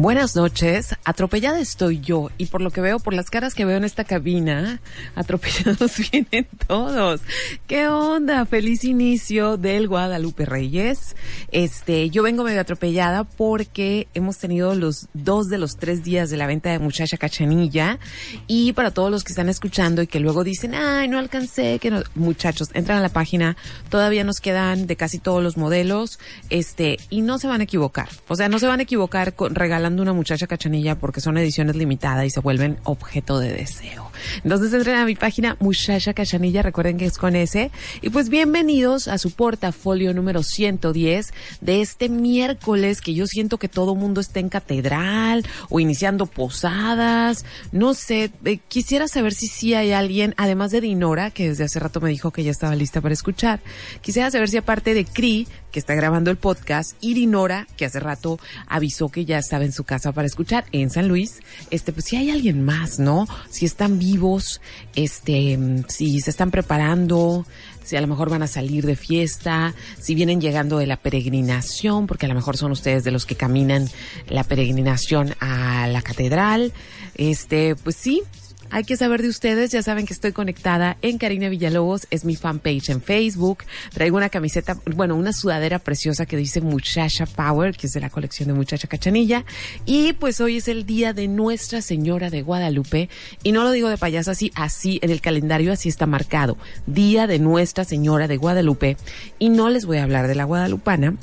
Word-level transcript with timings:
Buenas 0.00 0.36
noches, 0.36 0.94
atropellada 1.04 1.58
estoy 1.58 1.98
yo 1.98 2.30
y 2.38 2.46
por 2.46 2.60
lo 2.60 2.70
que 2.70 2.80
veo, 2.80 3.00
por 3.00 3.14
las 3.14 3.30
caras 3.30 3.56
que 3.56 3.64
veo 3.64 3.78
en 3.78 3.82
esta 3.82 4.04
cabina, 4.04 4.80
atropellados 5.16 5.96
vienen 6.12 6.46
todos. 6.68 7.20
¿Qué 7.66 7.88
onda? 7.88 8.46
Feliz 8.46 8.84
inicio 8.84 9.56
del 9.56 9.88
Guadalupe 9.88 10.44
Reyes. 10.44 11.16
Este, 11.50 12.10
yo 12.10 12.22
vengo 12.22 12.44
medio 12.44 12.60
atropellada 12.60 13.24
porque 13.24 14.06
hemos 14.14 14.38
tenido 14.38 14.76
los 14.76 15.08
dos 15.14 15.48
de 15.48 15.58
los 15.58 15.78
tres 15.78 16.04
días 16.04 16.30
de 16.30 16.36
la 16.36 16.46
venta 16.46 16.70
de 16.70 16.78
Muchacha 16.78 17.16
Cachanilla 17.16 17.98
y 18.46 18.74
para 18.74 18.92
todos 18.92 19.10
los 19.10 19.24
que 19.24 19.32
están 19.32 19.48
escuchando 19.48 20.00
y 20.00 20.06
que 20.06 20.20
luego 20.20 20.44
dicen, 20.44 20.76
ay, 20.76 21.08
no 21.08 21.18
alcancé, 21.18 21.80
que 21.80 21.90
no, 21.90 22.04
muchachos, 22.14 22.68
entran 22.72 22.98
a 22.98 23.02
la 23.02 23.08
página, 23.08 23.56
todavía 23.88 24.22
nos 24.22 24.38
quedan 24.38 24.86
de 24.86 24.94
casi 24.94 25.18
todos 25.18 25.42
los 25.42 25.56
modelos, 25.56 26.20
este, 26.50 26.98
y 27.10 27.22
no 27.22 27.38
se 27.38 27.48
van 27.48 27.62
a 27.62 27.64
equivocar. 27.64 28.08
O 28.28 28.36
sea, 28.36 28.48
no 28.48 28.60
se 28.60 28.68
van 28.68 28.78
a 28.78 28.84
equivocar 28.84 29.34
con 29.34 29.56
regalando 29.56 29.87
una 29.96 30.12
muchacha 30.12 30.46
cachanilla 30.46 30.98
porque 30.98 31.20
son 31.20 31.38
ediciones 31.38 31.76
limitadas 31.76 32.26
y 32.26 32.30
se 32.30 32.40
vuelven 32.40 32.78
objeto 32.84 33.38
de 33.38 33.52
deseo. 33.52 34.10
Entonces 34.42 34.72
entren 34.72 34.96
a 34.96 35.04
mi 35.04 35.14
página 35.14 35.56
Muchacha 35.60 36.12
Cachanilla, 36.12 36.62
recuerden 36.62 36.98
que 36.98 37.06
es 37.06 37.18
con 37.18 37.36
ese. 37.36 37.70
Y 38.02 38.10
pues 38.10 38.28
bienvenidos 38.28 39.08
a 39.08 39.18
su 39.18 39.30
portafolio 39.30 40.12
número 40.12 40.42
110 40.42 41.32
de 41.60 41.80
este 41.80 42.08
miércoles 42.08 43.00
que 43.00 43.14
yo 43.14 43.26
siento 43.26 43.58
que 43.58 43.68
todo 43.68 43.94
mundo 43.94 44.20
está 44.20 44.40
en 44.40 44.48
catedral 44.48 45.44
o 45.68 45.80
iniciando 45.80 46.26
posadas. 46.26 47.44
No 47.72 47.94
sé, 47.94 48.30
eh, 48.44 48.58
quisiera 48.68 49.08
saber 49.08 49.34
si 49.34 49.46
sí 49.46 49.74
hay 49.74 49.92
alguien, 49.92 50.34
además 50.36 50.70
de 50.70 50.80
Dinora, 50.80 51.30
que 51.30 51.48
desde 51.48 51.64
hace 51.64 51.78
rato 51.78 52.00
me 52.00 52.10
dijo 52.10 52.30
que 52.30 52.44
ya 52.44 52.50
estaba 52.50 52.74
lista 52.74 53.00
para 53.00 53.14
escuchar. 53.14 53.60
Quisiera 54.00 54.30
saber 54.30 54.48
si 54.48 54.56
aparte 54.56 54.94
de 54.94 55.04
Cri, 55.04 55.46
que 55.70 55.78
está 55.78 55.94
grabando 55.94 56.30
el 56.30 56.36
podcast, 56.36 56.92
y 57.00 57.14
Dinora, 57.14 57.66
que 57.76 57.84
hace 57.84 58.00
rato 58.00 58.38
avisó 58.66 59.08
que 59.08 59.24
ya 59.24 59.38
estaba 59.38 59.64
en 59.64 59.72
su 59.72 59.84
casa 59.84 60.12
para 60.12 60.26
escuchar 60.26 60.64
en 60.72 60.90
San 60.90 61.08
Luis, 61.08 61.40
este, 61.70 61.92
pues 61.92 62.06
si 62.06 62.16
hay 62.16 62.30
alguien 62.30 62.64
más, 62.64 62.98
¿no? 62.98 63.26
Si 63.50 63.64
están 63.64 63.98
vivos, 63.98 64.60
este, 64.94 65.58
si 65.88 66.20
se 66.20 66.30
están 66.30 66.50
preparando, 66.50 67.46
si 67.88 67.96
a 67.96 68.00
lo 68.02 68.06
mejor 68.06 68.28
van 68.28 68.42
a 68.42 68.46
salir 68.46 68.84
de 68.84 68.96
fiesta, 68.96 69.74
si 69.98 70.14
vienen 70.14 70.40
llegando 70.40 70.78
de 70.78 70.86
la 70.86 70.98
peregrinación, 70.98 72.06
porque 72.06 72.26
a 72.26 72.28
lo 72.28 72.34
mejor 72.34 72.56
son 72.56 72.70
ustedes 72.70 73.02
de 73.02 73.10
los 73.10 73.24
que 73.24 73.34
caminan 73.34 73.88
la 74.28 74.44
peregrinación 74.44 75.34
a 75.40 75.86
la 75.86 76.02
catedral. 76.02 76.74
Este, 77.14 77.76
pues 77.76 77.96
sí, 77.96 78.22
hay 78.70 78.84
que 78.84 78.96
saber 78.96 79.22
de 79.22 79.28
ustedes, 79.28 79.70
ya 79.70 79.82
saben 79.82 80.06
que 80.06 80.12
estoy 80.12 80.32
conectada 80.32 80.98
en 81.00 81.16
Karina 81.16 81.48
Villalobos, 81.48 82.06
es 82.10 82.24
mi 82.24 82.36
fanpage 82.36 82.90
en 82.90 83.00
Facebook. 83.00 83.64
Traigo 83.94 84.16
una 84.16 84.28
camiseta, 84.28 84.76
bueno, 84.94 85.16
una 85.16 85.32
sudadera 85.32 85.78
preciosa 85.78 86.26
que 86.26 86.36
dice 86.36 86.60
Muchacha 86.60 87.24
Power, 87.24 87.76
que 87.76 87.86
es 87.86 87.92
de 87.94 88.00
la 88.00 88.10
colección 88.10 88.48
de 88.48 88.54
Muchacha 88.54 88.86
Cachanilla. 88.86 89.44
Y 89.86 90.12
pues 90.14 90.40
hoy 90.40 90.58
es 90.58 90.68
el 90.68 90.84
día 90.84 91.12
de 91.12 91.28
Nuestra 91.28 91.80
Señora 91.80 92.28
de 92.28 92.42
Guadalupe. 92.42 93.08
Y 93.42 93.52
no 93.52 93.64
lo 93.64 93.70
digo 93.70 93.88
de 93.88 93.96
payaso 93.96 94.32
así, 94.32 94.52
así 94.54 94.98
en 95.02 95.10
el 95.10 95.20
calendario 95.20 95.72
así 95.72 95.88
está 95.88 96.06
marcado. 96.06 96.58
Día 96.86 97.26
de 97.26 97.38
Nuestra 97.38 97.84
Señora 97.84 98.28
de 98.28 98.36
Guadalupe. 98.36 98.96
Y 99.38 99.48
no 99.48 99.70
les 99.70 99.86
voy 99.86 99.98
a 99.98 100.02
hablar 100.02 100.28
de 100.28 100.34
la 100.34 100.44
guadalupana, 100.44 101.14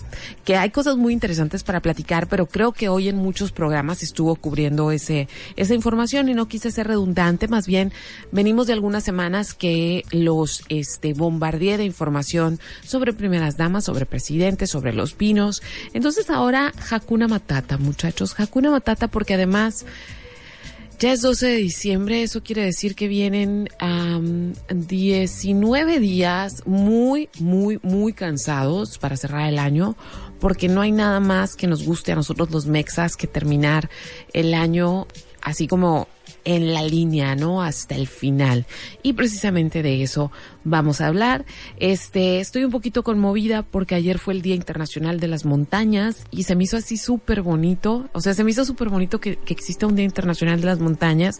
que 0.45 0.55
hay 0.55 0.71
cosas 0.71 0.97
muy 0.97 1.13
interesantes 1.13 1.63
para 1.63 1.81
platicar, 1.81 2.27
pero 2.27 2.47
creo 2.47 2.71
que 2.71 2.89
hoy 2.89 3.09
en 3.09 3.17
muchos 3.17 3.51
programas 3.51 4.01
estuvo 4.01 4.35
cubriendo 4.35 4.91
ese, 4.91 5.27
esa 5.55 5.75
información 5.75 6.29
y 6.29 6.33
no 6.33 6.47
quise 6.47 6.71
ser 6.71 6.87
redundante 6.87 7.34
más 7.47 7.67
bien 7.67 7.91
venimos 8.31 8.67
de 8.67 8.73
algunas 8.73 9.03
semanas 9.03 9.53
que 9.53 10.03
los 10.11 10.63
este 10.69 11.13
bombardeé 11.13 11.77
de 11.77 11.85
información 11.85 12.59
sobre 12.83 13.13
primeras 13.13 13.57
damas, 13.57 13.85
sobre 13.85 14.05
presidentes, 14.05 14.69
sobre 14.69 14.93
los 14.93 15.13
pinos. 15.13 15.61
Entonces 15.93 16.29
ahora 16.29 16.73
Hakuna 16.89 17.27
Matata, 17.27 17.77
muchachos, 17.77 18.39
Hakuna 18.39 18.71
Matata 18.71 19.07
porque 19.07 19.33
además 19.33 19.85
ya 20.97 21.11
es 21.11 21.21
12 21.21 21.47
de 21.47 21.55
diciembre, 21.57 22.23
eso 22.23 22.41
quiere 22.41 22.63
decir 22.63 22.95
que 22.95 23.09
vienen 23.09 23.67
19 24.69 25.99
días 25.99 26.63
muy, 26.65 27.29
muy, 27.39 27.79
muy 27.83 28.13
cansados 28.13 28.97
para 28.97 29.17
cerrar 29.17 29.49
el 29.49 29.59
año, 29.59 29.97
porque 30.39 30.69
no 30.69 30.79
hay 30.79 30.93
nada 30.93 31.19
más 31.19 31.57
que 31.57 31.67
nos 31.67 31.83
guste 31.83 32.13
a 32.13 32.15
nosotros 32.15 32.49
los 32.49 32.65
mexas 32.65 33.17
que 33.17 33.27
terminar 33.27 33.89
el 34.31 34.53
año 34.53 35.07
así 35.41 35.67
como 35.67 36.07
en 36.45 36.73
la 36.73 36.83
línea, 36.83 37.35
¿no? 37.35 37.61
Hasta 37.61 37.95
el 37.95 38.07
final. 38.07 38.65
Y 39.03 39.13
precisamente 39.13 39.83
de 39.83 40.03
eso 40.03 40.31
vamos 40.63 41.01
a 41.01 41.07
hablar. 41.07 41.45
Este, 41.77 42.39
estoy 42.39 42.63
un 42.63 42.71
poquito 42.71 43.03
conmovida 43.03 43.63
porque 43.63 43.95
ayer 43.95 44.19
fue 44.19 44.33
el 44.35 44.41
Día 44.41 44.55
Internacional 44.55 45.19
de 45.19 45.27
las 45.27 45.43
Montañas 45.43 46.23
y 46.31 46.43
se 46.43 46.55
me 46.55 46.63
hizo 46.63 46.77
así 46.77 46.97
súper 46.97 47.41
bonito. 47.41 48.07
O 48.13 48.21
sea, 48.21 48.33
se 48.33 48.43
me 48.43 48.51
hizo 48.51 48.63
súper 48.63 48.89
bonito 48.89 49.19
que, 49.19 49.35
que 49.35 49.53
exista 49.53 49.87
un 49.87 49.95
Día 49.95 50.05
Internacional 50.05 50.61
de 50.61 50.67
las 50.67 50.79
Montañas 50.79 51.39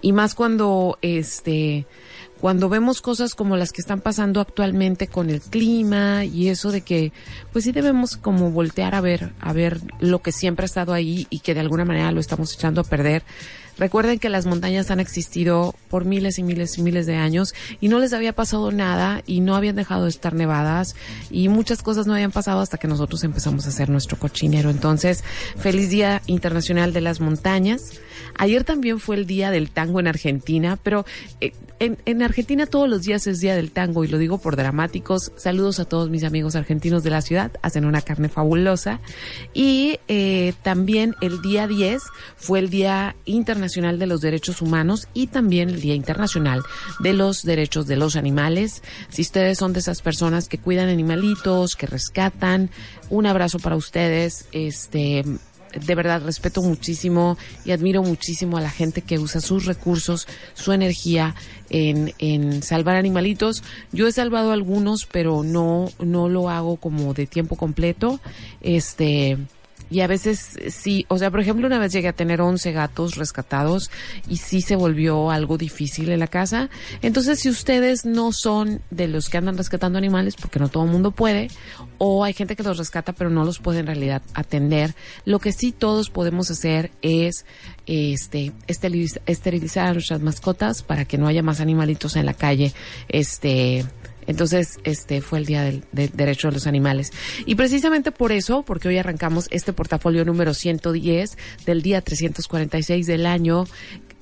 y 0.00 0.12
más 0.12 0.34
cuando, 0.34 0.98
este, 1.02 1.86
cuando 2.40 2.68
vemos 2.68 3.00
cosas 3.00 3.34
como 3.34 3.56
las 3.56 3.72
que 3.72 3.80
están 3.80 4.00
pasando 4.00 4.40
actualmente 4.40 5.06
con 5.06 5.30
el 5.30 5.40
clima 5.40 6.24
y 6.24 6.48
eso 6.48 6.70
de 6.70 6.82
que 6.82 7.12
pues 7.52 7.64
sí 7.64 7.72
debemos 7.72 8.16
como 8.16 8.50
voltear 8.50 8.94
a 8.94 9.00
ver 9.00 9.32
a 9.40 9.52
ver 9.52 9.80
lo 10.00 10.20
que 10.20 10.32
siempre 10.32 10.64
ha 10.64 10.66
estado 10.66 10.92
ahí 10.92 11.26
y 11.30 11.40
que 11.40 11.54
de 11.54 11.60
alguna 11.60 11.84
manera 11.84 12.12
lo 12.12 12.20
estamos 12.20 12.52
echando 12.54 12.82
a 12.82 12.84
perder 12.84 13.22
Recuerden 13.78 14.18
que 14.18 14.28
las 14.28 14.46
montañas 14.46 14.90
han 14.90 15.00
existido 15.00 15.74
por 15.90 16.04
miles 16.04 16.38
y 16.38 16.42
miles 16.42 16.78
y 16.78 16.82
miles 16.82 17.06
de 17.06 17.16
años 17.16 17.54
y 17.80 17.88
no 17.88 17.98
les 17.98 18.12
había 18.12 18.32
pasado 18.32 18.72
nada 18.72 19.22
y 19.26 19.40
no 19.40 19.54
habían 19.54 19.76
dejado 19.76 20.04
de 20.04 20.10
estar 20.10 20.34
nevadas 20.34 20.96
y 21.30 21.48
muchas 21.48 21.82
cosas 21.82 22.06
no 22.06 22.14
habían 22.14 22.32
pasado 22.32 22.60
hasta 22.60 22.78
que 22.78 22.88
nosotros 22.88 23.22
empezamos 23.24 23.66
a 23.66 23.68
hacer 23.68 23.90
nuestro 23.90 24.18
cochinero. 24.18 24.70
Entonces, 24.70 25.24
feliz 25.58 25.90
Día 25.90 26.22
Internacional 26.26 26.92
de 26.92 27.00
las 27.02 27.20
Montañas. 27.20 28.00
Ayer 28.36 28.64
también 28.64 28.98
fue 28.98 29.16
el 29.16 29.26
Día 29.26 29.50
del 29.50 29.70
Tango 29.70 30.00
en 30.00 30.08
Argentina, 30.08 30.78
pero 30.82 31.04
eh, 31.40 31.52
en, 31.78 31.98
en, 32.06 32.22
Argentina 32.22 32.66
todos 32.66 32.88
los 32.88 33.02
días 33.02 33.26
es 33.26 33.40
Día 33.40 33.54
del 33.54 33.70
Tango 33.70 34.04
y 34.04 34.08
lo 34.08 34.18
digo 34.18 34.38
por 34.38 34.56
dramáticos. 34.56 35.32
Saludos 35.36 35.78
a 35.80 35.84
todos 35.84 36.10
mis 36.10 36.24
amigos 36.24 36.56
argentinos 36.56 37.02
de 37.02 37.10
la 37.10 37.22
ciudad, 37.22 37.52
hacen 37.62 37.84
una 37.84 38.02
carne 38.02 38.28
fabulosa. 38.28 39.00
Y 39.52 39.98
eh, 40.08 40.54
también 40.62 41.14
el 41.20 41.42
día 41.42 41.66
10 41.66 42.02
fue 42.36 42.58
el 42.60 42.70
Día 42.70 43.16
Internacional 43.24 43.98
de 43.98 44.06
los 44.06 44.20
Derechos 44.20 44.62
Humanos 44.62 45.08
y 45.14 45.26
también 45.26 45.68
el 45.68 45.80
Día 45.80 45.94
Internacional 45.94 46.62
de 47.00 47.12
los 47.12 47.42
Derechos 47.42 47.86
de 47.86 47.96
los 47.96 48.16
Animales. 48.16 48.82
Si 49.08 49.22
ustedes 49.22 49.58
son 49.58 49.72
de 49.72 49.80
esas 49.80 50.02
personas 50.02 50.48
que 50.48 50.58
cuidan 50.58 50.88
animalitos, 50.88 51.76
que 51.76 51.86
rescatan, 51.86 52.70
un 53.10 53.26
abrazo 53.26 53.58
para 53.58 53.76
ustedes. 53.76 54.46
Este, 54.52 55.24
de 55.84 55.94
verdad 55.94 56.22
respeto 56.24 56.62
muchísimo 56.62 57.36
y 57.64 57.72
admiro 57.72 58.02
muchísimo 58.02 58.56
a 58.56 58.60
la 58.60 58.70
gente 58.70 59.02
que 59.02 59.18
usa 59.18 59.40
sus 59.40 59.66
recursos, 59.66 60.26
su 60.54 60.72
energía 60.72 61.34
en, 61.70 62.14
en 62.18 62.62
salvar 62.62 62.96
animalitos. 62.96 63.62
Yo 63.92 64.06
he 64.06 64.12
salvado 64.12 64.52
algunos, 64.52 65.06
pero 65.06 65.42
no, 65.42 65.90
no 65.98 66.28
lo 66.28 66.50
hago 66.50 66.76
como 66.76 67.14
de 67.14 67.26
tiempo 67.26 67.56
completo. 67.56 68.20
Este, 68.60 69.38
y 69.88 70.00
a 70.00 70.06
veces 70.06 70.58
sí, 70.70 71.06
o 71.08 71.18
sea, 71.18 71.30
por 71.30 71.40
ejemplo, 71.40 71.66
una 71.66 71.78
vez 71.78 71.92
llegué 71.92 72.08
a 72.08 72.12
tener 72.12 72.40
11 72.40 72.72
gatos 72.72 73.16
rescatados 73.16 73.90
y 74.28 74.38
sí 74.38 74.60
se 74.60 74.74
volvió 74.74 75.30
algo 75.30 75.58
difícil 75.58 76.10
en 76.10 76.18
la 76.18 76.26
casa. 76.26 76.70
Entonces, 77.02 77.40
si 77.40 77.48
ustedes 77.48 78.04
no 78.04 78.32
son 78.32 78.82
de 78.90 79.06
los 79.06 79.28
que 79.28 79.38
andan 79.38 79.56
rescatando 79.56 79.96
animales, 79.96 80.34
porque 80.34 80.58
no 80.58 80.68
todo 80.68 80.84
el 80.84 80.90
mundo 80.90 81.12
puede, 81.12 81.48
o 81.98 82.24
hay 82.24 82.32
gente 82.32 82.56
que 82.56 82.62
los 82.62 82.78
rescata 82.78 83.12
pero 83.12 83.30
no 83.30 83.44
los 83.44 83.60
puede 83.60 83.80
en 83.80 83.86
realidad 83.86 84.22
atender, 84.34 84.94
lo 85.24 85.38
que 85.38 85.52
sí 85.52 85.72
todos 85.72 86.10
podemos 86.10 86.50
hacer 86.50 86.90
es 87.02 87.46
este 87.86 88.52
esterilizar 88.66 89.86
a 89.86 89.92
nuestras 89.92 90.20
mascotas 90.20 90.82
para 90.82 91.04
que 91.04 91.18
no 91.18 91.28
haya 91.28 91.42
más 91.42 91.60
animalitos 91.60 92.16
en 92.16 92.26
la 92.26 92.34
calle, 92.34 92.72
este 93.08 93.84
entonces, 94.26 94.78
este 94.84 95.20
fue 95.20 95.38
el 95.38 95.46
Día 95.46 95.62
del, 95.62 95.84
Derecho 95.92 96.48
de 96.48 96.54
los 96.54 96.66
Animales. 96.66 97.12
Y 97.44 97.54
precisamente 97.54 98.12
por 98.12 98.32
eso, 98.32 98.62
porque 98.62 98.88
hoy 98.88 98.98
arrancamos 98.98 99.46
este 99.50 99.72
portafolio 99.72 100.24
número 100.24 100.54
110 100.54 101.36
del 101.64 101.82
día 101.82 102.00
346 102.00 103.06
del 103.06 103.26
año, 103.26 103.64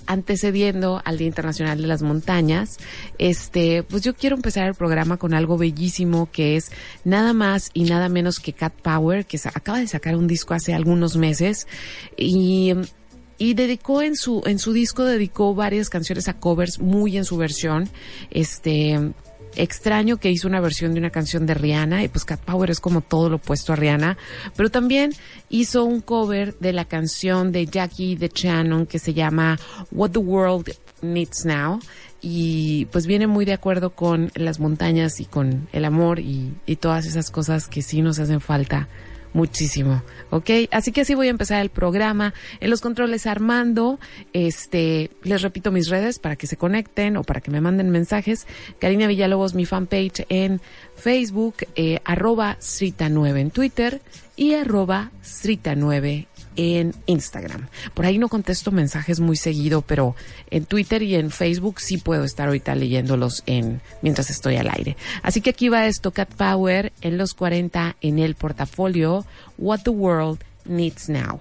antecediendo 0.06 1.00
al 1.04 1.18
Día 1.18 1.26
Internacional 1.26 1.80
de 1.80 1.86
las 1.86 2.02
Montañas, 2.02 2.78
este, 3.18 3.82
pues 3.82 4.02
yo 4.02 4.14
quiero 4.14 4.36
empezar 4.36 4.66
el 4.66 4.74
programa 4.74 5.16
con 5.16 5.34
algo 5.34 5.56
bellísimo 5.56 6.28
que 6.30 6.56
es 6.56 6.70
nada 7.04 7.32
más 7.32 7.70
y 7.72 7.84
nada 7.84 8.08
menos 8.08 8.38
que 8.38 8.52
Cat 8.52 8.74
Power, 8.74 9.24
que 9.24 9.38
acaba 9.54 9.78
de 9.78 9.86
sacar 9.86 10.16
un 10.16 10.26
disco 10.26 10.54
hace 10.54 10.74
algunos 10.74 11.16
meses 11.16 11.66
y 12.16 12.74
y 13.36 13.54
dedicó 13.54 14.00
en 14.02 14.14
su 14.14 14.42
en 14.46 14.60
su 14.60 14.72
disco 14.72 15.04
dedicó 15.04 15.56
varias 15.56 15.90
canciones 15.90 16.28
a 16.28 16.34
covers 16.34 16.78
muy 16.78 17.16
en 17.16 17.24
su 17.24 17.36
versión 17.36 17.88
este 18.30 19.12
extraño 19.56 20.16
que 20.16 20.30
hizo 20.30 20.48
una 20.48 20.60
versión 20.60 20.92
de 20.92 21.00
una 21.00 21.10
canción 21.10 21.46
de 21.46 21.54
Rihanna 21.54 22.02
y 22.02 22.08
pues 22.08 22.24
Cat 22.24 22.40
Power 22.40 22.70
es 22.70 22.80
como 22.80 23.00
todo 23.00 23.28
lo 23.28 23.36
opuesto 23.36 23.72
a 23.72 23.76
Rihanna, 23.76 24.16
pero 24.56 24.70
también 24.70 25.12
hizo 25.48 25.84
un 25.84 26.00
cover 26.00 26.56
de 26.58 26.72
la 26.72 26.84
canción 26.84 27.52
de 27.52 27.66
Jackie 27.66 28.16
de 28.16 28.30
Shannon 28.32 28.86
que 28.86 28.98
se 28.98 29.14
llama 29.14 29.58
What 29.90 30.10
the 30.10 30.18
World 30.18 30.74
Needs 31.02 31.44
Now 31.44 31.80
y 32.20 32.86
pues 32.86 33.06
viene 33.06 33.26
muy 33.26 33.44
de 33.44 33.52
acuerdo 33.52 33.90
con 33.90 34.30
las 34.34 34.58
montañas 34.58 35.20
y 35.20 35.26
con 35.26 35.68
el 35.72 35.84
amor 35.84 36.20
y, 36.20 36.54
y 36.64 36.76
todas 36.76 37.06
esas 37.06 37.30
cosas 37.30 37.68
que 37.68 37.82
sí 37.82 38.00
nos 38.00 38.18
hacen 38.18 38.40
falta 38.40 38.88
muchísimo, 39.34 40.02
¿ok? 40.30 40.50
Así 40.70 40.92
que 40.92 41.02
así 41.02 41.14
voy 41.14 41.26
a 41.26 41.30
empezar 41.30 41.60
el 41.60 41.68
programa. 41.68 42.32
En 42.60 42.70
los 42.70 42.80
controles 42.80 43.26
Armando, 43.26 44.00
este, 44.32 45.10
les 45.22 45.42
repito 45.42 45.70
mis 45.70 45.88
redes 45.88 46.18
para 46.18 46.36
que 46.36 46.46
se 46.46 46.56
conecten 46.56 47.18
o 47.18 47.24
para 47.24 47.42
que 47.42 47.50
me 47.50 47.60
manden 47.60 47.90
mensajes. 47.90 48.46
Karina 48.78 49.06
Villalobos, 49.06 49.54
mi 49.54 49.66
fanpage 49.66 50.24
en 50.30 50.62
Facebook, 50.96 51.56
eh, 51.74 51.98
arroba 52.04 52.56
Srita9 52.60 53.38
en 53.38 53.50
Twitter 53.50 54.00
y 54.36 54.54
arroba 54.54 55.10
Srita9 55.22 56.28
en 56.56 56.94
Instagram. 57.06 57.68
Por 57.94 58.06
ahí 58.06 58.18
no 58.18 58.28
contesto 58.28 58.70
mensajes 58.70 59.20
muy 59.20 59.36
seguido, 59.36 59.82
pero 59.82 60.14
en 60.50 60.64
Twitter 60.64 61.02
y 61.02 61.14
en 61.14 61.30
Facebook 61.30 61.80
sí 61.80 61.98
puedo 61.98 62.24
estar 62.24 62.48
ahorita 62.48 62.74
leyéndolos 62.74 63.42
en 63.46 63.80
mientras 64.02 64.30
estoy 64.30 64.56
al 64.56 64.70
aire. 64.70 64.96
Así 65.22 65.40
que 65.40 65.50
aquí 65.50 65.68
va 65.68 65.86
esto, 65.86 66.10
Cat 66.10 66.32
Power 66.34 66.92
en 67.00 67.18
los 67.18 67.34
40 67.34 67.96
en 68.00 68.18
el 68.18 68.34
portafolio 68.34 69.24
What 69.58 69.80
the 69.82 69.90
World 69.90 70.40
Needs 70.64 71.08
Now. 71.08 71.40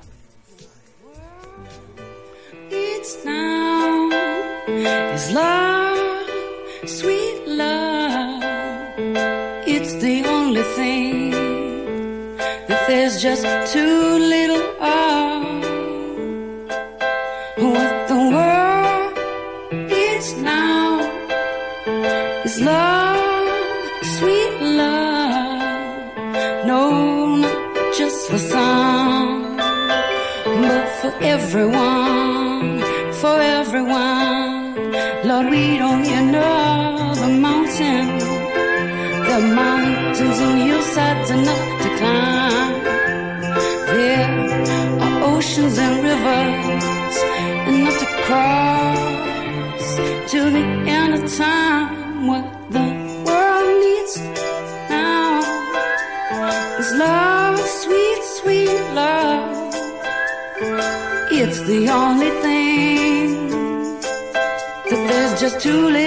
It's 2.75 3.25
now 3.25 4.09
is 5.13 5.31
love, 5.31 6.29
sweet 6.85 7.47
love. 7.47 8.41
It's 9.67 9.93
the 9.95 10.25
only 10.25 10.63
thing 10.75 11.31
that 12.67 12.85
there's 12.87 13.21
just 13.21 13.43
too 13.73 14.17
little 14.17 14.61
of. 14.81 15.02
Everyone, 31.55 32.79
for 33.21 33.39
everyone. 33.39 34.73
Lord, 35.23 35.51
we 35.51 35.77
don't 35.77 36.01
need 36.01 36.17
another 36.27 37.27
mountain. 37.27 38.07
The 39.29 39.39
mountains 39.61 40.39
and 40.45 40.57
hillsides 40.67 41.29
enough 41.29 41.81
to 41.83 41.89
climb. 41.99 42.73
There 43.85 44.99
are 45.03 45.23
oceans 45.35 45.77
and 45.77 45.95
rivers 46.03 46.62
there's 65.73 66.02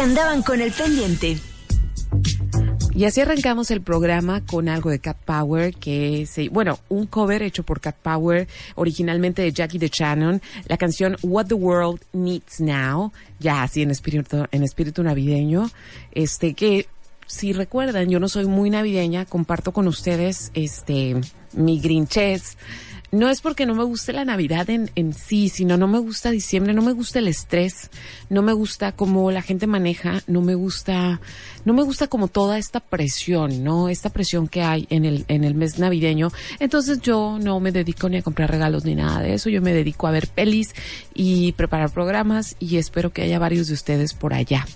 Andaban 0.00 0.42
con 0.42 0.62
el 0.62 0.72
pendiente. 0.72 1.36
Y 2.94 3.04
así 3.04 3.20
arrancamos 3.20 3.70
el 3.70 3.82
programa 3.82 4.44
con 4.46 4.70
algo 4.70 4.88
de 4.88 4.98
Cat 4.98 5.18
Power, 5.26 5.74
que 5.74 6.24
se, 6.26 6.48
bueno, 6.48 6.78
un 6.88 7.06
cover 7.06 7.42
hecho 7.42 7.64
por 7.64 7.80
Cat 7.80 7.96
Power, 7.96 8.48
originalmente 8.76 9.42
de 9.42 9.52
Jackie 9.52 9.78
de 9.78 9.88
Shannon, 9.88 10.40
la 10.66 10.78
canción 10.78 11.18
What 11.22 11.46
the 11.48 11.54
World 11.54 12.00
Needs 12.14 12.60
Now, 12.60 13.12
ya 13.38 13.62
así 13.62 13.82
en 13.82 13.90
espíritu, 13.90 14.46
en 14.50 14.62
espíritu 14.62 15.02
navideño, 15.02 15.70
este, 16.12 16.54
que 16.54 16.88
si 17.26 17.52
recuerdan, 17.52 18.08
yo 18.08 18.20
no 18.20 18.28
soy 18.28 18.46
muy 18.46 18.70
navideña, 18.70 19.26
comparto 19.26 19.72
con 19.72 19.86
ustedes, 19.86 20.50
este, 20.54 21.20
mi 21.52 21.78
grinchez, 21.78 22.56
no 23.12 23.28
es 23.28 23.40
porque 23.40 23.66
no 23.66 23.74
me 23.74 23.82
guste 23.82 24.12
la 24.12 24.24
Navidad 24.24 24.70
en, 24.70 24.90
en 24.94 25.12
sí, 25.12 25.48
sino 25.48 25.76
no 25.76 25.88
me 25.88 25.98
gusta 25.98 26.30
diciembre, 26.30 26.74
no 26.74 26.82
me 26.82 26.92
gusta 26.92 27.18
el 27.18 27.26
estrés, 27.26 27.90
no 28.28 28.42
me 28.42 28.52
gusta 28.52 28.92
cómo 28.92 29.30
la 29.32 29.42
gente 29.42 29.66
maneja, 29.66 30.22
no 30.28 30.42
me 30.42 30.54
gusta, 30.54 31.20
no 31.64 31.72
me 31.72 31.82
gusta 31.82 32.06
como 32.06 32.28
toda 32.28 32.58
esta 32.58 32.78
presión, 32.78 33.64
¿no? 33.64 33.88
Esta 33.88 34.10
presión 34.10 34.46
que 34.46 34.62
hay 34.62 34.86
en 34.90 35.04
el, 35.04 35.24
en 35.26 35.42
el 35.42 35.54
mes 35.54 35.78
navideño. 35.78 36.30
Entonces 36.60 37.00
yo 37.00 37.38
no 37.40 37.58
me 37.58 37.72
dedico 37.72 38.08
ni 38.08 38.18
a 38.18 38.22
comprar 38.22 38.50
regalos 38.50 38.84
ni 38.84 38.94
nada 38.94 39.20
de 39.20 39.34
eso, 39.34 39.50
yo 39.50 39.60
me 39.60 39.74
dedico 39.74 40.06
a 40.06 40.12
ver 40.12 40.28
pelis 40.28 40.74
y 41.12 41.52
preparar 41.52 41.90
programas 41.90 42.54
y 42.60 42.76
espero 42.76 43.12
que 43.12 43.22
haya 43.22 43.40
varios 43.40 43.66
de 43.66 43.74
ustedes 43.74 44.14
por 44.14 44.34
allá. 44.34 44.66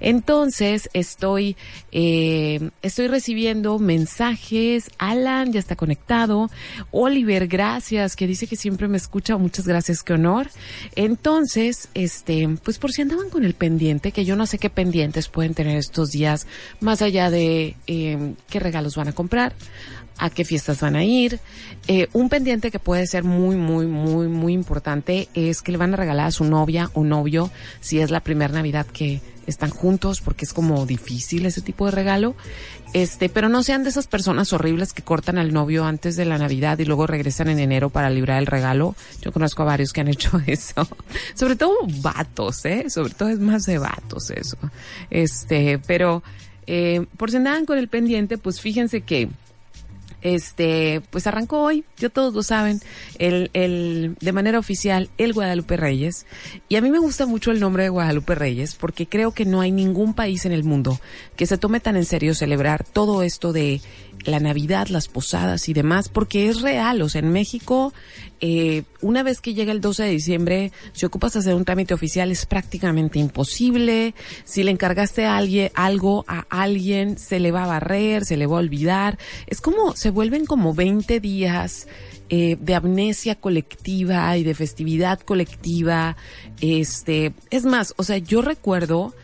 Entonces 0.00 0.90
estoy, 0.94 1.56
eh, 1.92 2.70
estoy 2.82 3.06
recibiendo 3.06 3.78
mensajes, 3.78 4.90
Alan 4.98 5.52
ya 5.52 5.60
está 5.60 5.76
conectado, 5.76 6.50
Oliver, 6.90 7.46
gracias 7.46 7.83
gracias, 7.84 8.16
que 8.16 8.26
dice 8.26 8.46
que 8.46 8.56
siempre 8.56 8.88
me 8.88 8.96
escucha. 8.96 9.36
Muchas 9.36 9.66
gracias, 9.66 10.02
qué 10.02 10.14
honor. 10.14 10.48
Entonces, 10.96 11.88
este, 11.92 12.48
pues 12.62 12.78
por 12.78 12.92
si 12.92 13.02
andaban 13.02 13.28
con 13.28 13.44
el 13.44 13.52
pendiente, 13.52 14.10
que 14.10 14.24
yo 14.24 14.36
no 14.36 14.46
sé 14.46 14.58
qué 14.58 14.70
pendientes 14.70 15.28
pueden 15.28 15.52
tener 15.52 15.76
estos 15.76 16.10
días, 16.10 16.46
más 16.80 17.02
allá 17.02 17.28
de 17.28 17.76
eh, 17.86 18.34
qué 18.48 18.58
regalos 18.58 18.96
van 18.96 19.08
a 19.08 19.12
comprar, 19.12 19.52
a 20.16 20.30
qué 20.30 20.46
fiestas 20.46 20.80
van 20.80 20.96
a 20.96 21.04
ir. 21.04 21.40
Eh, 21.86 22.08
un 22.14 22.30
pendiente 22.30 22.70
que 22.70 22.78
puede 22.78 23.06
ser 23.06 23.22
muy, 23.22 23.56
muy, 23.56 23.84
muy, 23.86 24.28
muy 24.28 24.54
importante 24.54 25.28
es 25.34 25.60
que 25.60 25.72
le 25.72 25.76
van 25.76 25.92
a 25.92 25.98
regalar 25.98 26.28
a 26.28 26.30
su 26.30 26.44
novia 26.44 26.90
o 26.94 27.04
novio 27.04 27.50
si 27.80 28.00
es 28.00 28.10
la 28.10 28.20
primera 28.20 28.54
Navidad 28.54 28.86
que 28.86 29.20
están 29.46 29.70
juntos, 29.70 30.20
porque 30.20 30.44
es 30.44 30.52
como 30.52 30.86
difícil 30.86 31.46
ese 31.46 31.60
tipo 31.60 31.86
de 31.86 31.92
regalo. 31.92 32.34
Este, 32.92 33.28
pero 33.28 33.48
no 33.48 33.62
sean 33.62 33.82
de 33.82 33.90
esas 33.90 34.06
personas 34.06 34.52
horribles 34.52 34.92
que 34.92 35.02
cortan 35.02 35.36
al 35.36 35.52
novio 35.52 35.84
antes 35.84 36.14
de 36.14 36.24
la 36.24 36.38
Navidad 36.38 36.78
y 36.78 36.84
luego 36.84 37.08
regresan 37.08 37.48
en 37.48 37.58
enero 37.58 37.90
para 37.90 38.08
librar 38.08 38.38
el 38.38 38.46
regalo. 38.46 38.94
Yo 39.20 39.32
conozco 39.32 39.62
a 39.62 39.66
varios 39.66 39.92
que 39.92 40.00
han 40.00 40.08
hecho 40.08 40.40
eso. 40.46 40.86
Sobre 41.34 41.56
todo 41.56 41.74
vatos, 42.00 42.64
¿eh? 42.64 42.88
Sobre 42.90 43.14
todo 43.14 43.30
es 43.30 43.40
más 43.40 43.66
de 43.66 43.78
vatos 43.78 44.30
eso. 44.30 44.58
Este, 45.10 45.80
pero, 45.86 46.22
eh, 46.66 47.06
por 47.16 47.30
si 47.30 47.36
andaban 47.36 47.66
con 47.66 47.78
el 47.78 47.88
pendiente, 47.88 48.38
pues 48.38 48.60
fíjense 48.60 49.00
que 49.00 49.28
este, 50.24 51.02
pues 51.10 51.26
arrancó 51.26 51.60
hoy, 51.60 51.84
ya 51.98 52.08
todos 52.08 52.34
lo 52.34 52.42
saben, 52.42 52.80
el, 53.18 53.50
el, 53.52 54.16
de 54.20 54.32
manera 54.32 54.58
oficial, 54.58 55.10
el 55.18 55.34
Guadalupe 55.34 55.76
Reyes. 55.76 56.26
Y 56.68 56.76
a 56.76 56.80
mí 56.80 56.90
me 56.90 56.98
gusta 56.98 57.26
mucho 57.26 57.52
el 57.52 57.60
nombre 57.60 57.84
de 57.84 57.90
Guadalupe 57.90 58.34
Reyes 58.34 58.74
porque 58.74 59.06
creo 59.06 59.32
que 59.32 59.44
no 59.44 59.60
hay 59.60 59.70
ningún 59.70 60.14
país 60.14 60.46
en 60.46 60.52
el 60.52 60.64
mundo 60.64 60.98
que 61.36 61.46
se 61.46 61.58
tome 61.58 61.78
tan 61.78 61.96
en 61.96 62.06
serio 62.06 62.34
celebrar 62.34 62.84
todo 62.84 63.22
esto 63.22 63.52
de 63.52 63.82
la 64.24 64.40
Navidad, 64.40 64.88
las 64.88 65.08
posadas 65.08 65.68
y 65.68 65.72
demás, 65.72 66.08
porque 66.08 66.48
es 66.48 66.62
real. 66.62 67.02
O 67.02 67.08
sea, 67.08 67.20
en 67.20 67.32
México, 67.32 67.92
eh, 68.40 68.82
una 69.00 69.22
vez 69.22 69.40
que 69.40 69.54
llega 69.54 69.72
el 69.72 69.80
12 69.80 70.04
de 70.04 70.10
diciembre, 70.10 70.72
si 70.92 71.06
ocupas 71.06 71.36
hacer 71.36 71.54
un 71.54 71.64
trámite 71.64 71.94
oficial 71.94 72.30
es 72.30 72.46
prácticamente 72.46 73.18
imposible. 73.18 74.14
Si 74.44 74.62
le 74.62 74.70
encargaste 74.70 75.26
a 75.26 75.36
alguien, 75.36 75.70
algo 75.74 76.24
a 76.28 76.46
alguien, 76.48 77.18
se 77.18 77.40
le 77.40 77.52
va 77.52 77.64
a 77.64 77.68
barrer, 77.68 78.24
se 78.24 78.36
le 78.36 78.46
va 78.46 78.56
a 78.56 78.60
olvidar. 78.60 79.18
Es 79.46 79.60
como, 79.60 79.94
se 79.96 80.10
vuelven 80.10 80.46
como 80.46 80.74
20 80.74 81.20
días. 81.20 81.86
Eh, 82.30 82.56
de 82.58 82.74
amnesia 82.74 83.34
colectiva 83.34 84.34
y 84.38 84.44
de 84.44 84.54
festividad 84.54 85.20
colectiva. 85.20 86.16
Este, 86.62 87.34
es 87.50 87.66
más, 87.66 87.92
o 87.98 88.02
sea, 88.02 88.16
yo 88.16 88.40
recuerdo 88.40 89.14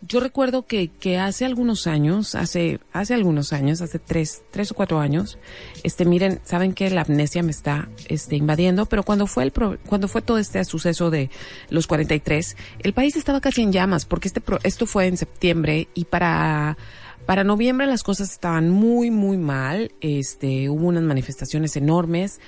yo 0.00 0.20
recuerdo 0.20 0.64
que, 0.66 0.88
que 0.88 1.18
hace 1.18 1.44
algunos 1.44 1.86
años, 1.86 2.34
hace, 2.34 2.78
hace 2.92 3.14
algunos 3.14 3.52
años, 3.52 3.80
hace 3.80 3.98
tres, 3.98 4.42
tres 4.50 4.70
o 4.70 4.74
cuatro 4.74 5.00
años, 5.00 5.38
este, 5.82 6.04
miren, 6.04 6.40
saben 6.44 6.72
que 6.72 6.88
la 6.90 7.02
amnesia 7.02 7.42
me 7.42 7.50
está, 7.50 7.88
este, 8.08 8.36
invadiendo, 8.36 8.86
pero 8.86 9.02
cuando 9.02 9.26
fue 9.26 9.44
el, 9.44 9.52
cuando 9.52 10.06
fue 10.06 10.22
todo 10.22 10.38
este 10.38 10.64
suceso 10.64 11.10
de 11.10 11.30
los 11.68 11.86
43, 11.88 12.56
el 12.80 12.92
país 12.92 13.16
estaba 13.16 13.40
casi 13.40 13.62
en 13.62 13.72
llamas, 13.72 14.04
porque 14.04 14.28
este, 14.28 14.40
esto 14.62 14.86
fue 14.86 15.06
en 15.06 15.16
septiembre 15.16 15.88
y 15.94 16.04
para, 16.04 16.78
para 17.26 17.42
noviembre 17.42 17.86
las 17.86 18.04
cosas 18.04 18.30
estaban 18.30 18.70
muy, 18.70 19.10
muy 19.10 19.36
mal, 19.36 19.90
este, 20.00 20.68
hubo 20.68 20.86
unas 20.86 21.02
manifestaciones 21.02 21.76
enormes, 21.76 22.40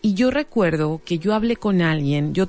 y 0.00 0.14
yo 0.14 0.30
recuerdo 0.30 1.00
que 1.04 1.18
yo 1.18 1.34
hablé 1.34 1.56
con 1.56 1.82
alguien, 1.82 2.34
yo 2.34 2.48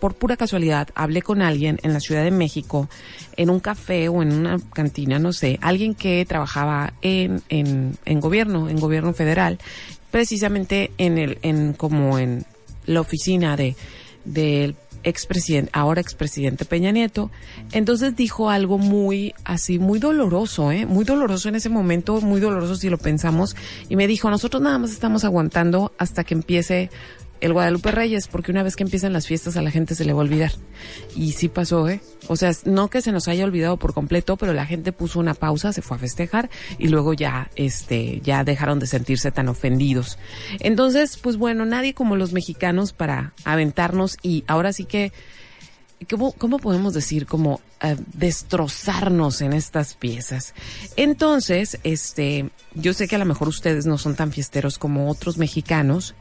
por 0.00 0.14
pura 0.14 0.36
casualidad, 0.36 0.88
hablé 0.94 1.22
con 1.22 1.42
alguien 1.42 1.78
en 1.82 1.92
la 1.92 2.00
Ciudad 2.00 2.24
de 2.24 2.30
México, 2.30 2.88
en 3.36 3.50
un 3.50 3.60
café 3.60 4.08
o 4.08 4.22
en 4.22 4.32
una 4.32 4.58
cantina, 4.72 5.18
no 5.18 5.32
sé, 5.32 5.58
alguien 5.62 5.94
que 5.94 6.24
trabajaba 6.26 6.94
en, 7.02 7.42
en, 7.48 7.96
en 8.04 8.20
gobierno, 8.20 8.68
en 8.68 8.80
gobierno 8.80 9.12
federal, 9.12 9.58
precisamente 10.10 10.90
en 10.98 11.18
el, 11.18 11.38
en 11.42 11.74
como 11.74 12.18
en 12.18 12.44
la 12.86 13.00
oficina 13.00 13.56
de, 13.56 13.76
del 14.24 14.74
expresidente, 15.04 15.70
ahora 15.72 16.00
expresidente 16.00 16.64
Peña 16.64 16.90
Nieto. 16.90 17.30
Entonces 17.72 18.16
dijo 18.16 18.50
algo 18.50 18.78
muy, 18.78 19.34
así, 19.44 19.78
muy 19.78 19.98
doloroso, 19.98 20.72
¿eh? 20.72 20.86
Muy 20.86 21.04
doloroso 21.04 21.48
en 21.48 21.54
ese 21.54 21.68
momento, 21.68 22.20
muy 22.20 22.40
doloroso 22.40 22.74
si 22.74 22.88
lo 22.90 22.98
pensamos. 22.98 23.54
Y 23.88 23.96
me 23.96 24.06
dijo, 24.06 24.28
nosotros 24.28 24.62
nada 24.62 24.78
más 24.78 24.90
estamos 24.90 25.24
aguantando 25.24 25.92
hasta 25.98 26.24
que 26.24 26.34
empiece 26.34 26.90
el 27.40 27.52
Guadalupe 27.52 27.90
Reyes, 27.90 28.28
porque 28.28 28.50
una 28.50 28.62
vez 28.62 28.76
que 28.76 28.82
empiezan 28.82 29.12
las 29.12 29.26
fiestas 29.26 29.56
a 29.56 29.62
la 29.62 29.70
gente 29.70 29.94
se 29.94 30.04
le 30.04 30.12
va 30.12 30.20
a 30.20 30.24
olvidar. 30.24 30.52
Y 31.16 31.32
sí 31.32 31.48
pasó, 31.48 31.88
¿eh? 31.88 32.00
O 32.26 32.36
sea, 32.36 32.52
no 32.64 32.88
que 32.88 33.02
se 33.02 33.12
nos 33.12 33.28
haya 33.28 33.44
olvidado 33.44 33.76
por 33.76 33.94
completo, 33.94 34.36
pero 34.36 34.52
la 34.52 34.66
gente 34.66 34.92
puso 34.92 35.20
una 35.20 35.34
pausa, 35.34 35.72
se 35.72 35.82
fue 35.82 35.96
a 35.96 36.00
festejar 36.00 36.50
y 36.78 36.88
luego 36.88 37.14
ya, 37.14 37.50
este, 37.56 38.20
ya 38.22 38.44
dejaron 38.44 38.78
de 38.78 38.86
sentirse 38.86 39.30
tan 39.30 39.48
ofendidos. 39.48 40.18
Entonces, 40.60 41.16
pues 41.16 41.36
bueno, 41.36 41.64
nadie 41.64 41.94
como 41.94 42.16
los 42.16 42.32
mexicanos 42.32 42.92
para 42.92 43.32
aventarnos 43.44 44.16
y 44.22 44.44
ahora 44.46 44.72
sí 44.72 44.84
que 44.84 45.12
¿cómo, 46.06 46.58
podemos 46.58 46.94
decir 46.94 47.26
como 47.26 47.60
eh, 47.82 47.96
destrozarnos 48.14 49.40
en 49.40 49.52
estas 49.52 49.94
piezas? 49.94 50.54
Entonces, 50.96 51.78
este, 51.82 52.50
yo 52.74 52.92
sé 52.92 53.08
que 53.08 53.16
a 53.16 53.18
lo 53.18 53.24
mejor 53.24 53.48
ustedes 53.48 53.86
no 53.86 53.98
son 53.98 54.14
tan 54.14 54.32
fiesteros 54.32 54.78
como 54.78 55.10
otros 55.10 55.38
mexicanos. 55.38 56.14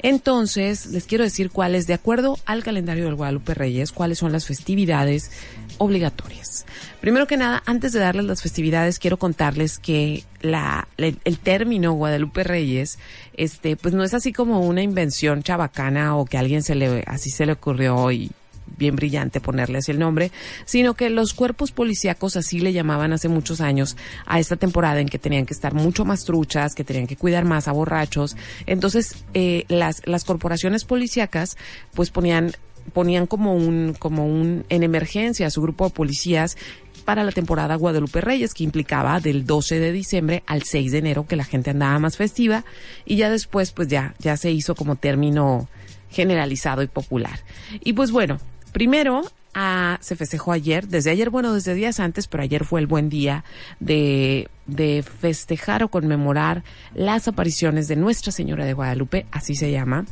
Entonces, 0.00 0.86
les 0.86 1.06
quiero 1.06 1.24
decir 1.24 1.50
cuáles, 1.50 1.86
de 1.86 1.94
acuerdo 1.94 2.38
al 2.44 2.62
calendario 2.62 3.04
del 3.04 3.14
Guadalupe 3.14 3.54
Reyes, 3.54 3.92
cuáles 3.92 4.18
son 4.18 4.32
las 4.32 4.46
festividades 4.46 5.30
obligatorias. 5.78 6.66
Primero 7.00 7.26
que 7.26 7.36
nada, 7.36 7.62
antes 7.66 7.92
de 7.92 8.00
darles 8.00 8.26
las 8.26 8.42
festividades, 8.42 8.98
quiero 8.98 9.18
contarles 9.18 9.78
que 9.78 10.24
la, 10.40 10.88
el, 10.98 11.38
término 11.38 11.92
Guadalupe 11.92 12.44
Reyes, 12.44 12.98
este, 13.34 13.76
pues 13.76 13.94
no 13.94 14.04
es 14.04 14.14
así 14.14 14.32
como 14.32 14.60
una 14.60 14.82
invención 14.82 15.42
chabacana 15.42 16.16
o 16.16 16.24
que 16.26 16.38
alguien 16.38 16.62
se 16.62 16.74
le, 16.74 17.02
así 17.06 17.30
se 17.30 17.46
le 17.46 17.52
ocurrió 17.52 18.10
y 18.12 18.30
bien 18.76 18.96
brillante 18.96 19.40
ponerle 19.40 19.78
así 19.78 19.90
el 19.90 19.98
nombre, 19.98 20.30
sino 20.64 20.94
que 20.94 21.10
los 21.10 21.34
cuerpos 21.34 21.72
policíacos 21.72 22.36
así 22.36 22.60
le 22.60 22.72
llamaban 22.72 23.12
hace 23.12 23.28
muchos 23.28 23.60
años 23.60 23.96
a 24.26 24.40
esta 24.40 24.56
temporada 24.56 25.00
en 25.00 25.08
que 25.08 25.18
tenían 25.18 25.46
que 25.46 25.54
estar 25.54 25.74
mucho 25.74 26.04
más 26.04 26.24
truchas, 26.24 26.74
que 26.74 26.84
tenían 26.84 27.06
que 27.06 27.16
cuidar 27.16 27.44
más 27.44 27.68
a 27.68 27.72
borrachos. 27.72 28.36
Entonces, 28.66 29.24
eh, 29.34 29.64
las, 29.68 30.02
las 30.06 30.24
corporaciones 30.24 30.84
policíacas 30.84 31.56
pues 31.94 32.10
ponían 32.10 32.52
ponían 32.92 33.26
como 33.26 33.54
un, 33.54 33.94
como 33.98 34.26
un, 34.26 34.64
en 34.68 34.82
emergencia 34.82 35.46
a 35.46 35.50
su 35.50 35.62
grupo 35.62 35.84
de 35.84 35.90
policías 35.94 36.56
para 37.04 37.24
la 37.24 37.32
temporada 37.32 37.76
Guadalupe 37.76 38.20
Reyes, 38.20 38.54
que 38.54 38.64
implicaba 38.64 39.20
del 39.20 39.46
12 39.46 39.78
de 39.78 39.92
diciembre 39.92 40.42
al 40.46 40.62
6 40.62 40.92
de 40.92 40.98
enero, 40.98 41.26
que 41.26 41.36
la 41.36 41.44
gente 41.44 41.70
andaba 41.70 41.98
más 41.98 42.16
festiva, 42.16 42.64
y 43.04 43.16
ya 43.16 43.30
después, 43.30 43.72
pues 43.72 43.88
ya, 43.88 44.14
ya 44.18 44.36
se 44.36 44.50
hizo 44.50 44.74
como 44.74 44.96
término 44.96 45.68
generalizado 46.10 46.82
y 46.82 46.88
popular. 46.88 47.40
Y 47.80 47.94
pues 47.94 48.10
bueno, 48.10 48.38
Primero, 48.72 49.22
ah, 49.54 49.98
se 50.00 50.16
festejó 50.16 50.52
ayer, 50.52 50.88
desde 50.88 51.10
ayer, 51.10 51.30
bueno, 51.30 51.52
desde 51.54 51.74
días 51.74 52.00
antes, 52.00 52.26
pero 52.28 52.42
ayer 52.42 52.64
fue 52.64 52.80
el 52.80 52.86
buen 52.86 53.08
día 53.08 53.44
de 53.80 54.48
de 54.66 55.02
festejar 55.02 55.82
o 55.82 55.88
conmemorar 55.88 56.62
las 56.94 57.26
apariciones 57.26 57.88
de 57.88 57.96
Nuestra 57.96 58.30
Señora 58.30 58.64
de 58.64 58.74
Guadalupe, 58.74 59.26
así 59.32 59.54
se 59.54 59.72
llama, 59.72 60.06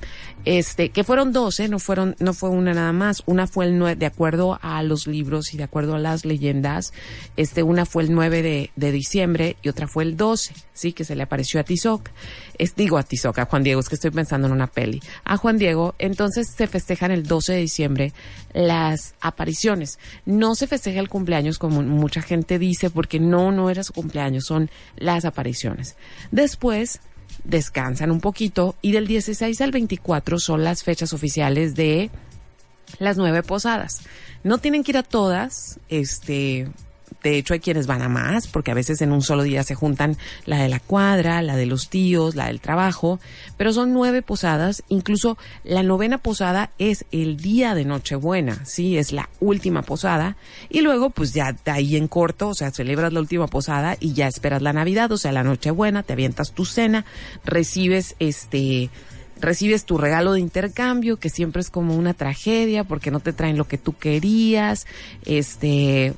este, 0.45 0.89
que 0.89 1.05
fueron 1.05 1.33
doce, 1.33 1.69
no 1.69 1.79
fueron, 1.79 2.17
no 2.19 2.35
fue 2.35 2.51
una 2.51 2.75
nada 2.75 2.93
más, 2.93 3.23
una 3.27 3.47
fue 3.47 3.67
el 3.67 3.79
nueve, 3.79 3.97
de 3.97 4.07
acuerdo 4.07 4.59
a 4.61 4.83
los 4.83 5.07
libros 5.07 5.55
y 5.55 5.57
de 5.57 5.65
acuerdo 5.65 5.95
a 5.95 5.99
las 5.99 6.25
leyendas, 6.25 6.93
este, 7.37 7.63
una 7.63 7.87
fue 7.87 8.03
el 8.03 8.13
9 8.13 8.43
de, 8.43 8.71
de 8.75 8.93
diciembre 8.93 9.57
y 9.63 9.69
otra 9.69 9.87
fue 9.87 10.05
el 10.05 10.17
12, 10.17 10.55
sí, 10.73 10.93
que 10.93 11.05
se 11.05 11.15
le 11.15 11.23
apareció 11.23 11.61
a 11.61 11.65
Tizoc, 11.65 12.09
es, 12.59 12.75
digo 12.75 12.99
a 12.99 13.03
Tizoc, 13.05 13.39
a 13.39 13.47
Juan 13.47 13.63
Diego, 13.63 13.81
es 13.81 13.89
que 13.89 13.95
estoy 13.95 14.11
pensando 14.11 14.49
en 14.49 14.53
una 14.53 14.67
peli, 14.67 15.01
a 15.25 15.37
Juan 15.37 15.59
Diego, 15.59 15.95
entonces 15.99 16.53
se 16.57 16.67
festejan 16.67 17.13
el 17.13 17.23
12 17.23 17.53
de 17.53 17.59
diciembre 17.61 18.13
las 18.53 19.15
no 20.25 20.55
se 20.55 20.67
festeja 20.67 21.01
el 21.01 21.09
cumpleaños 21.09 21.59
como 21.59 21.83
mucha 21.83 22.23
gente 22.23 22.59
dice, 22.59 22.91
porque 22.91 23.21
no, 23.21 23.53
no 23.53 23.71
era 23.71 23.83
su 23.83 23.93
cumpleaños, 23.93 24.45
son 24.45 24.71
las 24.97 25.25
apariciones. 25.25 25.97
Después 26.31 27.01
descansan 27.45 28.11
un 28.11 28.21
poquito 28.21 28.77
y 28.83 28.93
del 28.93 29.07
16 29.07 29.61
al 29.61 29.71
24 29.71 30.39
son 30.39 30.65
las 30.65 30.83
fechas 30.83 31.13
oficiales 31.13 31.75
de 31.75 32.11
las 32.99 33.17
nueve 33.17 33.43
posadas. 33.43 34.03
No 34.43 34.59
tienen 34.59 34.83
que 34.83 34.93
ir 34.93 34.99
a 34.99 35.03
todas, 35.03 35.79
este, 35.89 36.69
de 37.23 37.37
hecho, 37.37 37.55
hay 37.55 37.61
quienes 37.61 37.87
van 37.87 38.03
a 38.03 38.09
más, 38.09 38.47
porque 38.47 38.71
a 38.71 38.75
veces 38.75 39.03
en 39.03 39.13
un 39.13 39.23
solo 39.23 39.43
día 39.43 39.63
se 39.63 39.75
juntan 39.75 40.17
la 40.47 40.59
de 40.63 40.69
la 40.69 40.81
cuadra, 40.81 41.43
la 41.43 41.57
de 41.57 41.67
los 41.67 41.91
tíos, 41.91 42.35
la 42.35 42.47
del 42.47 42.61
trabajo, 42.61 43.21
pero 43.57 43.73
son 43.73 43.93
nueve 43.93 44.23
posadas. 44.23 44.83
Incluso 44.89 45.37
la 45.65 45.83
novena 45.83 46.19
posada 46.19 46.71
es 46.79 47.05
el 47.13 47.37
día 47.37 47.75
de 47.75 47.85
Nochebuena, 47.85 48.65
sí, 48.65 48.97
es 48.97 49.13
la 49.13 49.29
última 49.41 49.83
posada. 49.83 50.37
Y 50.69 50.81
luego, 50.81 51.11
pues 51.11 51.35
ya 51.35 51.53
de 51.53 51.71
ahí 51.71 51.97
en 51.97 52.09
corto, 52.09 52.49
o 52.49 52.55
sea, 52.55 52.71
celebras 52.71 53.13
la 53.13 53.21
última 53.21 53.49
posada 53.49 53.97
y 54.01 54.15
ya 54.15 54.27
esperas 54.27 54.63
la 54.63 54.73
Navidad, 54.73 55.13
o 55.13 55.19
sea, 55.19 55.33
la 55.33 55.45
Nochebuena, 55.45 56.03
te 56.03 56.15
avientas 56.15 56.53
tu 56.53 56.65
cena, 56.65 57.05
recibes 57.45 58.17
este 58.19 58.91
recibes 59.41 59.85
tu 59.85 59.97
regalo 59.97 60.35
de 60.35 60.41
intercambio, 60.41 61.17
que 61.17 61.31
siempre 61.31 61.63
es 61.63 61.71
como 61.71 61.97
una 61.97 62.15
tragedia 62.15 62.85
porque 62.85 63.11
no 63.11 63.21
te 63.21 63.33
traen 63.33 63.57
lo 63.57 63.67
que 63.67 63.79
tú 63.79 63.97
querías, 63.97 64.87
este, 65.25 66.15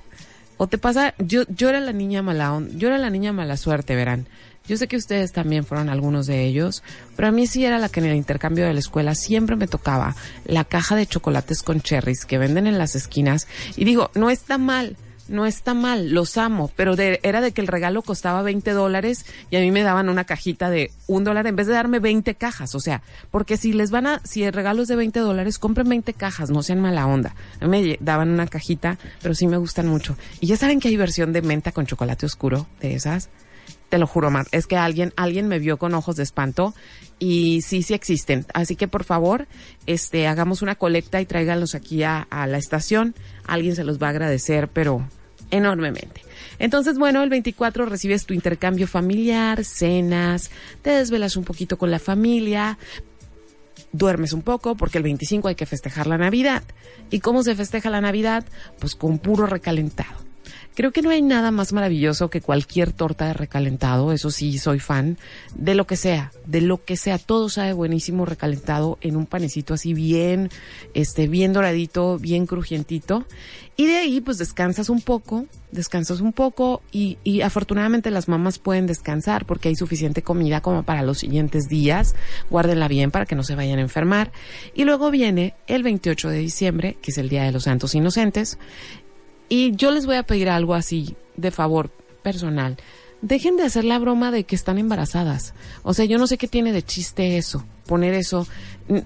o 0.63 0.69
te 0.69 0.79
pasa, 0.79 1.13
yo, 1.19 1.43
yo 1.49 1.71
era 1.71 1.81
la 1.81 1.93
niña 1.93 2.23
mala, 2.23 2.63
yo 2.77 2.87
era 2.87 2.97
la 2.97 3.11
niña 3.11 3.33
mala 3.33 3.57
suerte, 3.57 3.97
verán. 3.97 4.29
Yo 4.69 4.77
sé 4.77 4.87
que 4.87 4.97
ustedes 4.97 5.33
también 5.33 5.65
fueron 5.65 5.89
algunos 5.89 6.29
de 6.29 6.45
ellos, 6.45 6.85
pero 7.17 7.27
a 7.27 7.33
mí 7.33 7.49
sí 7.49 7.65
era 7.65 7.81
la 7.81 7.89
que 7.89 7.99
en 7.99 8.07
el 8.07 8.15
intercambio 8.15 8.65
de 8.65 8.73
la 8.73 8.79
escuela 8.79 9.17
siempre 9.17 9.57
me 9.57 9.67
tocaba 9.67 10.15
la 10.45 10.63
caja 10.63 10.95
de 10.95 11.09
chocolates 11.09 11.65
con 11.65 11.81
cherries 11.81 12.25
que 12.25 12.39
venden 12.39 12.69
en 12.69 12.79
las 12.79 12.95
esquinas. 12.95 13.49
Y 13.75 13.85
digo, 13.85 14.13
no 14.15 14.31
está 14.31 14.57
mal, 14.57 14.97
no 15.29 15.47
está 15.47 15.75
mal, 15.75 16.11
los 16.11 16.37
amo, 16.37 16.71
pero 16.77 16.95
era 16.99 17.41
de 17.41 17.53
que 17.53 17.61
el 17.61 17.67
regalo 17.67 18.03
costaba 18.03 18.43
20 18.43 18.71
dólares 18.73 19.25
y 19.51 19.57
a 19.57 19.61
mí 19.61 19.71
me 19.71 19.83
daban 19.83 20.09
una 20.09 20.25
cajita 20.25 20.71
de 20.71 20.91
un 21.07 21.25
dólar 21.25 21.47
en 21.47 21.57
vez 21.57 21.67
de 21.67 21.75
darme 21.75 21.99
20 21.99 22.35
cajas, 22.35 22.75
o 22.75 22.81
sea, 22.81 23.03
porque 23.31 23.57
si 23.57 23.73
les 23.73 23.91
van 23.91 24.07
a, 24.07 24.21
si 24.25 24.43
el 24.43 24.53
regalo 24.53 24.83
es 24.83 24.89
de 24.89 24.97
20 24.97 25.21
dólares, 25.21 25.59
compren 25.59 25.89
20 25.89 26.15
cajas, 26.15 26.51
no 26.51 26.63
sean 26.63 26.81
mala 26.81 27.07
onda. 27.07 27.35
A 27.61 27.67
mí 27.67 27.83
me 27.83 27.99
daban 28.01 28.31
una 28.31 28.47
cajita, 28.47 28.99
pero 29.23 29.35
sí 29.35 29.47
me 29.47 29.57
gustan 29.57 29.87
mucho. 29.87 30.17
Y 30.41 30.47
ya 30.47 30.57
saben 30.57 30.81
que 30.81 30.89
hay 30.89 30.97
versión 30.97 31.33
de 31.33 31.43
menta 31.43 31.73
con 31.73 31.87
chocolate 31.87 32.27
oscuro 32.27 32.67
de 32.81 32.95
esas. 32.95 33.29
Te 33.93 33.99
lo 33.99 34.07
juro, 34.07 34.31
Mar, 34.31 34.47
es 34.53 34.67
que 34.67 34.79
alguien, 34.79 35.13
alguien 35.17 35.49
me 35.49 35.59
vio 35.59 35.77
con 35.77 35.93
ojos 35.93 36.17
de 36.17 36.23
espanto 36.23 36.73
y 37.19 37.61
sí, 37.61 37.83
sí 37.83 37.93
existen. 37.93 38.47
Así 38.55 38.75
que 38.75 38.89
por 38.89 39.05
favor, 39.05 39.49
este, 39.85 40.27
hagamos 40.27 40.63
una 40.63 40.77
colecta 40.77 41.21
y 41.21 41.27
tráiganlos 41.27 41.75
aquí 41.75 42.03
a, 42.03 42.23
a 42.31 42.47
la 42.47 42.57
estación. 42.57 43.15
Alguien 43.47 43.77
se 43.77 43.85
los 43.85 44.03
va 44.03 44.07
a 44.07 44.11
agradecer, 44.11 44.69
pero 44.69 45.07
enormemente. 45.51 46.23
Entonces, 46.59 46.97
bueno, 46.97 47.23
el 47.23 47.29
24 47.29 47.85
recibes 47.85 48.25
tu 48.25 48.33
intercambio 48.33 48.89
familiar, 48.89 49.63
cenas, 49.63 50.51
te 50.81 50.89
desvelas 50.89 51.37
un 51.37 51.45
poquito 51.45 51.77
con 51.77 51.91
la 51.91 51.99
familia, 51.99 52.79
duermes 53.93 54.33
un 54.33 54.41
poco 54.41 54.75
porque 54.75 54.97
el 54.97 55.05
25 55.05 55.49
hay 55.49 55.55
que 55.55 55.67
festejar 55.67 56.07
la 56.07 56.17
Navidad. 56.17 56.63
¿Y 57.11 57.21
cómo 57.21 57.43
se 57.43 57.55
festeja 57.55 57.91
la 57.91 58.01
Navidad? 58.01 58.47
Pues 58.79 58.95
con 58.95 59.19
puro 59.19 59.45
recalentado. 59.45 60.32
Creo 60.75 60.93
que 60.93 61.03
no 61.03 61.11
hay 61.11 61.23
nada 61.23 61.51
más 61.51 61.73
maravilloso 61.73 62.31
que 62.31 62.41
cualquier 62.41 62.93
torta 62.93 63.27
de 63.27 63.35
recalentado, 63.35 64.13
eso 64.13 64.31
sí, 64.31 64.59
soy 64.59 64.79
fan, 64.79 65.19
de 65.55 65.75
lo 65.75 65.87
que 65.87 65.97
sea, 65.97 66.33
de 66.47 66.61
lo 66.61 66.85
que 66.85 66.97
sea, 66.97 67.19
todo 67.19 67.49
sabe 67.49 67.73
buenísimo 67.73 68.25
recalentado 68.25 68.99
en 69.01 69.17
un 69.17 69.27
panecito 69.27 69.75
así 69.75 69.95
bien, 69.95 70.51
este, 70.95 71.29
bien 71.29 71.53
doradito, 71.53 72.19
bien 72.19 72.47
crujientito. 72.47 73.27
Y 73.75 73.87
de 73.87 73.97
ahí 73.97 74.21
pues 74.21 74.37
descansas 74.37 74.91
un 74.91 75.01
poco, 75.01 75.47
descansas 75.71 76.21
un 76.21 76.35
poco 76.35 76.83
y, 76.93 77.17
y 77.25 77.41
afortunadamente 77.41 78.11
las 78.11 78.29
mamás 78.29 78.59
pueden 78.59 78.87
descansar 78.87 79.47
porque 79.47 79.69
hay 79.71 79.77
suficiente 79.77 80.23
comida 80.23 80.61
como 80.61 80.83
para 80.83 81.03
los 81.03 81.19
siguientes 81.19 81.69
días, 81.69 82.15
guárdenla 82.51 82.87
bien 82.87 83.11
para 83.11 83.25
que 83.25 83.35
no 83.35 83.43
se 83.43 83.55
vayan 83.55 83.79
a 83.79 83.83
enfermar. 83.83 84.31
Y 84.75 84.85
luego 84.85 85.11
viene 85.11 85.55
el 85.67 85.83
28 85.83 86.29
de 86.29 86.39
diciembre, 86.39 86.99
que 87.01 87.13
es 87.13 87.19
el 87.19 87.31
Día 87.31 87.45
de 87.45 87.53
los 87.53 87.65
Santos 87.65 87.95
Inocentes, 87.95 88.59
y 89.49 89.75
yo 89.77 89.91
les 89.91 90.07
voy 90.07 90.17
a 90.17 90.23
pedir 90.23 90.49
algo 90.49 90.75
así, 90.75 91.17
de 91.37 91.51
favor 91.51 91.91
personal. 92.23 92.77
Dejen 93.21 93.57
de 93.57 93.63
hacer 93.63 93.85
la 93.85 93.99
broma 93.99 94.31
de 94.33 94.45
que 94.45 94.57
están 94.57 94.79
embarazadas. 94.79 95.55
O 95.83 95.95
sea, 95.95 96.05
yo 96.05 96.19
no 96.19 96.27
sé 96.27 96.39
qué 96.39 96.49
tiene 96.49 96.73
de 96.73 96.83
chiste 96.83 97.39
eso, 97.39 97.65
poner 97.87 98.15
eso. 98.15 98.47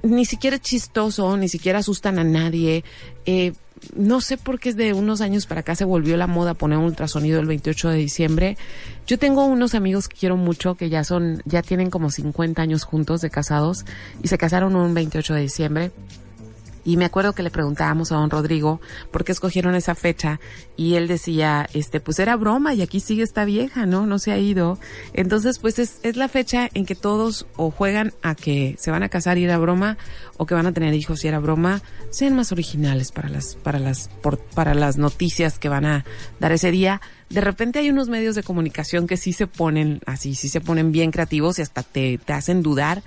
ni 0.02 0.24
siquiera 0.24 0.56
es 0.56 0.62
chistoso, 0.62 1.36
ni 1.36 1.48
siquiera 1.48 1.80
asustan 1.80 2.18
a 2.18 2.24
nadie. 2.24 2.82
Eh, 3.26 3.52
no 3.94 4.20
sé 4.20 4.36
por 4.36 4.58
qué 4.58 4.70
es 4.70 4.76
de 4.76 4.92
unos 4.92 5.20
años 5.20 5.46
para 5.46 5.60
acá 5.60 5.74
se 5.74 5.84
volvió 5.84 6.16
la 6.16 6.26
moda 6.26 6.54
poner 6.54 6.78
un 6.78 6.84
ultrasonido 6.84 7.40
el 7.40 7.46
28 7.46 7.90
de 7.90 7.96
diciembre. 7.98 8.56
Yo 9.06 9.18
tengo 9.18 9.44
unos 9.44 9.74
amigos 9.74 10.08
que 10.08 10.16
quiero 10.16 10.36
mucho 10.36 10.74
que 10.76 10.88
ya 10.88 11.04
son, 11.04 11.42
ya 11.44 11.62
tienen 11.62 11.90
como 11.90 12.10
50 12.10 12.60
años 12.62 12.84
juntos 12.84 13.20
de 13.20 13.30
casados 13.30 13.84
y 14.22 14.28
se 14.28 14.38
casaron 14.38 14.76
un 14.76 14.94
28 14.94 15.34
de 15.34 15.40
diciembre. 15.40 15.90
Y 16.86 16.96
me 16.96 17.04
acuerdo 17.04 17.32
que 17.32 17.42
le 17.42 17.50
preguntábamos 17.50 18.12
a 18.12 18.14
don 18.14 18.30
Rodrigo 18.30 18.80
por 19.10 19.24
qué 19.24 19.32
escogieron 19.32 19.74
esa 19.74 19.96
fecha 19.96 20.38
y 20.76 20.94
él 20.94 21.08
decía, 21.08 21.68
este, 21.74 21.98
pues 21.98 22.20
era 22.20 22.36
broma 22.36 22.74
y 22.74 22.82
aquí 22.82 23.00
sigue 23.00 23.24
esta 23.24 23.44
vieja, 23.44 23.86
¿no? 23.86 24.06
No 24.06 24.20
se 24.20 24.30
ha 24.30 24.38
ido. 24.38 24.78
Entonces, 25.12 25.58
pues 25.58 25.80
es, 25.80 25.98
es 26.04 26.16
la 26.16 26.28
fecha 26.28 26.68
en 26.74 26.86
que 26.86 26.94
todos 26.94 27.48
o 27.56 27.72
juegan 27.72 28.12
a 28.22 28.36
que 28.36 28.76
se 28.78 28.92
van 28.92 29.02
a 29.02 29.08
casar 29.08 29.36
y 29.36 29.42
era 29.42 29.58
broma 29.58 29.98
o 30.36 30.46
que 30.46 30.54
van 30.54 30.68
a 30.68 30.72
tener 30.72 30.94
hijos 30.94 31.24
y 31.24 31.28
era 31.28 31.40
broma. 31.40 31.82
Sean 32.10 32.36
más 32.36 32.52
originales 32.52 33.10
para 33.10 33.30
las, 33.30 33.56
para 33.56 33.80
las, 33.80 34.08
por, 34.22 34.38
para 34.38 34.72
las 34.72 34.96
noticias 34.96 35.58
que 35.58 35.68
van 35.68 35.86
a 35.86 36.04
dar 36.38 36.52
ese 36.52 36.70
día 36.70 37.00
de 37.28 37.40
repente 37.40 37.80
hay 37.80 37.90
unos 37.90 38.08
medios 38.08 38.36
de 38.36 38.44
comunicación 38.44 39.08
que 39.08 39.16
sí 39.16 39.32
se 39.32 39.48
ponen 39.48 40.00
así, 40.06 40.36
sí 40.36 40.48
se 40.48 40.60
ponen 40.60 40.92
bien 40.92 41.10
creativos 41.10 41.58
y 41.58 41.62
hasta 41.62 41.82
te, 41.82 42.18
te 42.18 42.32
hacen 42.32 42.62
dudar 42.62 43.02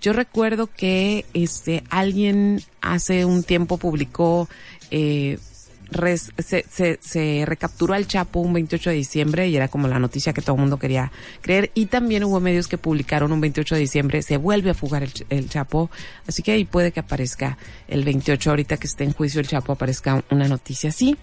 yo 0.00 0.12
recuerdo 0.12 0.68
que 0.68 1.24
este 1.34 1.84
alguien 1.90 2.62
hace 2.80 3.24
un 3.24 3.42
tiempo 3.42 3.76
publicó 3.76 4.48
eh, 4.90 5.38
se, 6.38 6.64
se, 6.68 6.98
se, 7.00 7.44
recapturó 7.46 7.94
al 7.94 8.06
Chapo 8.06 8.40
un 8.40 8.52
28 8.52 8.90
de 8.90 8.96
diciembre 8.96 9.48
y 9.48 9.56
era 9.56 9.68
como 9.68 9.88
la 9.88 9.98
noticia 9.98 10.32
que 10.32 10.40
todo 10.40 10.54
el 10.54 10.60
mundo 10.60 10.78
quería 10.78 11.10
creer. 11.40 11.70
Y 11.74 11.86
también 11.86 12.24
hubo 12.24 12.38
medios 12.40 12.68
que 12.68 12.78
publicaron 12.78 13.32
un 13.32 13.40
28 13.40 13.74
de 13.74 13.80
diciembre, 13.80 14.22
se 14.22 14.36
vuelve 14.36 14.70
a 14.70 14.74
fugar 14.74 15.02
el, 15.02 15.12
el, 15.30 15.48
Chapo. 15.48 15.90
Así 16.26 16.42
que 16.42 16.52
ahí 16.52 16.64
puede 16.64 16.92
que 16.92 17.00
aparezca 17.00 17.58
el 17.88 18.04
28, 18.04 18.50
ahorita 18.50 18.76
que 18.76 18.86
esté 18.86 19.04
en 19.04 19.12
juicio 19.12 19.40
el 19.40 19.48
Chapo, 19.48 19.72
aparezca 19.72 20.24
una 20.30 20.48
noticia 20.48 20.90
así. 20.90 21.16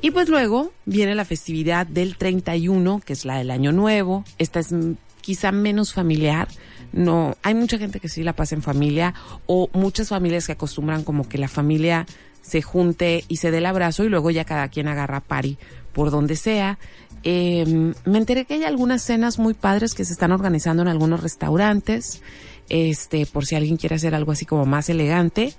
Y 0.00 0.12
pues 0.12 0.28
luego 0.28 0.72
viene 0.84 1.14
la 1.14 1.24
festividad 1.24 1.86
del 1.86 2.16
31, 2.16 3.00
que 3.04 3.12
es 3.14 3.24
la 3.24 3.38
del 3.38 3.50
Año 3.50 3.72
Nuevo. 3.72 4.24
Esta 4.38 4.60
es 4.60 4.72
quizá 5.20 5.52
menos 5.52 5.92
familiar 5.92 6.48
no, 6.94 7.36
hay 7.42 7.54
mucha 7.54 7.76
gente 7.76 7.98
que 7.98 8.08
sí 8.08 8.22
la 8.22 8.34
pasa 8.34 8.54
en 8.54 8.62
familia 8.62 9.14
o 9.46 9.68
muchas 9.72 10.10
familias 10.10 10.46
que 10.46 10.52
acostumbran 10.52 11.02
como 11.02 11.28
que 11.28 11.38
la 11.38 11.48
familia 11.48 12.06
se 12.40 12.62
junte 12.62 13.24
y 13.26 13.38
se 13.38 13.50
dé 13.50 13.58
el 13.58 13.66
abrazo 13.66 14.04
y 14.04 14.08
luego 14.08 14.30
ya 14.30 14.44
cada 14.44 14.68
quien 14.68 14.86
agarra 14.86 15.20
pari 15.20 15.58
por 15.92 16.12
donde 16.12 16.36
sea. 16.36 16.78
Eh, 17.24 17.64
me 18.04 18.18
enteré 18.18 18.44
que 18.44 18.54
hay 18.54 18.64
algunas 18.64 19.02
cenas 19.02 19.40
muy 19.40 19.54
padres 19.54 19.94
que 19.94 20.04
se 20.04 20.12
están 20.12 20.30
organizando 20.30 20.82
en 20.82 20.88
algunos 20.88 21.20
restaurantes, 21.20 22.22
este, 22.68 23.26
por 23.26 23.44
si 23.44 23.56
alguien 23.56 23.76
quiere 23.76 23.96
hacer 23.96 24.14
algo 24.14 24.30
así 24.30 24.46
como 24.46 24.64
más 24.64 24.88
elegante. 24.88 25.52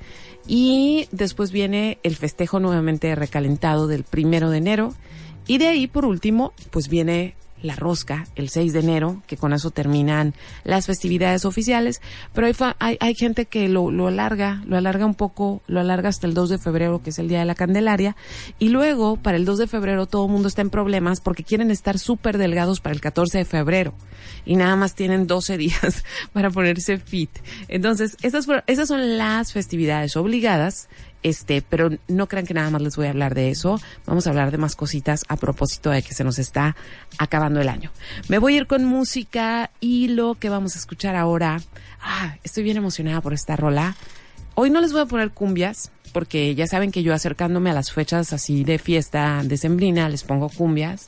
Y 0.47 1.09
después 1.11 1.51
viene 1.51 1.97
el 2.03 2.15
festejo 2.15 2.61
nuevamente 2.61 3.13
recalentado 3.13 3.87
del 3.87 4.05
primero 4.05 4.51
de 4.51 4.59
enero. 4.59 4.93
Y 5.47 5.57
de 5.57 5.67
ahí, 5.67 5.87
por 5.87 6.05
último, 6.05 6.53
pues 6.71 6.87
viene 6.87 7.35
la 7.65 7.75
rosca 7.75 8.27
el 8.35 8.49
6 8.49 8.73
de 8.73 8.79
enero, 8.79 9.21
que 9.27 9.37
con 9.37 9.53
eso 9.53 9.71
terminan 9.71 10.33
las 10.63 10.85
festividades 10.85 11.45
oficiales, 11.45 12.01
pero 12.33 12.47
hay, 12.79 12.97
hay, 12.99 13.15
gente 13.15 13.45
que 13.45 13.67
lo, 13.67 13.91
lo 13.91 14.07
alarga, 14.07 14.61
lo 14.65 14.77
alarga 14.77 15.05
un 15.05 15.15
poco, 15.15 15.61
lo 15.67 15.79
alarga 15.79 16.09
hasta 16.09 16.27
el 16.27 16.33
2 16.33 16.49
de 16.49 16.57
febrero, 16.57 17.01
que 17.01 17.09
es 17.09 17.19
el 17.19 17.27
Día 17.27 17.39
de 17.39 17.45
la 17.45 17.55
Candelaria, 17.55 18.15
y 18.59 18.69
luego 18.69 19.17
para 19.17 19.37
el 19.37 19.45
2 19.45 19.59
de 19.59 19.67
febrero 19.67 20.05
todo 20.05 20.25
el 20.25 20.31
mundo 20.31 20.47
está 20.47 20.61
en 20.61 20.69
problemas 20.69 21.21
porque 21.21 21.43
quieren 21.43 21.71
estar 21.71 21.99
súper 21.99 22.37
delgados 22.37 22.79
para 22.79 22.93
el 22.93 23.01
14 23.01 23.39
de 23.39 23.45
febrero. 23.45 23.93
Y 24.45 24.55
nada 24.55 24.75
más 24.75 24.95
tienen 24.95 25.27
12 25.27 25.57
días 25.65 26.03
para 26.33 26.49
ponerse 26.49 26.97
fit. 26.97 27.31
Entonces, 27.67 28.17
esas, 28.21 28.47
esas 28.67 28.87
son 28.87 29.17
las 29.17 29.53
festividades 29.53 30.15
obligadas 30.15 30.87
este, 31.25 31.63
pero 31.63 31.89
no 32.07 32.27
crean 32.27 32.45
que 32.45 32.53
nada 32.53 32.69
más 32.69 32.83
les 32.83 32.95
voy 32.95 33.07
a 33.07 33.09
hablar 33.09 33.33
de 33.33 33.49
eso. 33.49 33.81
Vamos 34.05 34.27
a 34.27 34.29
hablar 34.29 34.51
de 34.51 34.59
más 34.59 34.75
cositas 34.75 35.25
a 35.27 35.37
propósito 35.37 35.89
de 35.89 36.03
que 36.03 36.13
se 36.13 36.23
nos 36.23 36.37
está 36.37 36.75
acabando 37.17 37.59
el 37.59 37.67
año. 37.67 37.91
Me 38.27 38.37
voy 38.37 38.53
a 38.53 38.57
ir 38.57 38.67
con 38.67 38.85
música 38.85 39.71
y 39.79 40.09
lo 40.09 40.35
que 40.35 40.49
vamos 40.49 40.75
a 40.75 40.79
escuchar 40.79 41.15
ahora. 41.15 41.59
Ah, 41.99 42.35
estoy 42.43 42.61
bien 42.61 42.77
emocionada 42.77 43.21
por 43.21 43.33
esta 43.33 43.55
rola. 43.55 43.95
Hoy 44.53 44.69
no 44.69 44.81
les 44.81 44.93
voy 44.93 45.01
a 45.01 45.07
poner 45.07 45.31
cumbias, 45.31 45.91
porque 46.13 46.53
ya 46.53 46.67
saben 46.67 46.91
que 46.91 47.01
yo 47.01 47.11
acercándome 47.11 47.71
a 47.71 47.73
las 47.73 47.91
fechas 47.91 48.31
así 48.31 48.63
de 48.63 48.77
fiesta 48.77 49.41
decembrina 49.43 50.07
les 50.07 50.23
pongo 50.23 50.49
cumbias 50.49 51.07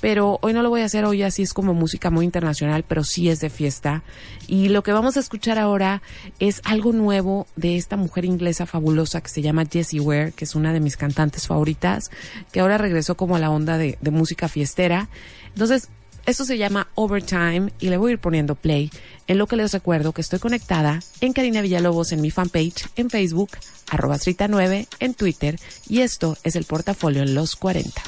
pero 0.00 0.38
hoy 0.42 0.52
no 0.52 0.62
lo 0.62 0.70
voy 0.70 0.82
a 0.82 0.86
hacer, 0.86 1.04
hoy 1.04 1.22
así 1.22 1.42
es 1.42 1.52
como 1.52 1.74
música 1.74 2.10
muy 2.10 2.24
internacional, 2.24 2.84
pero 2.86 3.04
sí 3.04 3.28
es 3.28 3.40
de 3.40 3.50
fiesta. 3.50 4.02
Y 4.46 4.68
lo 4.68 4.82
que 4.82 4.92
vamos 4.92 5.16
a 5.16 5.20
escuchar 5.20 5.58
ahora 5.58 6.02
es 6.38 6.60
algo 6.64 6.92
nuevo 6.92 7.46
de 7.56 7.76
esta 7.76 7.96
mujer 7.96 8.24
inglesa 8.24 8.66
fabulosa 8.66 9.20
que 9.20 9.28
se 9.28 9.42
llama 9.42 9.64
Jessie 9.70 10.00
Ware, 10.00 10.32
que 10.32 10.44
es 10.44 10.54
una 10.54 10.72
de 10.72 10.80
mis 10.80 10.96
cantantes 10.96 11.46
favoritas, 11.46 12.10
que 12.52 12.60
ahora 12.60 12.78
regresó 12.78 13.16
como 13.16 13.36
a 13.36 13.38
la 13.38 13.50
onda 13.50 13.78
de, 13.78 13.98
música 14.10 14.48
fiestera. 14.48 15.08
Entonces, 15.48 15.88
esto 16.26 16.44
se 16.44 16.58
llama 16.58 16.88
Overtime 16.94 17.72
y 17.78 17.88
le 17.88 17.96
voy 17.96 18.10
a 18.10 18.12
ir 18.14 18.18
poniendo 18.18 18.54
play 18.54 18.90
en 19.26 19.38
lo 19.38 19.46
que 19.46 19.56
les 19.56 19.72
recuerdo 19.72 20.12
que 20.12 20.22
estoy 20.22 20.38
conectada 20.38 21.00
en 21.20 21.32
Karina 21.32 21.60
Villalobos 21.60 22.12
en 22.12 22.20
mi 22.20 22.30
fanpage 22.30 22.88
en 22.96 23.10
Facebook, 23.10 23.50
arroba 23.90 24.16
9 24.48 24.88
en 24.98 25.14
Twitter 25.14 25.58
y 25.88 26.00
esto 26.00 26.36
es 26.42 26.56
el 26.56 26.64
portafolio 26.64 27.22
en 27.22 27.34
los 27.34 27.54
40. 27.56 28.02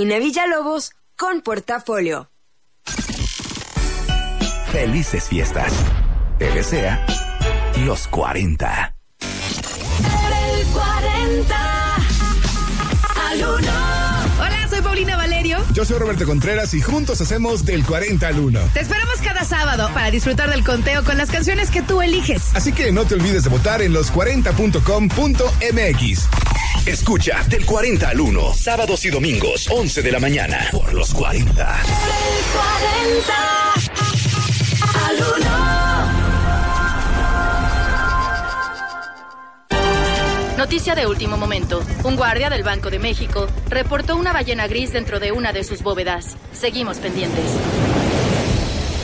Karina 0.00 0.18
Villalobos 0.18 0.92
con 1.14 1.42
Portafolio. 1.42 2.30
Felices 4.72 5.28
fiestas. 5.28 5.74
Te 6.38 6.50
desea 6.52 7.04
los 7.84 8.08
40. 8.08 8.96
El 9.20 10.66
40 10.68 11.96
al 13.28 13.44
1. 13.44 13.58
Hola, 14.40 14.68
soy 14.70 14.80
Paulina 14.80 15.18
Valerio. 15.18 15.58
Yo 15.74 15.84
soy 15.84 15.98
Roberto 15.98 16.24
Contreras 16.24 16.72
y 16.72 16.80
juntos 16.80 17.20
hacemos 17.20 17.66
del 17.66 17.84
40 17.84 18.26
al 18.26 18.40
1. 18.40 18.58
Te 18.72 18.80
esperamos 18.80 19.16
cada 19.22 19.44
sábado 19.44 19.90
para 19.92 20.10
disfrutar 20.10 20.48
del 20.48 20.64
conteo 20.64 21.04
con 21.04 21.18
las 21.18 21.30
canciones 21.30 21.70
que 21.70 21.82
tú 21.82 22.00
eliges. 22.00 22.56
Así 22.56 22.72
que 22.72 22.90
no 22.90 23.04
te 23.04 23.16
olvides 23.16 23.44
de 23.44 23.50
votar 23.50 23.82
en 23.82 23.92
los40.com.mx. 23.92 26.49
Escucha 26.86 27.44
del 27.48 27.66
40 27.66 28.08
al 28.08 28.20
1, 28.20 28.54
sábados 28.54 29.04
y 29.04 29.10
domingos, 29.10 29.68
11 29.70 30.00
de 30.02 30.12
la 30.12 30.18
mañana, 30.18 30.68
por 30.72 30.94
los 30.94 31.12
40. 31.12 31.50
El 31.50 31.56
40 33.12 33.74
al 35.06 35.16
1. 35.40 35.50
Noticia 40.56 40.94
de 40.94 41.06
último 41.06 41.36
momento. 41.36 41.82
Un 42.04 42.16
guardia 42.16 42.48
del 42.48 42.62
Banco 42.62 42.88
de 42.90 42.98
México 42.98 43.46
reportó 43.68 44.16
una 44.16 44.32
ballena 44.32 44.66
gris 44.66 44.90
dentro 44.92 45.20
de 45.20 45.32
una 45.32 45.52
de 45.52 45.64
sus 45.64 45.82
bóvedas. 45.82 46.38
Seguimos 46.52 46.96
pendientes. 46.96 47.44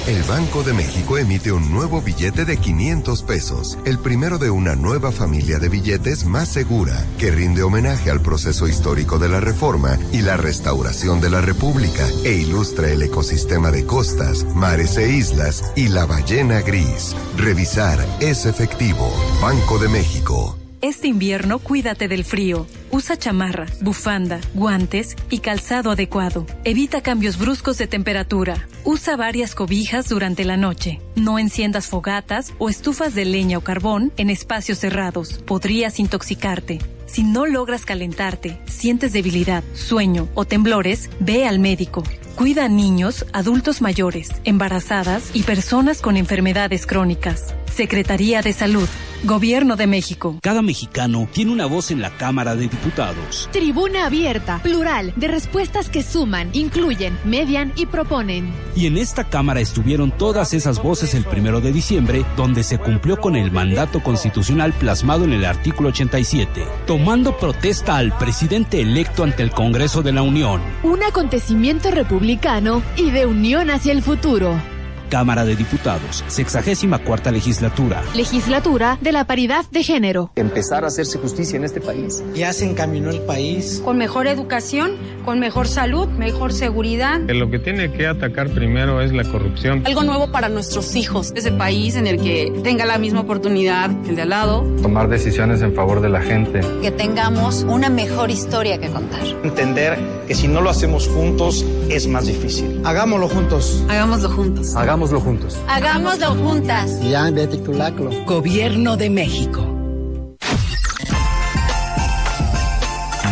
El 0.06 0.22
Banco 0.22 0.62
de 0.62 0.72
México 0.72 1.18
emite 1.18 1.50
un 1.50 1.72
nuevo 1.72 2.00
billete 2.00 2.44
de 2.44 2.58
500 2.58 3.24
pesos, 3.24 3.76
el 3.84 3.98
primero 3.98 4.38
de 4.38 4.50
una 4.50 4.76
nueva 4.76 5.10
familia 5.10 5.58
de 5.58 5.68
billetes 5.68 6.24
más 6.24 6.48
segura, 6.48 7.04
que 7.18 7.32
rinde 7.32 7.64
homenaje 7.64 8.12
al 8.12 8.20
proceso 8.20 8.68
histórico 8.68 9.18
de 9.18 9.28
la 9.28 9.40
reforma 9.40 9.98
y 10.12 10.22
la 10.22 10.36
restauración 10.36 11.20
de 11.20 11.30
la 11.30 11.40
República, 11.40 12.06
e 12.24 12.34
ilustra 12.34 12.88
el 12.88 13.02
ecosistema 13.02 13.72
de 13.72 13.84
costas, 13.84 14.44
mares 14.54 14.96
e 14.96 15.10
islas 15.10 15.72
y 15.74 15.88
la 15.88 16.06
ballena 16.06 16.60
gris. 16.60 17.16
Revisar 17.36 17.98
es 18.20 18.46
efectivo. 18.46 19.10
Banco 19.42 19.80
de 19.80 19.88
México. 19.88 20.56
Este 20.86 21.08
invierno 21.08 21.58
cuídate 21.58 22.06
del 22.06 22.22
frío. 22.22 22.64
Usa 22.92 23.18
chamarra, 23.18 23.66
bufanda, 23.80 24.40
guantes 24.54 25.16
y 25.30 25.40
calzado 25.40 25.90
adecuado. 25.90 26.46
Evita 26.62 27.00
cambios 27.00 27.38
bruscos 27.38 27.76
de 27.76 27.88
temperatura. 27.88 28.68
Usa 28.84 29.16
varias 29.16 29.56
cobijas 29.56 30.08
durante 30.08 30.44
la 30.44 30.56
noche. 30.56 31.00
No 31.16 31.40
enciendas 31.40 31.88
fogatas 31.88 32.54
o 32.58 32.68
estufas 32.68 33.16
de 33.16 33.24
leña 33.24 33.58
o 33.58 33.62
carbón 33.62 34.12
en 34.16 34.30
espacios 34.30 34.78
cerrados. 34.78 35.42
Podrías 35.44 35.98
intoxicarte. 35.98 36.78
Si 37.06 37.24
no 37.24 37.46
logras 37.46 37.84
calentarte, 37.84 38.60
sientes 38.66 39.12
debilidad, 39.12 39.64
sueño 39.74 40.28
o 40.34 40.44
temblores, 40.44 41.10
ve 41.18 41.48
al 41.48 41.58
médico. 41.58 42.04
Cuida 42.36 42.66
a 42.66 42.68
niños, 42.68 43.26
adultos 43.32 43.82
mayores, 43.82 44.30
embarazadas 44.44 45.30
y 45.34 45.42
personas 45.42 46.00
con 46.00 46.16
enfermedades 46.16 46.86
crónicas. 46.86 47.56
Secretaría 47.76 48.40
de 48.40 48.54
Salud. 48.54 48.88
Gobierno 49.22 49.76
de 49.76 49.86
México. 49.86 50.38
Cada 50.40 50.62
mexicano 50.62 51.28
tiene 51.30 51.52
una 51.52 51.66
voz 51.66 51.90
en 51.90 52.00
la 52.00 52.10
Cámara 52.16 52.54
de 52.54 52.68
Diputados. 52.68 53.50
Tribuna 53.52 54.06
abierta, 54.06 54.60
plural, 54.62 55.12
de 55.16 55.28
respuestas 55.28 55.90
que 55.90 56.02
suman, 56.02 56.48
incluyen, 56.54 57.18
median 57.24 57.72
y 57.76 57.84
proponen. 57.84 58.50
Y 58.74 58.86
en 58.86 58.96
esta 58.96 59.24
Cámara 59.24 59.60
estuvieron 59.60 60.10
todas 60.10 60.54
esas 60.54 60.82
voces 60.82 61.14
el 61.14 61.24
primero 61.24 61.60
de 61.60 61.72
diciembre, 61.72 62.24
donde 62.34 62.62
se 62.62 62.78
cumplió 62.78 63.18
con 63.18 63.36
el 63.36 63.50
mandato 63.50 64.02
constitucional 64.02 64.72
plasmado 64.72 65.24
en 65.24 65.34
el 65.34 65.44
artículo 65.44 65.90
87, 65.90 66.64
tomando 66.86 67.36
protesta 67.36 67.96
al 67.96 68.16
presidente 68.16 68.80
electo 68.80 69.22
ante 69.22 69.42
el 69.42 69.50
Congreso 69.50 70.02
de 70.02 70.12
la 70.12 70.22
Unión. 70.22 70.62
Un 70.82 71.02
acontecimiento 71.02 71.90
republicano 71.90 72.82
y 72.96 73.10
de 73.10 73.26
unión 73.26 73.68
hacia 73.68 73.92
el 73.92 74.02
futuro. 74.02 74.75
Cámara 75.08 75.44
de 75.44 75.56
Diputados, 75.56 76.24
64 76.28 77.06
cuarta 77.06 77.30
legislatura. 77.30 78.02
Legislatura 78.14 78.98
de 79.00 79.12
la 79.12 79.24
paridad 79.24 79.64
de 79.70 79.82
género. 79.82 80.30
Empezar 80.36 80.84
a 80.84 80.88
hacerse 80.88 81.18
justicia 81.18 81.56
en 81.56 81.64
este 81.64 81.80
país. 81.80 82.22
Ya 82.34 82.52
se 82.52 82.68
encaminó 82.68 83.10
el 83.10 83.20
país. 83.20 83.80
Con 83.84 83.96
mejor 83.96 84.26
educación, 84.26 84.92
con 85.24 85.38
mejor 85.38 85.68
salud, 85.68 86.08
mejor 86.08 86.52
seguridad. 86.52 87.20
lo 87.20 87.50
que 87.50 87.58
tiene 87.58 87.92
que 87.92 88.06
atacar 88.06 88.50
primero 88.50 89.00
es 89.00 89.12
la 89.12 89.24
corrupción. 89.24 89.82
Algo 89.86 90.02
nuevo 90.02 90.32
para 90.32 90.48
nuestros 90.48 90.96
hijos. 90.96 91.32
Ese 91.34 91.52
país 91.52 91.94
en 91.96 92.06
el 92.06 92.20
que 92.20 92.52
tenga 92.64 92.84
la 92.84 92.98
misma 92.98 93.20
oportunidad 93.20 93.90
que 94.02 94.10
el 94.10 94.16
de 94.16 94.22
al 94.22 94.30
lado. 94.30 94.62
Tomar 94.82 95.08
decisiones 95.08 95.62
en 95.62 95.74
favor 95.74 96.00
de 96.00 96.08
la 96.08 96.20
gente. 96.20 96.60
Que 96.82 96.90
tengamos 96.90 97.62
una 97.62 97.88
mejor 97.88 98.30
historia 98.30 98.78
que 98.78 98.88
contar. 98.88 99.22
Entender 99.44 99.98
que 100.26 100.34
si 100.34 100.48
no 100.48 100.60
lo 100.60 100.70
hacemos 100.70 101.08
juntos 101.08 101.64
es 101.88 102.08
más 102.08 102.26
difícil. 102.26 102.80
Hagámoslo 102.84 103.28
juntos. 103.28 103.84
Hagámoslo 103.88 104.30
juntos. 104.30 104.74
Hagámoslo 104.74 104.95
juntos. 104.96 105.58
Hagámoslo 105.68 106.34
juntas. 106.34 107.00
Ya, 107.02 107.30
vete 107.30 107.58
tu 107.58 107.72
laclo. 107.72 108.10
Gobierno 108.24 108.96
de 108.96 109.10
México. 109.10 109.60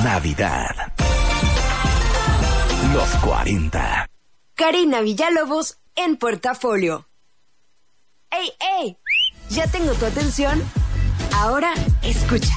Navidad. 0.04 0.92
Los 2.92 3.08
40. 3.24 4.06
Karina 4.54 5.00
Villalobos 5.00 5.78
en 5.96 6.16
portafolio. 6.16 7.08
¡Ey, 8.30 8.52
ey! 8.80 8.98
¿Ya 9.50 9.66
tengo 9.66 9.92
tu 9.94 10.04
atención? 10.04 10.62
Ahora 11.34 11.72
escucha. 12.02 12.54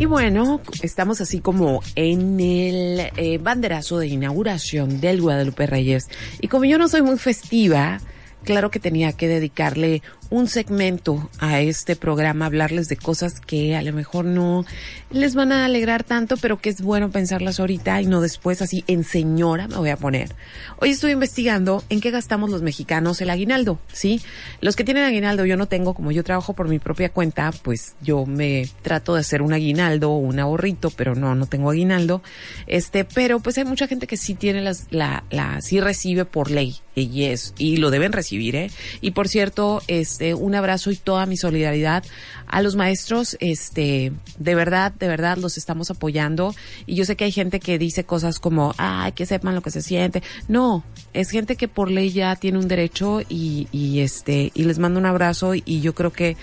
Y 0.00 0.06
bueno, 0.06 0.62
estamos 0.80 1.20
así 1.20 1.40
como 1.40 1.82
en 1.94 2.40
el 2.40 3.00
eh, 3.18 3.36
banderazo 3.36 3.98
de 3.98 4.06
inauguración 4.06 4.98
del 4.98 5.20
Guadalupe 5.20 5.66
Reyes. 5.66 6.08
Y 6.40 6.48
como 6.48 6.64
yo 6.64 6.78
no 6.78 6.88
soy 6.88 7.02
muy 7.02 7.18
festiva, 7.18 8.00
claro 8.42 8.70
que 8.70 8.80
tenía 8.80 9.12
que 9.12 9.28
dedicarle 9.28 10.00
un 10.30 10.48
segmento 10.48 11.28
a 11.40 11.60
este 11.60 11.96
programa, 11.96 12.46
hablarles 12.46 12.88
de 12.88 12.96
cosas 12.96 13.40
que 13.40 13.76
a 13.76 13.82
lo 13.82 13.92
mejor 13.92 14.24
no 14.24 14.64
les 15.10 15.34
van 15.34 15.50
a 15.50 15.64
alegrar 15.64 16.04
tanto, 16.04 16.36
pero 16.36 16.60
que 16.60 16.70
es 16.70 16.80
bueno 16.82 17.10
pensarlas 17.10 17.58
ahorita 17.58 18.00
y 18.00 18.06
no 18.06 18.20
después 18.20 18.62
así 18.62 18.84
en 18.86 19.02
señora 19.02 19.66
me 19.66 19.76
voy 19.76 19.90
a 19.90 19.96
poner. 19.96 20.34
Hoy 20.78 20.90
estoy 20.90 21.10
investigando 21.10 21.82
en 21.88 22.00
qué 22.00 22.12
gastamos 22.12 22.50
los 22.50 22.62
mexicanos 22.62 23.20
el 23.20 23.30
aguinaldo, 23.30 23.80
¿sí? 23.92 24.20
Los 24.60 24.76
que 24.76 24.84
tienen 24.84 25.02
aguinaldo 25.02 25.44
yo 25.46 25.56
no 25.56 25.66
tengo, 25.66 25.94
como 25.94 26.12
yo 26.12 26.22
trabajo 26.22 26.54
por 26.54 26.68
mi 26.68 26.78
propia 26.78 27.08
cuenta, 27.08 27.50
pues 27.62 27.96
yo 28.00 28.24
me 28.24 28.68
trato 28.82 29.14
de 29.14 29.20
hacer 29.20 29.42
un 29.42 29.52
aguinaldo 29.52 30.12
o 30.12 30.18
un 30.18 30.38
ahorrito, 30.38 30.90
pero 30.90 31.16
no, 31.16 31.34
no 31.34 31.46
tengo 31.46 31.70
aguinaldo. 31.70 32.22
Este, 32.68 33.04
pero 33.04 33.40
pues 33.40 33.58
hay 33.58 33.64
mucha 33.64 33.88
gente 33.88 34.06
que 34.06 34.16
sí 34.16 34.34
tiene 34.34 34.60
las, 34.60 34.86
la, 34.90 35.24
la, 35.30 35.60
sí 35.60 35.80
recibe 35.80 36.24
por 36.24 36.52
ley, 36.52 36.76
y 36.94 37.24
es, 37.24 37.54
y 37.58 37.78
lo 37.78 37.90
deben 37.90 38.12
recibir, 38.12 38.56
¿eh? 38.56 38.70
Y 39.00 39.12
por 39.12 39.28
cierto, 39.28 39.82
este, 39.86 40.19
un 40.34 40.54
abrazo 40.54 40.90
y 40.90 40.96
toda 40.96 41.26
mi 41.26 41.36
solidaridad 41.36 42.04
a 42.46 42.62
los 42.62 42.76
maestros, 42.76 43.36
este, 43.40 44.12
de 44.38 44.54
verdad, 44.54 44.92
de 44.92 45.08
verdad 45.08 45.38
los 45.38 45.56
estamos 45.56 45.90
apoyando 45.90 46.54
y 46.86 46.94
yo 46.94 47.04
sé 47.04 47.16
que 47.16 47.24
hay 47.24 47.32
gente 47.32 47.60
que 47.60 47.78
dice 47.78 48.04
cosas 48.04 48.38
como, 48.38 48.74
ay, 48.76 49.12
que 49.12 49.26
sepan 49.26 49.54
lo 49.54 49.62
que 49.62 49.70
se 49.70 49.82
siente. 49.82 50.22
No, 50.48 50.84
es 51.12 51.30
gente 51.30 51.56
que 51.56 51.68
por 51.68 51.90
ley 51.90 52.10
ya 52.10 52.36
tiene 52.36 52.58
un 52.58 52.68
derecho 52.68 53.20
y, 53.28 53.68
y 53.72 54.00
este, 54.00 54.50
y 54.54 54.64
les 54.64 54.78
mando 54.78 54.98
un 54.98 55.06
abrazo 55.06 55.54
y 55.54 55.80
yo 55.80 55.94
creo 55.94 56.12
que 56.12 56.36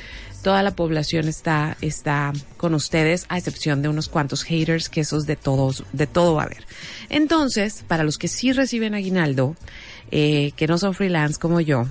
toda 0.48 0.64
la 0.64 0.72
población 0.72 1.28
está, 1.28 1.76
está 1.82 2.32
con 2.56 2.74
ustedes, 2.74 3.26
a 3.28 3.38
excepción 3.38 3.82
de 3.82 3.90
unos 3.90 4.08
cuantos 4.08 4.44
haters, 4.44 4.88
que 4.88 5.02
esos 5.02 5.26
de 5.26 5.36
todos, 5.36 5.84
de 5.92 6.08
todo 6.08 6.36
va 6.36 6.44
a 6.44 6.46
haber. 6.46 6.66
Entonces, 7.10 7.84
para 7.86 8.06
los 8.06 8.18
que 8.18 8.30
sí 8.30 8.54
reciben 8.54 8.96
aguinaldo, 8.96 9.58
eh, 10.10 10.54
que 10.56 10.68
no 10.68 10.78
son 10.78 10.94
freelance 10.94 11.38
como 11.38 11.60
yo, 11.60 11.90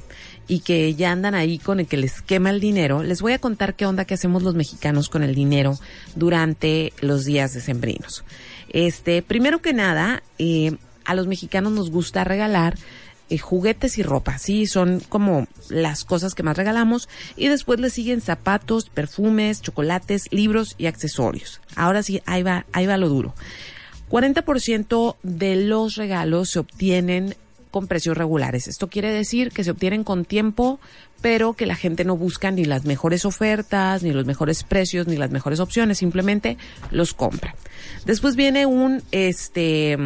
y 0.48 0.60
que 0.60 0.94
ya 0.94 1.12
andan 1.12 1.34
ahí 1.34 1.58
con 1.58 1.80
el 1.80 1.86
que 1.86 1.98
les 1.98 2.22
quema 2.22 2.48
el 2.48 2.60
dinero, 2.60 3.02
les 3.02 3.20
voy 3.20 3.34
a 3.34 3.38
contar 3.38 3.74
qué 3.74 3.84
onda 3.84 4.06
que 4.06 4.14
hacemos 4.14 4.42
los 4.42 4.54
mexicanos 4.54 5.10
con 5.10 5.22
el 5.22 5.34
dinero 5.34 5.78
durante 6.14 6.94
los 7.02 7.26
días 7.26 7.52
decembrinos. 7.52 8.24
Este, 8.70 9.20
primero 9.20 9.60
que 9.60 9.74
nada, 9.74 10.22
eh, 10.38 10.78
a 11.04 11.14
los 11.14 11.26
mexicanos 11.26 11.72
nos 11.72 11.90
gusta 11.90 12.24
regalar 12.24 12.78
eh, 13.28 13.38
juguetes 13.38 13.98
y 13.98 14.02
ropa, 14.02 14.38
sí, 14.38 14.66
son 14.66 15.00
como 15.08 15.46
las 15.68 16.04
cosas 16.04 16.34
que 16.34 16.42
más 16.42 16.56
regalamos 16.56 17.08
y 17.36 17.48
después 17.48 17.80
le 17.80 17.90
siguen 17.90 18.20
zapatos, 18.20 18.88
perfumes, 18.88 19.62
chocolates, 19.62 20.24
libros 20.30 20.74
y 20.78 20.86
accesorios. 20.86 21.60
Ahora 21.74 22.02
sí, 22.02 22.22
ahí 22.26 22.42
va, 22.42 22.66
ahí 22.72 22.86
va 22.86 22.96
lo 22.96 23.08
duro. 23.08 23.34
40% 24.10 25.16
de 25.22 25.56
los 25.56 25.96
regalos 25.96 26.50
se 26.50 26.60
obtienen 26.60 27.34
con 27.70 27.88
precios 27.88 28.16
regulares. 28.16 28.68
Esto 28.68 28.88
quiere 28.88 29.10
decir 29.10 29.50
que 29.50 29.64
se 29.64 29.70
obtienen 29.70 30.04
con 30.04 30.24
tiempo, 30.24 30.80
pero 31.20 31.54
que 31.54 31.66
la 31.66 31.74
gente 31.74 32.04
no 32.04 32.16
busca 32.16 32.50
ni 32.50 32.64
las 32.64 32.84
mejores 32.84 33.24
ofertas, 33.24 34.02
ni 34.02 34.12
los 34.12 34.24
mejores 34.24 34.62
precios, 34.62 35.06
ni 35.06 35.16
las 35.16 35.30
mejores 35.30 35.60
opciones, 35.60 35.98
simplemente 35.98 36.56
los 36.90 37.12
compra. 37.12 37.54
Después 38.04 38.36
viene 38.36 38.66
un, 38.66 39.02
este, 39.10 39.98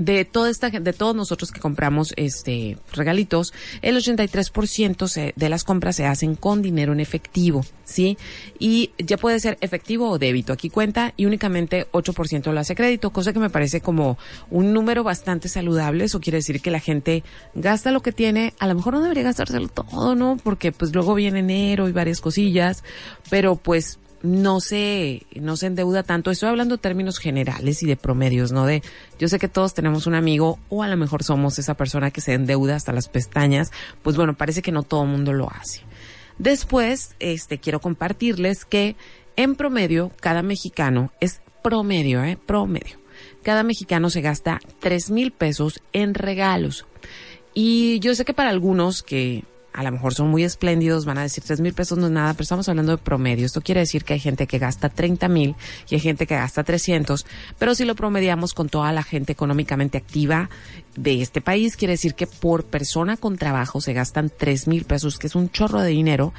de 0.00 0.24
toda 0.24 0.48
esta 0.48 0.70
de 0.70 0.92
todos 0.94 1.14
nosotros 1.14 1.52
que 1.52 1.60
compramos 1.60 2.14
este 2.16 2.78
regalitos, 2.92 3.52
el 3.82 3.96
83% 3.96 5.34
de 5.36 5.48
las 5.48 5.62
compras 5.62 5.96
se 5.96 6.06
hacen 6.06 6.36
con 6.36 6.62
dinero 6.62 6.94
en 6.94 7.00
efectivo, 7.00 7.64
¿sí? 7.84 8.16
Y 8.58 8.92
ya 8.96 9.18
puede 9.18 9.38
ser 9.40 9.58
efectivo 9.60 10.08
o 10.08 10.18
débito. 10.18 10.54
Aquí 10.54 10.70
cuenta 10.70 11.12
y 11.18 11.26
únicamente 11.26 11.86
8% 11.92 12.50
lo 12.50 12.60
hace 12.60 12.74
crédito, 12.74 13.10
cosa 13.10 13.34
que 13.34 13.38
me 13.40 13.50
parece 13.50 13.82
como 13.82 14.16
un 14.50 14.72
número 14.72 15.04
bastante 15.04 15.50
saludable. 15.50 16.04
Eso 16.04 16.20
quiere 16.20 16.38
decir 16.38 16.62
que 16.62 16.70
la 16.70 16.80
gente 16.80 17.22
gasta 17.54 17.90
lo 17.90 18.00
que 18.00 18.12
tiene, 18.12 18.54
a 18.58 18.66
lo 18.66 18.74
mejor 18.74 18.94
no 18.94 19.02
debería 19.02 19.24
gastárselo 19.24 19.68
todo, 19.68 20.14
¿no? 20.14 20.38
Porque 20.42 20.72
pues 20.72 20.94
luego 20.94 21.14
viene 21.14 21.40
enero 21.40 21.88
y 21.88 21.92
varias 21.92 22.22
cosillas, 22.22 22.84
pero 23.28 23.56
pues 23.56 23.99
no 24.22 24.60
se, 24.60 25.26
no 25.34 25.56
se 25.56 25.66
endeuda 25.66 26.02
tanto. 26.02 26.30
Estoy 26.30 26.48
hablando 26.48 26.76
de 26.76 26.82
términos 26.82 27.18
generales 27.18 27.82
y 27.82 27.86
de 27.86 27.96
promedios, 27.96 28.52
¿no? 28.52 28.66
De, 28.66 28.82
yo 29.18 29.28
sé 29.28 29.38
que 29.38 29.48
todos 29.48 29.74
tenemos 29.74 30.06
un 30.06 30.14
amigo 30.14 30.58
o 30.68 30.82
a 30.82 30.88
lo 30.88 30.96
mejor 30.96 31.24
somos 31.24 31.58
esa 31.58 31.74
persona 31.74 32.10
que 32.10 32.20
se 32.20 32.34
endeuda 32.34 32.76
hasta 32.76 32.92
las 32.92 33.08
pestañas. 33.08 33.70
Pues 34.02 34.16
bueno, 34.16 34.36
parece 34.36 34.62
que 34.62 34.72
no 34.72 34.82
todo 34.82 35.04
el 35.04 35.10
mundo 35.10 35.32
lo 35.32 35.50
hace. 35.50 35.82
Después, 36.38 37.14
este, 37.18 37.58
quiero 37.58 37.80
compartirles 37.80 38.64
que 38.64 38.96
en 39.36 39.56
promedio, 39.56 40.10
cada 40.20 40.42
mexicano, 40.42 41.12
es 41.20 41.40
promedio, 41.62 42.24
¿eh? 42.24 42.38
Promedio. 42.46 42.98
Cada 43.42 43.62
mexicano 43.62 44.10
se 44.10 44.20
gasta 44.20 44.60
tres 44.80 45.10
mil 45.10 45.32
pesos 45.32 45.80
en 45.92 46.14
regalos. 46.14 46.86
Y 47.54 47.98
yo 48.00 48.14
sé 48.14 48.24
que 48.24 48.34
para 48.34 48.50
algunos 48.50 49.02
que 49.02 49.44
a 49.72 49.82
lo 49.82 49.92
mejor 49.92 50.14
son 50.14 50.28
muy 50.28 50.44
espléndidos, 50.44 51.04
van 51.04 51.18
a 51.18 51.22
decir 51.22 51.44
tres 51.44 51.60
mil 51.60 51.72
pesos 51.72 51.98
no 51.98 52.06
es 52.06 52.12
nada, 52.12 52.32
pero 52.34 52.42
estamos 52.42 52.68
hablando 52.68 52.92
de 52.92 52.98
promedio. 52.98 53.46
Esto 53.46 53.60
quiere 53.60 53.80
decir 53.80 54.04
que 54.04 54.14
hay 54.14 54.20
gente 54.20 54.46
que 54.46 54.58
gasta 54.58 54.88
30 54.88 55.28
mil 55.28 55.54
y 55.88 55.94
hay 55.94 56.00
gente 56.00 56.26
que 56.26 56.34
gasta 56.34 56.64
300, 56.64 57.26
pero 57.58 57.74
si 57.74 57.84
lo 57.84 57.94
promediamos 57.94 58.54
con 58.54 58.68
toda 58.68 58.92
la 58.92 59.02
gente 59.02 59.32
económicamente 59.32 59.98
activa 59.98 60.50
de 60.96 61.22
este 61.22 61.40
país, 61.40 61.76
quiere 61.76 61.92
decir 61.92 62.14
que 62.14 62.26
por 62.26 62.64
persona 62.64 63.16
con 63.16 63.36
trabajo 63.36 63.80
se 63.80 63.92
gastan 63.92 64.30
tres 64.36 64.66
mil 64.66 64.84
pesos, 64.84 65.18
que 65.18 65.28
es 65.28 65.34
un 65.34 65.50
chorro 65.50 65.80
de 65.80 65.90
dinero, 65.90 66.32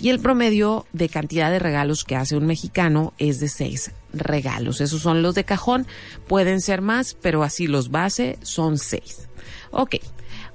y 0.00 0.08
el 0.08 0.20
promedio 0.20 0.86
de 0.92 1.08
cantidad 1.08 1.50
de 1.50 1.58
regalos 1.58 2.04
que 2.04 2.16
hace 2.16 2.36
un 2.36 2.46
mexicano 2.46 3.12
es 3.18 3.40
de 3.40 3.48
seis 3.48 3.92
regalos. 4.12 4.80
Esos 4.80 5.02
son 5.02 5.22
los 5.22 5.34
de 5.34 5.44
cajón, 5.44 5.86
pueden 6.26 6.60
ser 6.60 6.80
más, 6.80 7.14
pero 7.14 7.42
así 7.42 7.66
los 7.66 7.90
base 7.90 8.38
son 8.42 8.78
seis. 8.78 9.28
Ok. 9.70 9.96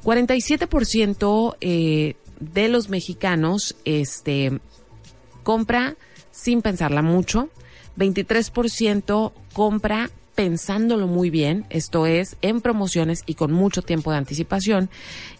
47% 0.03 1.55
eh, 1.61 2.15
de 2.51 2.67
los 2.67 2.89
mexicanos 2.89 3.75
este, 3.85 4.59
compra 5.43 5.95
sin 6.31 6.61
pensarla 6.61 7.01
mucho, 7.01 7.49
23% 7.97 9.31
compra 9.53 10.09
pensándolo 10.35 11.07
muy 11.07 11.29
bien, 11.29 11.65
esto 11.69 12.07
es, 12.07 12.37
en 12.41 12.61
promociones 12.61 13.23
y 13.25 13.35
con 13.35 13.51
mucho 13.51 13.81
tiempo 13.81 14.11
de 14.11 14.17
anticipación, 14.17 14.89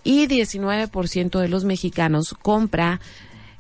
y 0.04 0.28
19% 0.28 1.40
de 1.40 1.48
los 1.48 1.66
mexicanos 1.66 2.36
compra 2.40 3.02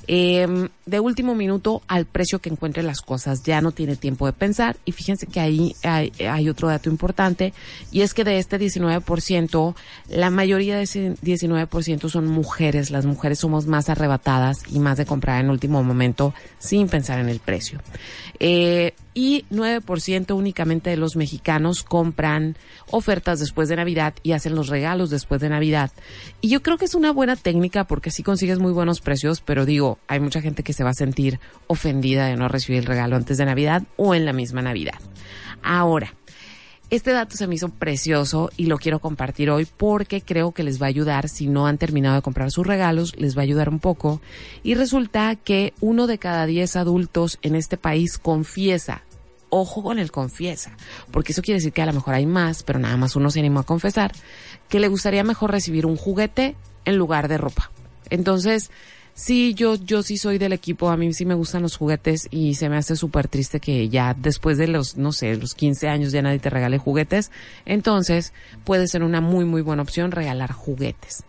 eh, 0.07 0.69
de 0.85 0.99
último 0.99 1.35
minuto 1.35 1.81
al 1.87 2.05
precio 2.05 2.39
que 2.39 2.49
encuentre 2.49 2.83
las 2.83 3.01
cosas. 3.01 3.43
Ya 3.43 3.61
no 3.61 3.71
tiene 3.71 3.95
tiempo 3.95 4.25
de 4.25 4.33
pensar. 4.33 4.77
Y 4.85 4.91
fíjense 4.91 5.27
que 5.27 5.39
ahí 5.39 5.75
hay, 5.83 6.11
hay, 6.27 6.49
otro 6.49 6.67
dato 6.67 6.89
importante. 6.89 7.53
Y 7.91 8.01
es 8.01 8.13
que 8.13 8.23
de 8.23 8.39
este 8.39 8.59
19%, 8.59 9.75
la 10.09 10.29
mayoría 10.29 10.77
de 10.77 10.83
ese 10.83 11.15
19% 11.15 12.09
son 12.09 12.27
mujeres. 12.27 12.91
Las 12.91 13.05
mujeres 13.05 13.39
somos 13.39 13.65
más 13.67 13.89
arrebatadas 13.89 14.63
y 14.69 14.79
más 14.79 14.97
de 14.97 15.05
comprar 15.05 15.43
en 15.43 15.49
último 15.49 15.83
momento 15.83 16.33
sin 16.59 16.87
pensar 16.87 17.19
en 17.19 17.29
el 17.29 17.39
precio. 17.39 17.79
Eh, 18.39 18.93
y 19.13 19.45
9% 19.51 20.35
únicamente 20.35 20.89
de 20.89 20.97
los 20.97 21.15
mexicanos 21.15 21.83
compran 21.83 22.55
ofertas 22.89 23.39
después 23.39 23.69
de 23.69 23.75
Navidad 23.75 24.13
y 24.23 24.31
hacen 24.31 24.55
los 24.55 24.67
regalos 24.67 25.09
después 25.09 25.41
de 25.41 25.49
Navidad. 25.49 25.91
Y 26.41 26.49
yo 26.49 26.61
creo 26.61 26.77
que 26.77 26.85
es 26.85 26.95
una 26.95 27.11
buena 27.11 27.35
técnica 27.35 27.85
porque 27.85 28.09
así 28.09 28.23
consigues 28.23 28.59
muy 28.59 28.71
buenos 28.71 29.01
precios, 29.01 29.41
pero 29.41 29.65
digo, 29.65 29.99
hay 30.07 30.19
mucha 30.19 30.41
gente 30.41 30.63
que 30.63 30.73
se 30.73 30.83
va 30.83 30.91
a 30.91 30.95
sentir 30.95 31.39
ofendida 31.67 32.27
de 32.27 32.35
no 32.35 32.47
recibir 32.47 32.79
el 32.79 32.85
regalo 32.85 33.15
antes 33.15 33.37
de 33.37 33.45
Navidad 33.45 33.83
o 33.97 34.15
en 34.15 34.25
la 34.25 34.33
misma 34.33 34.61
Navidad. 34.61 34.99
Ahora, 35.61 36.13
Este 36.93 37.11
dato 37.11 37.35
se 37.35 37.47
me 37.47 37.55
hizo 37.55 37.69
precioso 37.69 38.51
y 38.55 38.67
lo 38.67 38.77
quiero 38.77 38.99
compartir 38.99 39.49
hoy 39.49 39.65
porque 39.65 40.21
creo 40.21 40.51
que 40.51 40.61
les 40.61 40.79
va 40.79 40.85
a 40.85 40.89
ayudar 40.89 41.27
si 41.27 41.47
no 41.47 41.65
han 41.65 41.79
terminado 41.79 42.17
de 42.17 42.21
comprar 42.21 42.51
sus 42.51 42.67
regalos, 42.67 43.15
les 43.17 43.35
va 43.35 43.41
a 43.41 43.45
ayudar 43.45 43.67
un 43.69 43.79
poco. 43.79 44.21
Y 44.61 44.75
resulta 44.75 45.35
que 45.35 45.73
uno 45.81 46.05
de 46.05 46.19
cada 46.19 46.45
diez 46.45 46.75
adultos 46.75 47.39
en 47.41 47.55
este 47.55 47.77
país 47.77 48.19
confiesa 48.19 49.01
ojo 49.49 49.81
con 49.81 49.97
el 49.97 50.11
confiesa, 50.11 50.77
porque 51.09 51.31
eso 51.31 51.41
quiere 51.41 51.57
decir 51.57 51.73
que 51.73 51.81
a 51.81 51.87
lo 51.87 51.93
mejor 51.93 52.13
hay 52.13 52.27
más, 52.27 52.61
pero 52.61 52.77
nada 52.77 52.95
más 52.95 53.15
uno 53.15 53.31
se 53.31 53.39
animó 53.39 53.61
a 53.61 53.65
confesar, 53.65 54.11
que 54.69 54.79
le 54.79 54.87
gustaría 54.87 55.23
mejor 55.23 55.49
recibir 55.49 55.87
un 55.87 55.95
juguete 55.95 56.55
en 56.85 56.97
lugar 56.97 57.27
de 57.27 57.39
ropa. 57.39 57.71
Entonces, 58.11 58.69
sí, 59.13 59.53
yo, 59.53 59.75
yo 59.75 60.03
sí 60.03 60.17
soy 60.17 60.37
del 60.37 60.53
equipo, 60.53 60.89
a 60.89 60.97
mí 60.97 61.13
sí 61.13 61.25
me 61.25 61.33
gustan 61.33 61.61
los 61.61 61.77
juguetes 61.77 62.27
y 62.31 62.55
se 62.55 62.69
me 62.69 62.77
hace 62.77 62.95
súper 62.95 63.27
triste 63.27 63.59
que 63.59 63.89
ya 63.89 64.13
después 64.13 64.57
de 64.57 64.67
los, 64.67 64.97
no 64.97 65.11
sé, 65.11 65.35
los 65.37 65.55
15 65.55 65.87
años 65.87 66.11
ya 66.11 66.21
nadie 66.21 66.39
te 66.39 66.49
regale 66.49 66.77
juguetes. 66.77 67.31
Entonces, 67.65 68.33
puede 68.63 68.87
ser 68.87 69.03
una 69.03 69.21
muy, 69.21 69.45
muy 69.45 69.61
buena 69.61 69.81
opción 69.81 70.11
regalar 70.11 70.51
juguetes. 70.51 71.23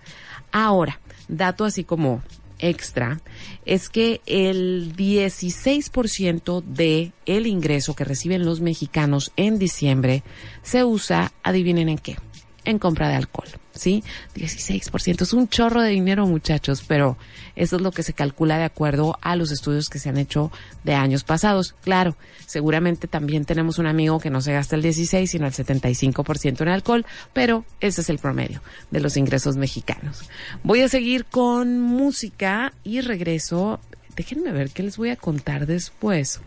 Ahora, 0.53 1.01
dato 1.29 1.65
así 1.65 1.85
como 1.85 2.23
extra 2.59 3.21
es 3.65 3.89
que 3.89 4.21
el 4.27 4.95
16% 4.97 6.63
de 6.63 7.13
el 7.27 7.47
ingreso 7.47 7.95
que 7.95 8.05
reciben 8.05 8.45
los 8.45 8.61
mexicanos 8.61 9.33
en 9.37 9.59
diciembre 9.59 10.23
se 10.63 10.85
usa, 10.85 11.33
adivinen 11.43 11.89
en 11.89 11.99
qué, 11.99 12.17
en 12.65 12.79
compra 12.79 13.09
de 13.09 13.17
alcohol, 13.17 13.49
¿sí? 13.75 14.03
16%. 14.35 15.23
Es 15.23 15.33
un 15.33 15.49
chorro 15.49 15.83
de 15.83 15.91
dinero, 15.91 16.27
muchachos, 16.27 16.85
pero 16.87 17.17
eso 17.57 17.77
es 17.77 17.83
lo 17.83 17.93
que 17.93 18.03
se 18.03 18.13
calcula 18.13 18.59
de 18.59 18.65
acuerdo 18.65 19.19
a 19.21 19.37
los 19.37 19.51
estudios 19.51 19.89
que 19.89 19.99
se 19.99 20.09
han 20.09 20.19
hecho 20.19 20.51
de 20.85 20.95
años 20.95 21.25
pasados. 21.25 21.75
Claro, 21.83 22.17
seguramente 22.47 23.09
también 23.09 23.45
tenemos 23.45 23.79
un 23.79 23.87
amigo 23.87 24.21
que 24.21 24.31
no 24.31 24.41
se 24.41 24.53
gasta 24.53 24.77
el 24.77 24.83
16, 24.83 25.31
sino 25.31 25.47
el 25.47 25.53
75% 25.53 26.61
en 26.61 26.69
alcohol, 26.69 27.07
pero 27.33 27.65
ese 27.81 28.01
es 28.01 28.11
el 28.11 28.19
promedio 28.19 28.63
de 28.91 29.01
los 29.01 29.17
ingresos 29.17 29.57
mexicanos. 29.57 30.29
Voy 30.63 30.81
a 30.81 30.89
seguir 30.89 31.25
con 31.25 31.81
música 31.81 32.73
y 32.85 33.01
regreso. 33.01 33.81
Déjenme 34.17 34.53
ver 34.53 34.71
qué 34.71 34.83
les 34.83 34.97
voy 34.97 35.11
a 35.11 35.17
contar 35.17 35.67
después 35.67 36.41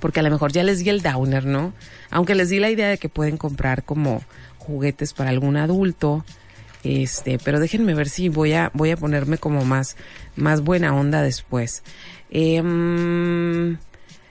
porque 0.00 0.20
a 0.20 0.22
lo 0.22 0.30
mejor 0.30 0.52
ya 0.52 0.64
les 0.64 0.82
di 0.82 0.90
el 0.90 1.02
downer, 1.02 1.44
¿no? 1.44 1.72
Aunque 2.10 2.34
les 2.34 2.48
di 2.48 2.58
la 2.58 2.70
idea 2.70 2.88
de 2.88 2.98
que 2.98 3.08
pueden 3.08 3.36
comprar 3.36 3.84
como 3.84 4.22
juguetes 4.62 5.12
para 5.12 5.30
algún 5.30 5.56
adulto. 5.56 6.24
Este, 6.84 7.38
pero 7.38 7.60
déjenme 7.60 7.94
ver 7.94 8.08
si 8.08 8.28
voy 8.28 8.54
a, 8.54 8.70
voy 8.74 8.90
a 8.90 8.96
ponerme 8.96 9.38
como 9.38 9.64
más, 9.64 9.96
más 10.36 10.62
buena 10.62 10.94
onda 10.94 11.22
después. 11.22 11.82
Em, 12.30 13.76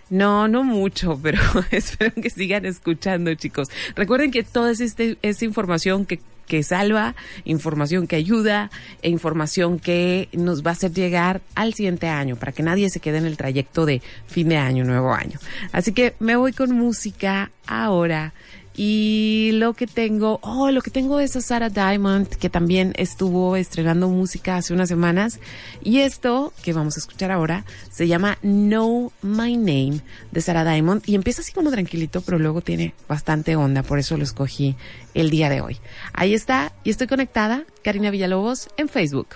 no, 0.09 0.47
no 0.47 0.63
mucho, 0.63 1.19
pero 1.23 1.39
espero 1.71 2.13
que 2.13 2.29
sigan 2.29 2.65
escuchando, 2.65 3.33
chicos. 3.35 3.69
Recuerden 3.95 4.31
que 4.31 4.43
toda 4.43 4.71
esta, 4.71 5.03
esta 5.21 5.45
información 5.45 6.05
que, 6.05 6.19
que 6.47 6.63
salva, 6.63 7.15
información 7.45 8.07
que 8.07 8.17
ayuda 8.17 8.69
e 9.01 9.09
información 9.09 9.79
que 9.79 10.27
nos 10.33 10.65
va 10.65 10.71
a 10.71 10.73
hacer 10.73 10.91
llegar 10.91 11.41
al 11.55 11.73
siguiente 11.73 12.07
año, 12.07 12.35
para 12.35 12.51
que 12.51 12.63
nadie 12.63 12.89
se 12.89 12.99
quede 12.99 13.19
en 13.19 13.25
el 13.25 13.37
trayecto 13.37 13.85
de 13.85 14.01
fin 14.27 14.49
de 14.49 14.57
año, 14.57 14.83
nuevo 14.83 15.13
año. 15.13 15.39
Así 15.71 15.93
que 15.93 16.15
me 16.19 16.35
voy 16.35 16.51
con 16.51 16.75
música 16.75 17.51
ahora. 17.65 18.33
Y 18.75 19.51
lo 19.53 19.73
que 19.73 19.85
tengo, 19.85 20.39
oh, 20.41 20.71
lo 20.71 20.81
que 20.81 20.91
tengo 20.91 21.19
es 21.19 21.35
a 21.35 21.41
Sarah 21.41 21.69
Diamond, 21.69 22.27
que 22.27 22.49
también 22.49 22.93
estuvo 22.97 23.55
estrenando 23.55 24.07
música 24.07 24.55
hace 24.57 24.73
unas 24.73 24.89
semanas. 24.89 25.39
Y 25.83 25.99
esto 25.99 26.53
que 26.63 26.73
vamos 26.73 26.95
a 26.95 26.99
escuchar 26.99 27.31
ahora 27.31 27.65
se 27.89 28.07
llama 28.07 28.37
Know 28.41 29.11
My 29.21 29.57
Name 29.57 30.01
de 30.31 30.41
Sarah 30.41 30.63
Diamond. 30.63 31.03
Y 31.05 31.15
empieza 31.15 31.41
así 31.41 31.51
como 31.51 31.69
tranquilito, 31.69 32.21
pero 32.21 32.39
luego 32.39 32.61
tiene 32.61 32.93
bastante 33.07 33.55
onda, 33.55 33.83
por 33.83 33.99
eso 33.99 34.17
lo 34.17 34.23
escogí 34.23 34.75
el 35.13 35.29
día 35.29 35.49
de 35.49 35.61
hoy. 35.61 35.77
Ahí 36.13 36.33
está, 36.33 36.71
y 36.83 36.89
estoy 36.89 37.07
conectada, 37.07 37.65
Karina 37.83 38.09
Villalobos, 38.09 38.69
en 38.77 38.87
Facebook. 38.87 39.27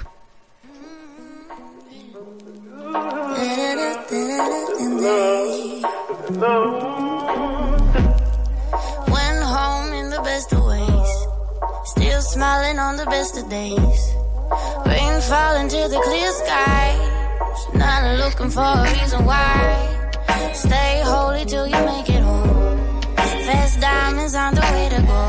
Best 10.35 10.51
ways. 10.69 11.11
Still 11.93 12.21
smiling 12.21 12.77
on 12.77 12.97
the 12.97 13.05
best 13.05 13.37
of 13.39 13.45
days. 13.49 14.01
Rain 14.91 15.15
falling 15.31 15.69
to 15.75 15.81
the 15.93 15.99
clear 16.07 16.31
sky. 16.43 16.87
Not 17.73 18.01
looking 18.21 18.49
for 18.49 18.69
a 18.79 18.83
reason 18.95 19.21
why. 19.31 19.59
Stay 20.53 20.93
holy 21.11 21.45
till 21.45 21.67
you 21.73 21.79
make 21.91 22.09
it 22.17 22.23
home. 22.29 23.01
Fast 23.47 23.79
diamonds 23.79 24.35
on 24.35 24.51
the 24.55 24.65
way 24.73 24.85
to 24.95 25.01
go. 25.13 25.23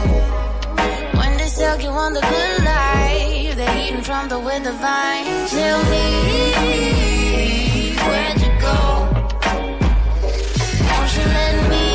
When 1.18 1.32
they 1.38 1.50
sell 1.58 1.78
you 1.84 1.90
on 2.04 2.12
the 2.18 2.24
good 2.32 2.58
life, 2.64 3.56
they're 3.58 3.78
eating 3.84 4.04
from 4.10 4.28
the 4.28 4.40
wither 4.40 4.76
vine. 4.84 5.26
Tell 5.56 5.80
me, 5.92 6.06
where'd 8.06 8.40
you 8.44 8.52
go? 8.66 8.78
Won't 10.88 11.10
you 11.16 11.26
let 11.38 11.70
me 11.70 11.85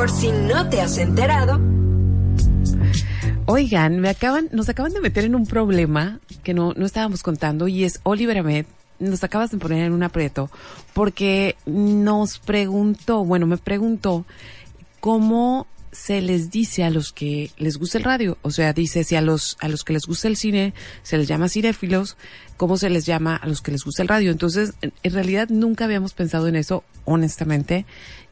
por 0.00 0.10
si 0.10 0.32
no 0.32 0.66
te 0.70 0.80
has 0.80 0.96
enterado, 0.96 1.60
Oigan, 3.44 4.00
me 4.00 4.08
acaban, 4.08 4.48
nos 4.50 4.70
acaban 4.70 4.94
de 4.94 5.00
meter 5.02 5.26
en 5.26 5.34
un 5.34 5.44
problema 5.44 6.20
que 6.42 6.54
no, 6.54 6.72
no 6.72 6.86
estábamos 6.86 7.22
contando 7.22 7.68
y 7.68 7.84
es 7.84 8.00
Oliver 8.04 8.38
Ahmed. 8.38 8.64
Nos 8.98 9.22
acabas 9.24 9.50
de 9.50 9.58
poner 9.58 9.84
en 9.84 9.92
un 9.92 10.02
aprieto 10.02 10.50
porque 10.94 11.56
nos 11.66 12.38
preguntó, 12.38 13.26
bueno, 13.26 13.46
me 13.46 13.58
preguntó 13.58 14.24
cómo 15.00 15.66
se 15.92 16.22
les 16.22 16.50
dice 16.50 16.82
a 16.82 16.88
los 16.88 17.12
que 17.12 17.50
les 17.58 17.76
gusta 17.76 17.98
el 17.98 18.04
radio, 18.04 18.38
o 18.40 18.50
sea, 18.50 18.72
dice 18.72 19.04
si 19.04 19.16
a 19.16 19.20
los 19.20 19.58
a 19.60 19.68
los 19.68 19.84
que 19.84 19.92
les 19.92 20.06
gusta 20.06 20.28
el 20.28 20.36
cine 20.36 20.72
se 21.02 21.18
les 21.18 21.28
llama 21.28 21.50
cinéfilos, 21.50 22.16
cómo 22.56 22.78
se 22.78 22.88
les 22.88 23.04
llama 23.04 23.36
a 23.36 23.46
los 23.46 23.60
que 23.60 23.72
les 23.72 23.84
gusta 23.84 24.00
el 24.00 24.08
radio. 24.08 24.30
Entonces, 24.30 24.72
en, 24.80 24.94
en 25.02 25.12
realidad 25.12 25.50
nunca 25.50 25.84
habíamos 25.84 26.14
pensado 26.14 26.48
en 26.48 26.56
eso, 26.56 26.84
honestamente. 27.04 27.84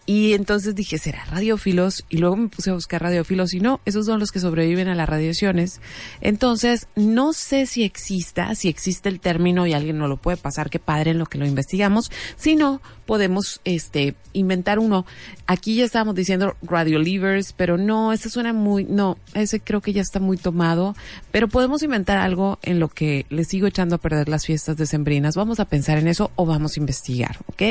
Y 0.08 0.32
entonces 0.32 0.74
dije, 0.74 0.96
¿será 0.96 1.22
radiófilos? 1.26 2.06
Y 2.08 2.16
luego 2.16 2.34
me 2.34 2.48
puse 2.48 2.70
a 2.70 2.72
buscar 2.72 3.02
radiófilos 3.02 3.52
y 3.52 3.60
no, 3.60 3.82
esos 3.84 4.06
son 4.06 4.18
los 4.18 4.32
que 4.32 4.40
sobreviven 4.40 4.88
a 4.88 4.94
las 4.94 5.06
radiaciones. 5.06 5.82
Entonces, 6.22 6.88
no 6.96 7.34
sé 7.34 7.66
si 7.66 7.84
exista, 7.84 8.54
si 8.54 8.70
existe 8.70 9.10
el 9.10 9.20
término 9.20 9.66
y 9.66 9.74
alguien 9.74 9.98
no 9.98 10.08
lo 10.08 10.16
puede 10.16 10.38
pasar, 10.38 10.70
qué 10.70 10.78
padre 10.78 11.10
en 11.10 11.18
lo 11.18 11.26
que 11.26 11.36
lo 11.36 11.44
investigamos. 11.44 12.10
Si 12.36 12.56
no, 12.56 12.80
podemos 13.08 13.62
este 13.64 14.14
inventar 14.34 14.78
uno. 14.78 15.06
Aquí 15.46 15.76
ya 15.76 15.86
estábamos 15.86 16.14
diciendo 16.14 16.56
radio 16.60 16.98
livers, 16.98 17.54
pero 17.54 17.78
no, 17.78 18.12
ese 18.12 18.28
suena 18.28 18.52
muy, 18.52 18.84
no, 18.84 19.16
ese 19.32 19.60
creo 19.60 19.80
que 19.80 19.94
ya 19.94 20.02
está 20.02 20.20
muy 20.20 20.36
tomado, 20.36 20.94
pero 21.30 21.48
podemos 21.48 21.82
inventar 21.82 22.18
algo 22.18 22.58
en 22.60 22.78
lo 22.80 22.90
que 22.90 23.24
le 23.30 23.44
sigo 23.44 23.66
echando 23.66 23.94
a 23.94 23.98
perder 23.98 24.28
las 24.28 24.44
fiestas 24.44 24.76
decembrinas. 24.76 25.36
Vamos 25.36 25.58
a 25.58 25.64
pensar 25.64 25.96
en 25.96 26.06
eso 26.06 26.30
o 26.36 26.44
vamos 26.44 26.76
a 26.76 26.80
investigar, 26.80 27.38
¿ok? 27.46 27.62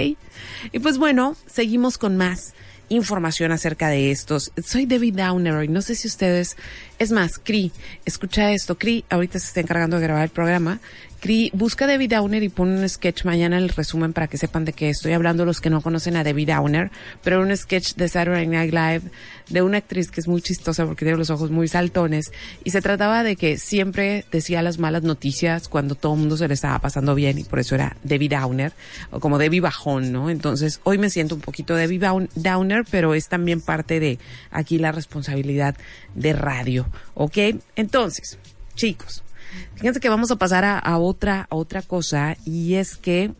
Y 0.71 0.79
pues 0.79 0.97
bueno, 0.97 1.35
seguimos 1.45 1.99
con 1.99 2.17
más 2.17 2.55
información 2.89 3.51
acerca 3.51 3.89
de 3.89 4.09
estos. 4.09 4.51
Soy 4.65 4.87
David 4.87 5.17
Downer 5.17 5.65
y 5.65 5.67
no 5.67 5.83
sé 5.83 5.93
si 5.93 6.07
ustedes, 6.07 6.57
es 6.97 7.11
más, 7.11 7.37
Cri, 7.37 7.71
escucha 8.05 8.51
esto, 8.53 8.75
Cri, 8.79 9.05
ahorita 9.11 9.37
se 9.37 9.47
está 9.47 9.59
encargando 9.59 9.97
de 9.97 10.03
grabar 10.03 10.23
el 10.23 10.29
programa. 10.29 10.79
Cri, 11.27 11.51
busca 11.53 11.87
David 11.87 12.11
Downer 12.11 12.41
y 12.41 12.47
pon 12.47 12.69
un 12.69 12.87
sketch 12.87 13.25
mañana 13.25 13.57
el 13.57 13.67
resumen 13.67 14.13
para 14.13 14.29
que 14.29 14.37
sepan 14.37 14.63
de 14.63 14.71
qué 14.71 14.87
estoy 14.87 15.11
hablando 15.11 15.43
los 15.43 15.59
que 15.59 15.69
no 15.69 15.81
conocen 15.81 16.15
a 16.15 16.23
David 16.23 16.47
Downer, 16.47 16.89
pero 17.21 17.41
un 17.41 17.53
sketch 17.53 17.95
de 17.95 18.07
Saturday 18.07 18.47
Night 18.47 18.71
Live 18.71 19.01
de 19.49 19.61
una 19.61 19.79
actriz 19.79 20.09
que 20.09 20.21
es 20.21 20.27
muy 20.29 20.41
chistosa 20.41 20.85
porque 20.85 21.03
tiene 21.03 21.17
los 21.17 21.29
ojos 21.29 21.51
muy 21.51 21.67
saltones 21.67 22.31
y 22.63 22.71
se 22.71 22.81
trataba 22.81 23.23
de 23.23 23.35
que 23.35 23.57
siempre 23.57 24.23
decía 24.31 24.61
las 24.61 24.79
malas 24.79 25.03
noticias 25.03 25.67
cuando 25.67 25.95
todo 25.95 26.13
el 26.13 26.21
mundo 26.21 26.37
se 26.37 26.47
le 26.47 26.53
estaba 26.53 26.79
pasando 26.79 27.13
bien 27.13 27.37
y 27.37 27.43
por 27.43 27.59
eso 27.59 27.75
era 27.75 27.97
Debbie 28.05 28.29
Downer 28.29 28.71
o 29.11 29.19
como 29.19 29.37
Debbie 29.37 29.59
Bajón, 29.59 30.13
¿no? 30.13 30.29
Entonces 30.29 30.79
hoy 30.85 30.97
me 30.97 31.09
siento 31.09 31.35
un 31.35 31.41
poquito 31.41 31.75
Debbie 31.75 31.99
Downer, 32.35 32.85
pero 32.89 33.13
es 33.13 33.27
también 33.27 33.59
parte 33.59 33.99
de 33.99 34.17
aquí 34.49 34.77
la 34.77 34.93
responsabilidad 34.93 35.75
de 36.15 36.31
radio, 36.31 36.87
¿ok? 37.15 37.37
Entonces, 37.75 38.39
chicos, 38.75 39.25
fíjense 39.75 39.99
que 39.99 40.09
vamos 40.09 40.31
a 40.31 40.35
pasar 40.35 40.65
a, 40.65 40.97
otra, 40.97 41.47
otra 41.49 41.81
cosa 41.81 42.37
y 42.45 42.75
es 42.75 42.97
que 42.97 43.31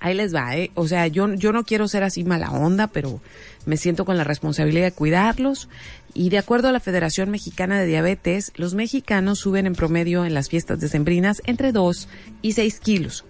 ahí 0.00 0.14
les 0.14 0.34
va, 0.34 0.56
¿eh? 0.56 0.70
O 0.74 0.86
sea, 0.86 1.06
yo, 1.06 1.32
yo 1.34 1.52
no 1.52 1.64
quiero 1.64 1.88
ser 1.88 2.02
así 2.02 2.24
mala 2.24 2.50
onda, 2.50 2.88
pero 2.88 3.20
me 3.66 3.76
siento 3.76 4.04
con 4.04 4.16
la 4.16 4.24
responsabilidad 4.24 4.84
de 4.84 4.92
cuidarlos. 4.92 5.68
Y 6.12 6.28
de 6.30 6.38
acuerdo 6.38 6.68
a 6.68 6.72
la 6.72 6.80
Federación 6.80 7.30
Mexicana 7.30 7.80
de 7.80 7.86
Diabetes, 7.86 8.52
los 8.56 8.74
mexicanos 8.74 9.40
suben 9.40 9.66
en 9.66 9.74
promedio 9.74 10.24
en 10.24 10.34
las 10.34 10.48
fiestas 10.48 10.78
decembrinas 10.78 11.42
entre 11.46 11.72
2 11.72 12.08
y 12.42 12.52
6 12.52 12.80
kilos. 12.80 13.24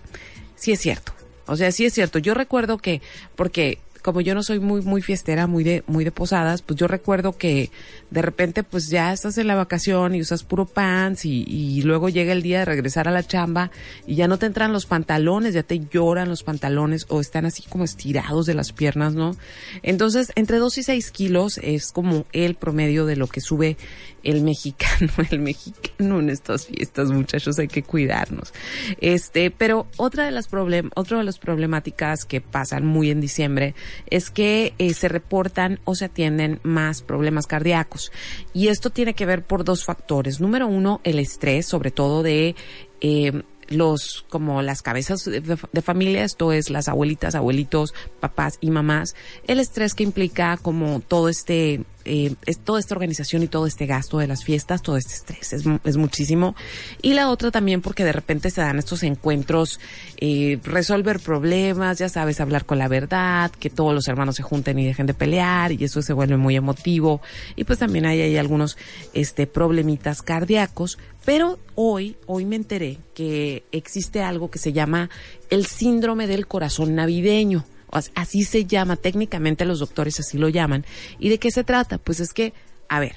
Sí 0.56 0.72
es 0.72 0.80
cierto. 0.80 1.12
O 1.46 1.56
sea, 1.56 1.72
sí 1.72 1.84
es 1.84 1.94
cierto. 1.94 2.18
Yo 2.18 2.34
recuerdo 2.34 2.78
que, 2.78 3.00
porque 3.36 3.78
como 4.04 4.20
yo 4.20 4.34
no 4.34 4.42
soy 4.42 4.60
muy 4.60 4.82
muy 4.82 5.00
fiestera, 5.00 5.46
muy 5.46 5.64
de 5.64 5.82
muy 5.86 6.04
de 6.04 6.12
posadas, 6.12 6.60
pues 6.60 6.78
yo 6.78 6.86
recuerdo 6.86 7.38
que 7.38 7.70
de 8.10 8.20
repente 8.20 8.62
pues 8.62 8.90
ya 8.90 9.14
estás 9.14 9.38
en 9.38 9.46
la 9.46 9.54
vacación 9.54 10.14
y 10.14 10.20
usas 10.20 10.44
puro 10.44 10.66
pants 10.66 11.24
y, 11.24 11.80
luego 11.84 12.10
llega 12.10 12.32
el 12.32 12.42
día 12.42 12.58
de 12.58 12.64
regresar 12.66 13.08
a 13.08 13.10
la 13.10 13.22
chamba 13.22 13.70
y 14.06 14.16
ya 14.16 14.28
no 14.28 14.38
te 14.38 14.44
entran 14.44 14.74
los 14.74 14.84
pantalones, 14.84 15.54
ya 15.54 15.62
te 15.62 15.80
lloran 15.80 16.28
los 16.28 16.42
pantalones 16.42 17.06
o 17.08 17.18
están 17.18 17.46
así 17.46 17.62
como 17.62 17.84
estirados 17.84 18.44
de 18.44 18.52
las 18.52 18.72
piernas, 18.72 19.14
¿no? 19.14 19.36
Entonces, 19.82 20.32
entre 20.34 20.58
2 20.58 20.78
y 20.78 20.82
6 20.82 21.10
kilos 21.10 21.58
es 21.62 21.90
como 21.90 22.26
el 22.32 22.56
promedio 22.56 23.06
de 23.06 23.16
lo 23.16 23.26
que 23.26 23.40
sube 23.40 23.78
el 24.24 24.42
mexicano, 24.42 25.12
el 25.30 25.40
mexicano 25.40 26.20
en 26.20 26.30
estas 26.30 26.66
fiestas, 26.66 27.10
muchachos, 27.10 27.58
hay 27.58 27.68
que 27.68 27.82
cuidarnos. 27.82 28.52
Este, 29.00 29.50
pero 29.50 29.86
otra 29.96 30.24
de 30.24 30.30
las 30.30 30.48
problem, 30.48 30.90
de 30.94 31.24
las 31.24 31.38
problemáticas 31.38 32.24
que 32.24 32.40
pasan 32.40 32.84
muy 32.84 33.10
en 33.10 33.20
diciembre 33.20 33.74
es 34.10 34.30
que 34.30 34.74
eh, 34.78 34.94
se 34.94 35.08
reportan 35.08 35.80
o 35.84 35.94
se 35.94 36.06
atienden 36.06 36.60
más 36.62 37.02
problemas 37.02 37.46
cardíacos. 37.46 38.10
Y 38.52 38.68
esto 38.68 38.90
tiene 38.90 39.14
que 39.14 39.26
ver 39.26 39.44
por 39.44 39.64
dos 39.64 39.84
factores. 39.84 40.40
Número 40.40 40.66
uno, 40.66 41.00
el 41.04 41.18
estrés, 41.18 41.66
sobre 41.66 41.90
todo 41.90 42.22
de 42.22 42.56
eh, 43.00 43.42
los 43.68 44.24
como 44.28 44.62
las 44.62 44.82
cabezas 44.82 45.24
de, 45.24 45.40
de, 45.40 45.82
familia, 45.82 46.24
esto 46.24 46.52
es 46.52 46.70
las 46.70 46.88
abuelitas, 46.88 47.34
abuelitos, 47.34 47.94
papás 48.20 48.58
y 48.60 48.70
mamás, 48.70 49.14
el 49.46 49.60
estrés 49.60 49.94
que 49.94 50.04
implica 50.04 50.56
como 50.58 51.00
todo 51.00 51.28
este 51.28 51.84
eh, 52.04 52.34
es 52.46 52.58
toda 52.58 52.80
esta 52.80 52.94
organización 52.94 53.42
y 53.42 53.48
todo 53.48 53.66
este 53.66 53.86
gasto 53.86 54.18
de 54.18 54.26
las 54.26 54.44
fiestas, 54.44 54.82
todo 54.82 54.96
este 54.96 55.14
estrés, 55.14 55.52
es, 55.52 55.64
es 55.84 55.96
muchísimo. 55.96 56.54
Y 57.02 57.14
la 57.14 57.30
otra 57.30 57.50
también 57.50 57.80
porque 57.80 58.04
de 58.04 58.12
repente 58.12 58.50
se 58.50 58.60
dan 58.60 58.78
estos 58.78 59.02
encuentros, 59.02 59.80
eh, 60.18 60.58
resolver 60.64 61.20
problemas, 61.20 61.98
ya 61.98 62.08
sabes, 62.08 62.40
hablar 62.40 62.66
con 62.66 62.78
la 62.78 62.88
verdad, 62.88 63.50
que 63.50 63.70
todos 63.70 63.94
los 63.94 64.08
hermanos 64.08 64.36
se 64.36 64.42
junten 64.42 64.78
y 64.78 64.86
dejen 64.86 65.06
de 65.06 65.14
pelear 65.14 65.72
y 65.72 65.82
eso 65.84 66.02
se 66.02 66.12
vuelve 66.12 66.36
muy 66.36 66.56
emotivo. 66.56 67.20
Y 67.56 67.64
pues 67.64 67.78
también 67.78 68.06
hay, 68.06 68.20
hay 68.20 68.36
algunos 68.36 68.76
este, 69.12 69.46
problemitas 69.46 70.22
cardíacos. 70.22 70.98
Pero 71.24 71.58
hoy, 71.74 72.16
hoy 72.26 72.44
me 72.44 72.56
enteré 72.56 72.98
que 73.14 73.64
existe 73.72 74.22
algo 74.22 74.50
que 74.50 74.58
se 74.58 74.74
llama 74.74 75.08
el 75.48 75.64
síndrome 75.64 76.26
del 76.26 76.46
corazón 76.46 76.94
navideño 76.94 77.64
así 78.14 78.44
se 78.44 78.64
llama, 78.64 78.96
técnicamente 78.96 79.64
los 79.64 79.78
doctores 79.78 80.20
así 80.20 80.38
lo 80.38 80.48
llaman. 80.48 80.84
¿Y 81.18 81.28
de 81.28 81.38
qué 81.38 81.50
se 81.50 81.64
trata? 81.64 81.98
Pues 81.98 82.20
es 82.20 82.32
que, 82.32 82.52
a 82.88 83.00
ver, 83.00 83.16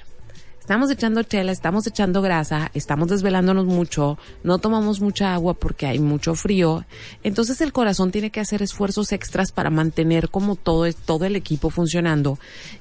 estamos 0.68 0.90
echando 0.90 1.22
chela, 1.22 1.50
estamos 1.50 1.86
echando 1.86 2.20
grasa, 2.20 2.70
estamos 2.74 3.08
desvelándonos 3.08 3.64
mucho, 3.64 4.18
no 4.42 4.58
tomamos 4.58 5.00
mucha 5.00 5.32
agua 5.32 5.54
porque 5.54 5.86
hay 5.86 5.98
mucho 5.98 6.34
frío, 6.34 6.84
entonces 7.22 7.62
el 7.62 7.72
corazón 7.72 8.10
tiene 8.10 8.28
que 8.28 8.40
hacer 8.40 8.60
esfuerzos 8.60 9.12
extras 9.12 9.50
para 9.50 9.70
mantener 9.70 10.28
como 10.28 10.56
todo, 10.56 10.92
todo 10.92 11.24
el 11.24 11.36
equipo 11.36 11.70
funcionando 11.70 12.38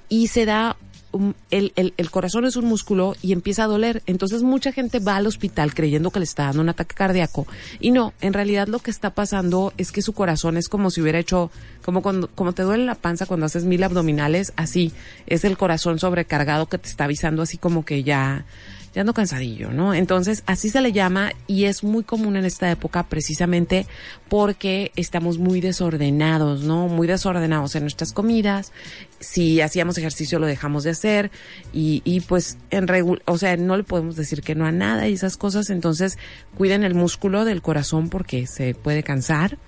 y 0.09 0.27
se 0.27 0.45
da 0.45 0.75
el, 1.51 1.73
el, 1.75 1.93
el, 1.97 2.11
corazón 2.11 2.45
es 2.45 2.55
un 2.55 2.65
músculo 2.65 3.15
y 3.21 3.31
empieza 3.31 3.63
a 3.63 3.67
doler. 3.67 4.03
Entonces 4.05 4.43
mucha 4.43 4.71
gente 4.71 4.99
va 4.99 5.15
al 5.15 5.27
hospital 5.27 5.73
creyendo 5.73 6.11
que 6.11 6.19
le 6.19 6.25
está 6.25 6.43
dando 6.43 6.61
un 6.61 6.69
ataque 6.69 6.95
cardíaco. 6.95 7.47
Y 7.79 7.91
no, 7.91 8.13
en 8.21 8.33
realidad 8.33 8.67
lo 8.67 8.79
que 8.79 8.91
está 8.91 9.11
pasando 9.11 9.73
es 9.77 9.91
que 9.91 10.01
su 10.01 10.13
corazón 10.13 10.57
es 10.57 10.69
como 10.69 10.91
si 10.91 11.01
hubiera 11.01 11.19
hecho, 11.19 11.51
como 11.83 12.01
cuando, 12.01 12.27
como 12.27 12.53
te 12.53 12.63
duele 12.63 12.85
la 12.85 12.95
panza 12.95 13.25
cuando 13.25 13.45
haces 13.45 13.63
mil 13.63 13.83
abdominales, 13.83 14.53
así. 14.55 14.91
Es 15.25 15.43
el 15.43 15.57
corazón 15.57 15.99
sobrecargado 15.99 16.67
que 16.67 16.77
te 16.77 16.89
está 16.89 17.05
avisando 17.05 17.41
así 17.41 17.57
como 17.57 17.85
que 17.85 18.03
ya, 18.03 18.45
ya 18.97 19.01
ando 19.01 19.13
cansadillo, 19.13 19.69
¿no? 19.69 19.93
Entonces, 19.93 20.41
así 20.47 20.71
se 20.71 20.81
le 20.81 20.91
llama 20.91 21.31
y 21.45 21.65
es 21.65 21.83
muy 21.83 22.03
común 22.03 22.35
en 22.35 22.45
esta 22.45 22.71
época 22.71 23.03
precisamente 23.03 23.85
porque 24.27 24.91
estamos 24.95 25.37
muy 25.37 25.61
desordenados, 25.61 26.63
¿no? 26.63 26.87
Muy 26.87 27.05
desordenados 27.05 27.75
en 27.75 27.83
nuestras 27.83 28.11
comidas. 28.11 28.73
Si 29.19 29.61
hacíamos 29.61 29.99
ejercicio 29.99 30.39
lo 30.39 30.47
dejamos 30.47 30.83
de 30.83 30.89
hacer 30.89 31.29
y, 31.71 32.01
y 32.05 32.21
pues 32.21 32.57
en 32.71 32.87
o 33.25 33.37
sea, 33.37 33.55
no 33.55 33.77
le 33.77 33.83
podemos 33.83 34.15
decir 34.15 34.41
que 34.41 34.55
no 34.55 34.65
a 34.65 34.71
nada 34.71 35.07
y 35.07 35.13
esas 35.13 35.37
cosas. 35.37 35.69
Entonces, 35.69 36.17
cuiden 36.57 36.83
el 36.83 36.95
músculo 36.95 37.45
del 37.45 37.61
corazón 37.61 38.09
porque 38.09 38.47
se 38.47 38.73
puede 38.73 39.03
cansar. 39.03 39.59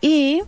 Y 0.00 0.40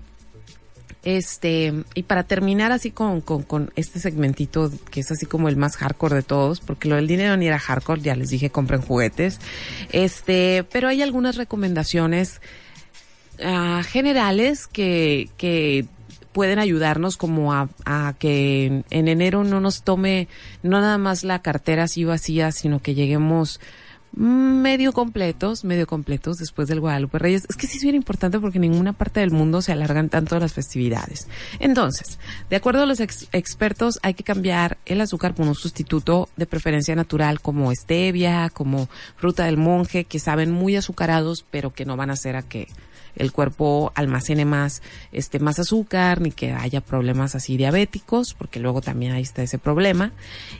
este, 1.04 1.84
y 1.94 2.04
para 2.04 2.22
terminar 2.22 2.70
así 2.70 2.92
con, 2.92 3.20
con, 3.20 3.42
con, 3.42 3.72
este 3.74 3.98
segmentito 3.98 4.70
que 4.90 5.00
es 5.00 5.10
así 5.10 5.26
como 5.26 5.48
el 5.48 5.56
más 5.56 5.76
hardcore 5.76 6.16
de 6.16 6.22
todos, 6.22 6.60
porque 6.60 6.88
lo 6.88 6.96
del 6.96 7.08
dinero 7.08 7.36
ni 7.36 7.48
era 7.48 7.58
hardcore, 7.58 8.00
ya 8.00 8.14
les 8.14 8.30
dije 8.30 8.50
compren 8.50 8.82
juguetes. 8.82 9.40
Este, 9.90 10.64
pero 10.70 10.88
hay 10.88 11.02
algunas 11.02 11.36
recomendaciones 11.36 12.40
uh, 13.40 13.82
generales 13.82 14.68
que, 14.68 15.28
que 15.36 15.86
pueden 16.32 16.58
ayudarnos 16.58 17.16
como 17.16 17.52
a, 17.52 17.68
a, 17.84 18.14
que 18.18 18.84
en 18.88 19.08
enero 19.08 19.44
no 19.44 19.60
nos 19.60 19.82
tome 19.82 20.28
no 20.62 20.80
nada 20.80 20.98
más 20.98 21.24
la 21.24 21.42
cartera 21.42 21.84
así 21.84 22.04
vacía, 22.04 22.52
sino 22.52 22.80
que 22.80 22.94
lleguemos 22.94 23.60
medio 24.14 24.92
completos, 24.92 25.64
medio 25.64 25.86
completos 25.86 26.36
después 26.36 26.68
del 26.68 26.80
Guadalupe 26.80 27.18
Reyes. 27.18 27.46
Es 27.48 27.56
que 27.56 27.66
sí 27.66 27.78
es 27.78 27.82
bien 27.82 27.94
importante 27.94 28.38
porque 28.38 28.58
en 28.58 28.62
ninguna 28.62 28.92
parte 28.92 29.20
del 29.20 29.30
mundo 29.30 29.62
se 29.62 29.72
alargan 29.72 30.08
tanto 30.08 30.38
las 30.38 30.52
festividades. 30.52 31.28
Entonces, 31.58 32.18
de 32.50 32.56
acuerdo 32.56 32.82
a 32.82 32.86
los 32.86 33.00
ex 33.00 33.28
expertos, 33.32 33.98
hay 34.02 34.14
que 34.14 34.24
cambiar 34.24 34.78
el 34.84 35.00
azúcar 35.00 35.34
por 35.34 35.46
un 35.46 35.54
sustituto 35.54 36.28
de 36.36 36.46
preferencia 36.46 36.94
natural 36.94 37.40
como 37.40 37.74
stevia, 37.74 38.50
como 38.50 38.88
fruta 39.16 39.44
del 39.44 39.56
monje, 39.56 40.04
que 40.04 40.18
saben 40.18 40.50
muy 40.50 40.76
azucarados, 40.76 41.44
pero 41.50 41.72
que 41.72 41.84
no 41.84 41.96
van 41.96 42.10
a 42.10 42.14
hacer 42.14 42.36
a 42.36 42.42
que 42.42 42.68
el 43.14 43.32
cuerpo 43.32 43.92
almacene 43.94 44.44
más, 44.44 44.82
este, 45.12 45.38
más 45.38 45.58
azúcar, 45.58 46.20
ni 46.20 46.30
que 46.30 46.52
haya 46.52 46.80
problemas 46.80 47.34
así 47.34 47.56
diabéticos, 47.56 48.34
porque 48.34 48.60
luego 48.60 48.80
también 48.80 49.12
ahí 49.12 49.22
está 49.22 49.42
ese 49.42 49.58
problema. 49.58 50.12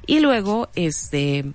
Y 0.06 0.20
luego, 0.20 0.68
este, 0.74 1.52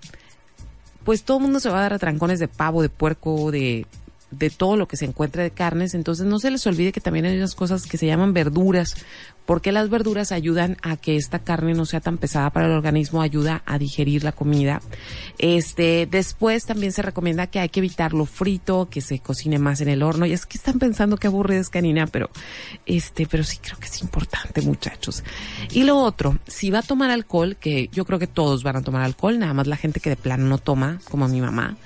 pues 1.08 1.24
todo 1.24 1.38
el 1.38 1.44
mundo 1.44 1.62
se 1.62 1.70
va 1.70 1.80
a 1.80 1.82
dar 1.84 1.94
a 1.94 2.00
trancones 2.00 2.38
de 2.38 2.50
pavo, 2.50 2.82
de 2.82 2.90
puerco, 2.90 3.50
de 3.50 3.86
de 4.30 4.50
todo 4.50 4.76
lo 4.76 4.90
que 4.90 4.98
se 4.98 5.06
encuentre 5.06 5.42
de 5.42 5.52
carnes, 5.52 5.94
entonces 5.94 6.26
no 6.26 6.38
se 6.38 6.52
les 6.52 6.68
olvide 6.68 6.92
que 6.92 7.00
también 7.00 7.26
hay 7.26 7.38
unas 7.38 7.56
cosas 7.56 7.86
que 7.86 7.98
se 7.98 8.08
llaman 8.08 8.34
verduras, 8.34 8.98
porque 9.48 9.72
las 9.72 9.90
verduras 9.90 10.34
ayudan 10.34 10.76
a 10.84 10.98
que 10.98 11.16
esta 11.16 11.40
carne 11.40 11.74
no 11.74 11.86
sea 11.86 12.02
tan 12.02 12.18
pesada 12.18 12.50
para 12.50 12.68
el 12.68 12.74
organismo, 12.74 13.22
ayuda 13.22 13.64
a 13.66 13.80
digerir 13.80 14.26
la 14.26 14.34
comida. 14.34 14.82
Este, 15.40 16.06
después 16.06 16.66
también 16.66 16.92
se 16.92 17.02
recomienda 17.02 17.48
que 17.48 17.60
hay 17.60 17.70
que 17.70 17.80
evitar 17.80 18.12
lo 18.12 18.26
frito, 18.26 18.90
que 18.92 19.00
se 19.00 19.20
cocine 19.20 19.58
más 19.58 19.80
en 19.80 19.88
el 19.88 20.04
horno. 20.04 20.26
Y 20.26 20.34
es 20.34 20.46
que 20.46 20.58
están 20.58 20.80
pensando 20.80 21.16
que 21.16 21.28
aburrida 21.28 21.62
es 21.62 21.70
canina, 21.70 22.08
pero 22.08 22.30
este, 22.86 23.26
pero 23.26 23.46
sí 23.46 23.58
creo 23.62 23.80
que 23.80 23.86
es 23.86 24.02
importante, 24.02 24.62
muchachos. 24.62 25.24
Y 25.72 25.84
lo 25.84 25.98
otro, 25.98 26.38
si 26.46 26.70
va 26.70 26.80
a 26.80 26.84
tomar 26.84 27.10
alcohol, 27.10 27.56
que 27.56 27.88
yo 27.94 28.04
creo 28.04 28.20
que 28.20 28.28
todos 28.28 28.64
van 28.64 28.76
a 28.76 28.82
tomar 28.82 29.04
alcohol, 29.04 29.40
nada 29.40 29.54
más 29.54 29.68
la 29.68 29.78
gente 29.78 30.02
que 30.02 30.10
de 30.10 30.18
plano 30.18 30.46
no 30.46 30.58
toma, 30.58 31.00
como 31.10 31.26
mi 31.30 31.40
mamá, 31.40 31.78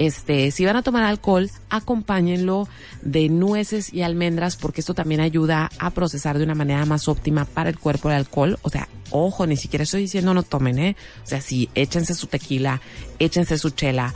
este, 0.00 0.50
si 0.50 0.64
van 0.64 0.76
a 0.76 0.82
tomar 0.82 1.02
alcohol, 1.02 1.50
acompáñenlo 1.68 2.66
de 3.02 3.28
nueces 3.28 3.92
y 3.92 4.00
almendras 4.00 4.56
porque 4.56 4.80
esto 4.80 4.94
también 4.94 5.20
ayuda 5.20 5.68
a 5.78 5.90
procesar 5.90 6.38
de 6.38 6.44
una 6.44 6.54
manera 6.54 6.86
más 6.86 7.06
óptima 7.06 7.44
para 7.44 7.68
el 7.68 7.78
cuerpo 7.78 8.08
el 8.08 8.16
alcohol. 8.16 8.58
O 8.62 8.70
sea, 8.70 8.88
ojo, 9.10 9.46
ni 9.46 9.58
siquiera 9.58 9.82
estoy 9.82 10.00
diciendo 10.00 10.32
no 10.32 10.42
tomen, 10.42 10.78
¿eh? 10.78 10.96
O 11.22 11.26
sea, 11.26 11.42
sí, 11.42 11.68
échense 11.74 12.14
su 12.14 12.28
tequila, 12.28 12.80
échense 13.18 13.58
su 13.58 13.68
chela, 13.68 14.14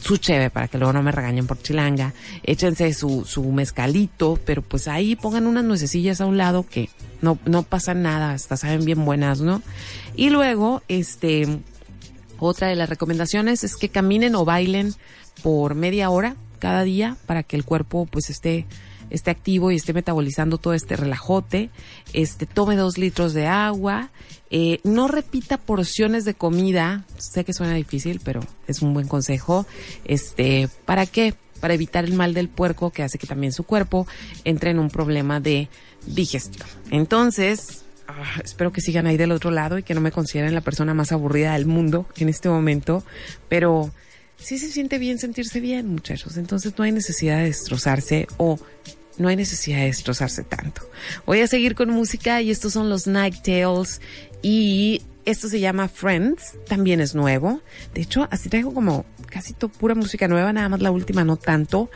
su 0.00 0.16
cheve 0.18 0.48
para 0.48 0.68
que 0.68 0.78
luego 0.78 0.92
no 0.92 1.02
me 1.02 1.10
regañen 1.10 1.48
por 1.48 1.60
chilanga, 1.60 2.14
échense 2.44 2.94
su, 2.94 3.24
su 3.24 3.42
mezcalito, 3.50 4.38
pero 4.44 4.62
pues 4.62 4.86
ahí 4.86 5.16
pongan 5.16 5.48
unas 5.48 5.64
nuececillas 5.64 6.20
a 6.20 6.26
un 6.26 6.38
lado 6.38 6.64
que 6.64 6.88
no, 7.20 7.36
no 7.46 7.64
pasa 7.64 7.94
nada, 7.94 8.30
hasta 8.30 8.56
saben 8.56 8.84
bien 8.84 9.04
buenas, 9.04 9.40
¿no? 9.40 9.60
Y 10.14 10.30
luego, 10.30 10.84
este, 10.86 11.62
otra 12.40 12.68
de 12.68 12.76
las 12.76 12.88
recomendaciones 12.88 13.64
es 13.64 13.76
que 13.76 13.88
caminen 13.88 14.34
o 14.34 14.44
bailen 14.44 14.94
por 15.42 15.74
media 15.74 16.10
hora 16.10 16.36
cada 16.58 16.82
día 16.82 17.16
para 17.26 17.42
que 17.42 17.56
el 17.56 17.64
cuerpo 17.64 18.06
pues 18.06 18.30
esté 18.30 18.66
esté 19.10 19.30
activo 19.30 19.70
y 19.70 19.76
esté 19.76 19.92
metabolizando 19.92 20.56
todo 20.58 20.72
este 20.72 20.96
relajote, 20.96 21.70
este 22.12 22.46
tome 22.46 22.76
dos 22.76 22.96
litros 22.96 23.34
de 23.34 23.46
agua, 23.46 24.10
eh, 24.50 24.78
no 24.84 25.08
repita 25.08 25.58
porciones 25.58 26.24
de 26.24 26.34
comida, 26.34 27.04
sé 27.18 27.44
que 27.44 27.52
suena 27.52 27.74
difícil, 27.74 28.20
pero 28.24 28.40
es 28.66 28.82
un 28.82 28.94
buen 28.94 29.08
consejo, 29.08 29.66
este, 30.04 30.68
¿para 30.84 31.06
qué? 31.06 31.34
Para 31.60 31.74
evitar 31.74 32.04
el 32.04 32.14
mal 32.14 32.32
del 32.34 32.48
puerco 32.48 32.90
que 32.90 33.02
hace 33.02 33.18
que 33.18 33.26
también 33.26 33.52
su 33.52 33.64
cuerpo 33.64 34.06
entre 34.44 34.70
en 34.70 34.78
un 34.78 34.90
problema 34.90 35.40
de 35.40 35.68
digestión. 36.06 36.68
Entonces, 36.90 37.79
Ah, 38.12 38.40
espero 38.42 38.72
que 38.72 38.80
sigan 38.80 39.06
ahí 39.06 39.16
del 39.16 39.30
otro 39.30 39.52
lado 39.52 39.78
y 39.78 39.84
que 39.84 39.94
no 39.94 40.00
me 40.00 40.10
consideren 40.10 40.52
la 40.52 40.62
persona 40.62 40.94
más 40.94 41.12
aburrida 41.12 41.52
del 41.52 41.66
mundo 41.66 42.06
en 42.16 42.28
este 42.28 42.48
momento, 42.48 43.04
pero 43.48 43.92
sí 44.36 44.58
se 44.58 44.68
siente 44.68 44.98
bien 44.98 45.18
sentirse 45.18 45.60
bien, 45.60 45.86
muchachos. 45.86 46.36
Entonces 46.36 46.74
no 46.76 46.82
hay 46.82 46.90
necesidad 46.90 47.38
de 47.38 47.44
destrozarse 47.44 48.26
o 48.36 48.58
no 49.18 49.28
hay 49.28 49.36
necesidad 49.36 49.78
de 49.78 49.84
destrozarse 49.84 50.42
tanto. 50.42 50.82
Voy 51.24 51.40
a 51.40 51.46
seguir 51.46 51.76
con 51.76 51.90
música 51.90 52.42
y 52.42 52.50
estos 52.50 52.72
son 52.72 52.90
los 52.90 53.06
Night 53.06 53.42
Tales 53.44 54.00
y 54.42 55.02
esto 55.30 55.48
se 55.48 55.60
llama 55.60 55.88
Friends, 55.88 56.56
también 56.66 57.00
es 57.00 57.14
nuevo. 57.14 57.62
De 57.94 58.02
hecho, 58.02 58.28
así 58.30 58.48
traigo 58.48 58.74
como 58.74 59.04
casi 59.30 59.54
pura 59.54 59.94
música 59.94 60.28
nueva, 60.28 60.52
nada 60.52 60.68
más 60.68 60.80
la 60.80 60.90
última 60.90 61.24
no 61.24 61.36
tanto, 61.36 61.90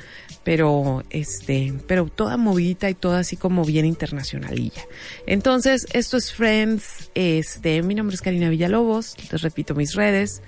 pero 0.44 1.02
este, 1.10 1.74
pero 1.86 2.06
toda 2.06 2.36
movidita 2.36 2.88
y 2.88 2.94
toda 2.94 3.20
así 3.20 3.36
como 3.36 3.64
bien 3.64 3.86
internacionalilla. 3.86 4.82
Entonces, 5.26 5.86
esto 5.92 6.16
es 6.16 6.32
Friends, 6.32 7.10
este, 7.14 7.82
mi 7.82 7.94
nombre 7.94 8.14
es 8.14 8.22
Karina 8.22 8.48
Villalobos, 8.48 9.16
les 9.30 9.42
repito 9.42 9.74
mis 9.74 9.94
redes, 9.94 10.42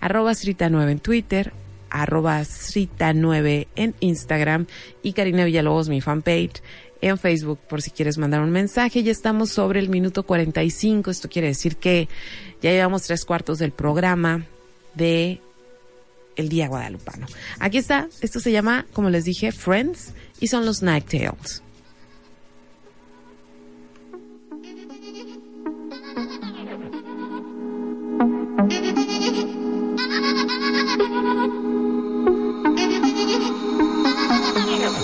arroba 0.00 0.32
Srita9 0.32 0.90
en 0.90 0.98
Twitter, 0.98 1.52
arroba 1.90 2.40
Srita9 2.40 3.68
en 3.76 3.94
Instagram 4.00 4.66
y 5.02 5.12
Karina 5.12 5.44
Villalobos 5.44 5.88
mi 5.88 6.00
fanpage 6.00 6.62
en 7.02 7.18
Facebook 7.18 7.58
por 7.68 7.82
si 7.82 7.90
quieres 7.90 8.16
mandar 8.16 8.40
un 8.40 8.50
mensaje. 8.50 9.02
Ya 9.02 9.12
estamos 9.12 9.50
sobre 9.50 9.80
el 9.80 9.90
minuto 9.90 10.22
45. 10.22 11.10
Esto 11.10 11.28
quiere 11.28 11.48
decir 11.48 11.76
que 11.76 12.08
ya 12.62 12.70
llevamos 12.70 13.02
tres 13.02 13.24
cuartos 13.24 13.58
del 13.58 13.72
programa 13.72 14.46
de 14.94 15.40
el 16.36 16.48
día 16.48 16.68
guadalupano. 16.68 17.26
Aquí 17.58 17.78
está. 17.78 18.08
Esto 18.20 18.40
se 18.40 18.52
llama, 18.52 18.86
como 18.92 19.10
les 19.10 19.24
dije, 19.24 19.52
Friends 19.52 20.12
y 20.40 20.46
son 20.46 20.64
los 20.64 20.82
Night 20.82 21.06
Tales. 21.10 21.62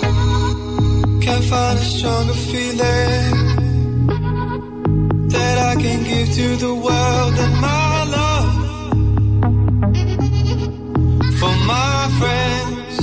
Can't 1.21 1.43
find 1.43 1.77
a 1.77 1.81
stronger 1.81 2.33
feeling 2.33 3.31
that 5.27 5.57
I 5.71 5.75
can 5.81 6.03
give 6.03 6.29
to 6.33 6.55
the 6.55 6.73
world 6.73 7.33
than 7.35 7.51
my 7.61 8.03
love 8.17 8.53
for 11.39 11.53
my 11.73 12.09
friends 12.19 12.95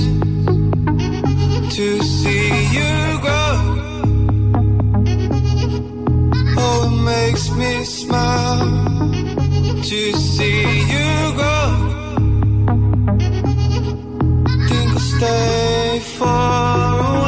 to 1.75 2.01
see 2.01 2.49
you 2.77 3.19
grow. 3.21 3.57
Oh, 6.57 6.89
it 6.89 6.95
makes 7.13 7.49
me 7.51 7.85
smile 7.85 9.11
to 9.83 10.13
see 10.13 10.61
you 10.93 11.33
grow. 11.39 11.69
Think 14.67 14.89
I'll 14.91 14.99
stay 14.99 15.99
for 16.17 16.25
a 16.25 17.26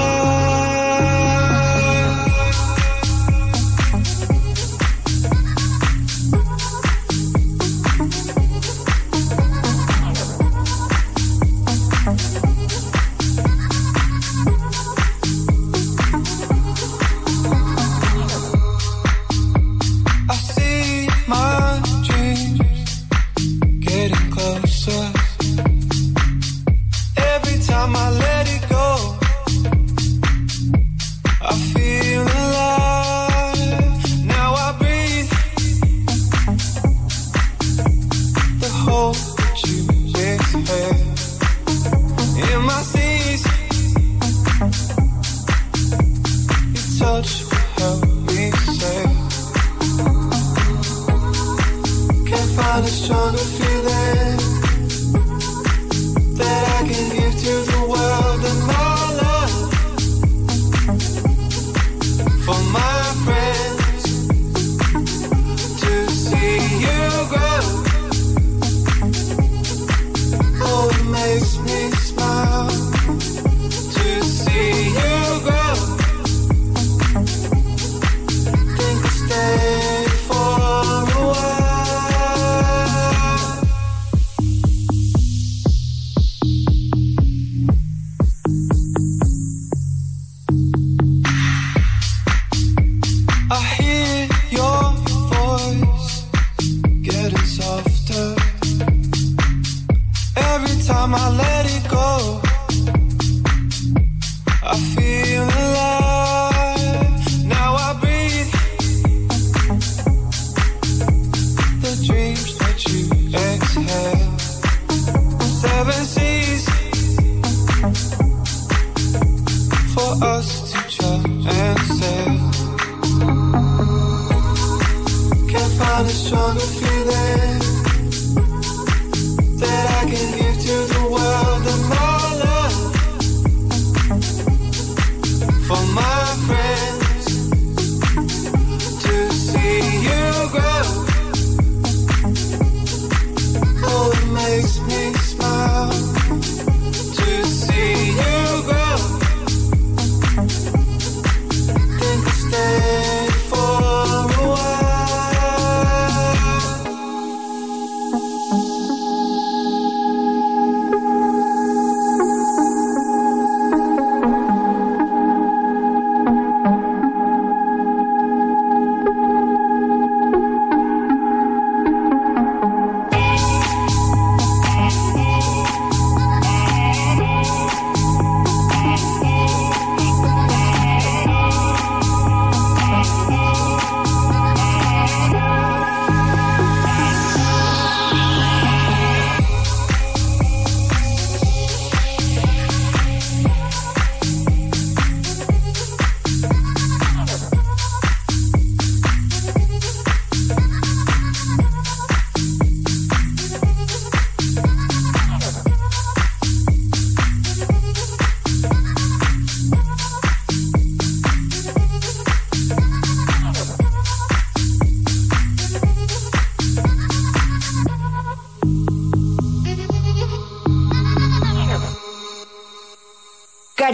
strongest 126.30 126.80
feeling. 126.80 127.79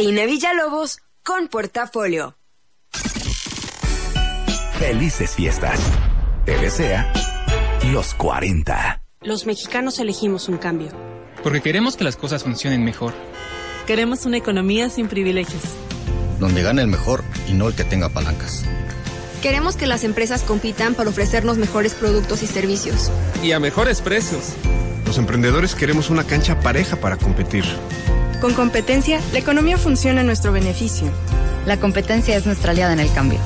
Karina 0.06 0.28
Villalobos 0.28 1.00
con 1.24 1.48
Portafolio. 1.48 2.38
Felices 4.78 5.32
fiestas. 5.32 5.80
Te 6.46 6.56
desea 6.60 7.12
los 7.92 8.14
40. 8.14 9.02
Los 9.22 9.48
mexicanos 9.48 9.98
elegimos 9.98 10.48
un 10.48 10.60
cambio. 10.60 10.92
Porque 11.42 11.62
queremos 11.62 11.98
que 11.98 12.04
las 12.04 12.18
cosas 12.18 12.44
funcionen 12.44 12.84
mejor. 12.84 13.16
Queremos 13.88 14.28
una 14.28 14.38
economía 14.38 14.92
sin 14.92 15.08
privilegios. 15.08 15.64
Donde 16.40 16.62
gane 16.62 16.84
el 16.84 16.88
mejor 16.88 17.24
y 17.48 17.54
no 17.54 17.68
el 17.68 17.74
que 17.74 17.84
tenga 17.84 18.10
palancas. 18.10 18.64
Queremos 19.42 19.76
que 19.76 19.88
las 19.88 20.04
empresas 20.04 20.44
compitan 20.44 20.94
para 20.94 21.10
ofrecernos 21.10 21.58
mejores 21.58 21.96
productos 21.96 22.44
y 22.44 22.48
servicios. 22.48 23.12
Y 23.42 23.54
a 23.54 23.60
mejores 23.60 24.02
precios. 24.02 24.54
Los 25.08 25.18
emprendedores 25.18 25.74
queremos 25.74 26.12
una 26.12 26.26
cancha 26.26 26.60
pareja 26.60 26.96
para 26.98 27.18
competir. 27.18 27.66
Con 28.42 28.54
competencia, 28.54 29.22
la 29.32 29.40
economía 29.40 29.78
funciona 29.78 30.22
a 30.22 30.24
nuestro 30.24 30.52
beneficio. 30.52 31.08
La 31.66 31.80
competencia 31.80 32.36
es 32.36 32.46
nuestra 32.46 32.72
aliada 32.72 32.94
en 32.94 33.00
el 33.00 33.12
cambio. 33.12 33.40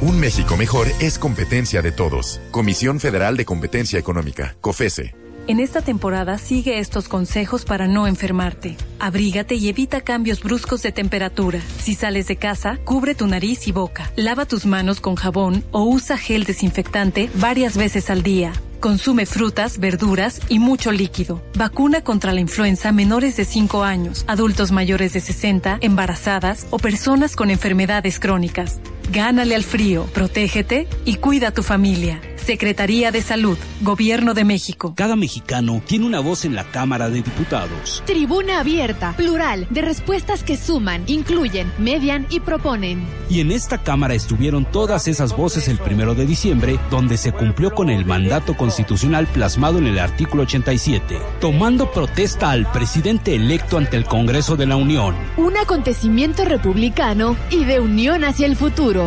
Un 0.00 0.18
México 0.20 0.56
mejor 0.56 0.86
es 1.00 1.18
competencia 1.18 1.82
de 1.82 1.90
todos. 1.90 2.40
Comisión 2.50 3.00
Federal 3.00 3.36
de 3.36 3.44
Competencia 3.44 3.98
Económica, 3.98 4.56
COFESE. 4.60 5.14
En 5.48 5.60
esta 5.60 5.80
temporada 5.80 6.36
sigue 6.36 6.78
estos 6.78 7.08
consejos 7.08 7.64
para 7.64 7.88
no 7.88 8.06
enfermarte. 8.06 8.76
Abrígate 9.00 9.54
y 9.54 9.68
evita 9.68 10.02
cambios 10.02 10.42
bruscos 10.42 10.82
de 10.82 10.92
temperatura. 10.92 11.60
Si 11.80 11.94
sales 11.94 12.28
de 12.28 12.36
casa, 12.36 12.78
cubre 12.84 13.14
tu 13.14 13.26
nariz 13.26 13.66
y 13.66 13.72
boca. 13.72 14.12
Lava 14.14 14.44
tus 14.44 14.66
manos 14.66 15.00
con 15.00 15.14
jabón 15.16 15.64
o 15.72 15.84
usa 15.84 16.18
gel 16.18 16.44
desinfectante 16.44 17.30
varias 17.34 17.76
veces 17.76 18.10
al 18.10 18.22
día. 18.22 18.52
Consume 18.80 19.26
frutas, 19.26 19.78
verduras 19.78 20.40
y 20.48 20.60
mucho 20.60 20.92
líquido. 20.92 21.42
Vacuna 21.56 22.02
contra 22.02 22.32
la 22.32 22.40
influenza 22.40 22.92
menores 22.92 23.36
de 23.36 23.44
5 23.44 23.82
años, 23.82 24.24
adultos 24.28 24.70
mayores 24.70 25.12
de 25.12 25.20
60, 25.20 25.78
embarazadas 25.80 26.66
o 26.70 26.78
personas 26.78 27.34
con 27.34 27.50
enfermedades 27.50 28.20
crónicas. 28.20 28.80
Gánale 29.10 29.54
al 29.54 29.64
frío, 29.64 30.04
protégete 30.12 30.86
y 31.04 31.16
cuida 31.16 31.48
a 31.48 31.52
tu 31.52 31.62
familia. 31.62 32.20
Secretaría 32.48 33.10
de 33.10 33.20
Salud, 33.20 33.58
Gobierno 33.82 34.32
de 34.32 34.42
México. 34.42 34.94
Cada 34.96 35.16
mexicano 35.16 35.82
tiene 35.86 36.06
una 36.06 36.20
voz 36.20 36.46
en 36.46 36.54
la 36.54 36.64
Cámara 36.64 37.10
de 37.10 37.16
Diputados. 37.16 38.02
Tribuna 38.06 38.60
abierta, 38.60 39.12
plural, 39.18 39.66
de 39.68 39.82
respuestas 39.82 40.42
que 40.42 40.56
suman, 40.56 41.04
incluyen, 41.08 41.70
median 41.78 42.26
y 42.30 42.40
proponen. 42.40 43.06
Y 43.28 43.40
en 43.40 43.52
esta 43.52 43.82
Cámara 43.82 44.14
estuvieron 44.14 44.64
todas 44.64 45.08
esas 45.08 45.36
voces 45.36 45.68
el 45.68 45.76
primero 45.76 46.14
de 46.14 46.24
diciembre, 46.24 46.78
donde 46.90 47.18
se 47.18 47.32
cumplió 47.32 47.74
con 47.74 47.90
el 47.90 48.06
mandato 48.06 48.56
constitucional 48.56 49.26
plasmado 49.26 49.76
en 49.76 49.86
el 49.86 49.98
artículo 49.98 50.44
87, 50.44 51.18
tomando 51.42 51.92
protesta 51.92 52.50
al 52.50 52.72
presidente 52.72 53.34
electo 53.34 53.76
ante 53.76 53.98
el 53.98 54.06
Congreso 54.06 54.56
de 54.56 54.64
la 54.64 54.76
Unión. 54.76 55.14
Un 55.36 55.54
acontecimiento 55.58 56.46
republicano 56.46 57.36
y 57.50 57.64
de 57.64 57.80
unión 57.80 58.24
hacia 58.24 58.46
el 58.46 58.56
futuro. 58.56 58.97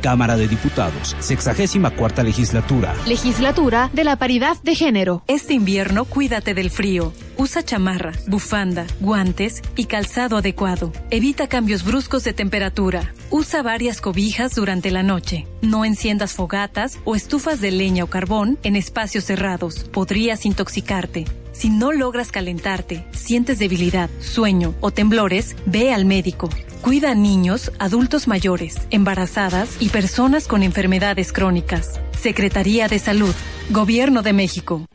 Cámara 0.00 0.36
de 0.36 0.46
Diputados, 0.46 1.16
64 1.18 2.22
legislatura. 2.22 2.94
Legislatura 3.06 3.90
de 3.92 4.04
la 4.04 4.16
paridad 4.16 4.56
de 4.62 4.74
género. 4.74 5.22
Este 5.26 5.54
invierno 5.54 6.04
cuídate 6.04 6.54
del 6.54 6.70
frío. 6.70 7.12
Usa 7.36 7.64
chamarra, 7.64 8.12
bufanda, 8.28 8.86
guantes 9.00 9.62
y 9.74 9.86
calzado 9.86 10.36
adecuado. 10.36 10.92
Evita 11.10 11.48
cambios 11.48 11.84
bruscos 11.84 12.24
de 12.24 12.32
temperatura. 12.32 13.12
Usa 13.30 13.62
varias 13.62 14.00
cobijas 14.00 14.54
durante 14.54 14.90
la 14.90 15.02
noche. 15.02 15.46
No 15.60 15.84
enciendas 15.84 16.34
fogatas 16.34 16.98
o 17.04 17.16
estufas 17.16 17.60
de 17.60 17.72
leña 17.72 18.04
o 18.04 18.06
carbón 18.06 18.58
en 18.62 18.76
espacios 18.76 19.24
cerrados. 19.24 19.88
Podrías 19.92 20.46
intoxicarte. 20.46 21.24
Si 21.52 21.70
no 21.70 21.90
logras 21.90 22.30
calentarte, 22.30 23.06
sientes 23.12 23.58
debilidad, 23.58 24.10
sueño 24.20 24.74
o 24.80 24.90
temblores, 24.90 25.56
ve 25.64 25.92
al 25.92 26.04
médico. 26.04 26.50
Cuida 26.82 27.10
a 27.10 27.14
niños, 27.14 27.72
adultos 27.78 28.28
mayores, 28.28 28.76
embarazadas 28.90 29.76
y 29.80 29.88
personas 29.88 30.46
con 30.46 30.62
enfermedades 30.62 31.32
crónicas. 31.32 32.00
Secretaría 32.18 32.88
de 32.88 32.98
Salud, 32.98 33.34
Gobierno 33.70 34.22
de 34.22 34.32
México. 34.32 34.86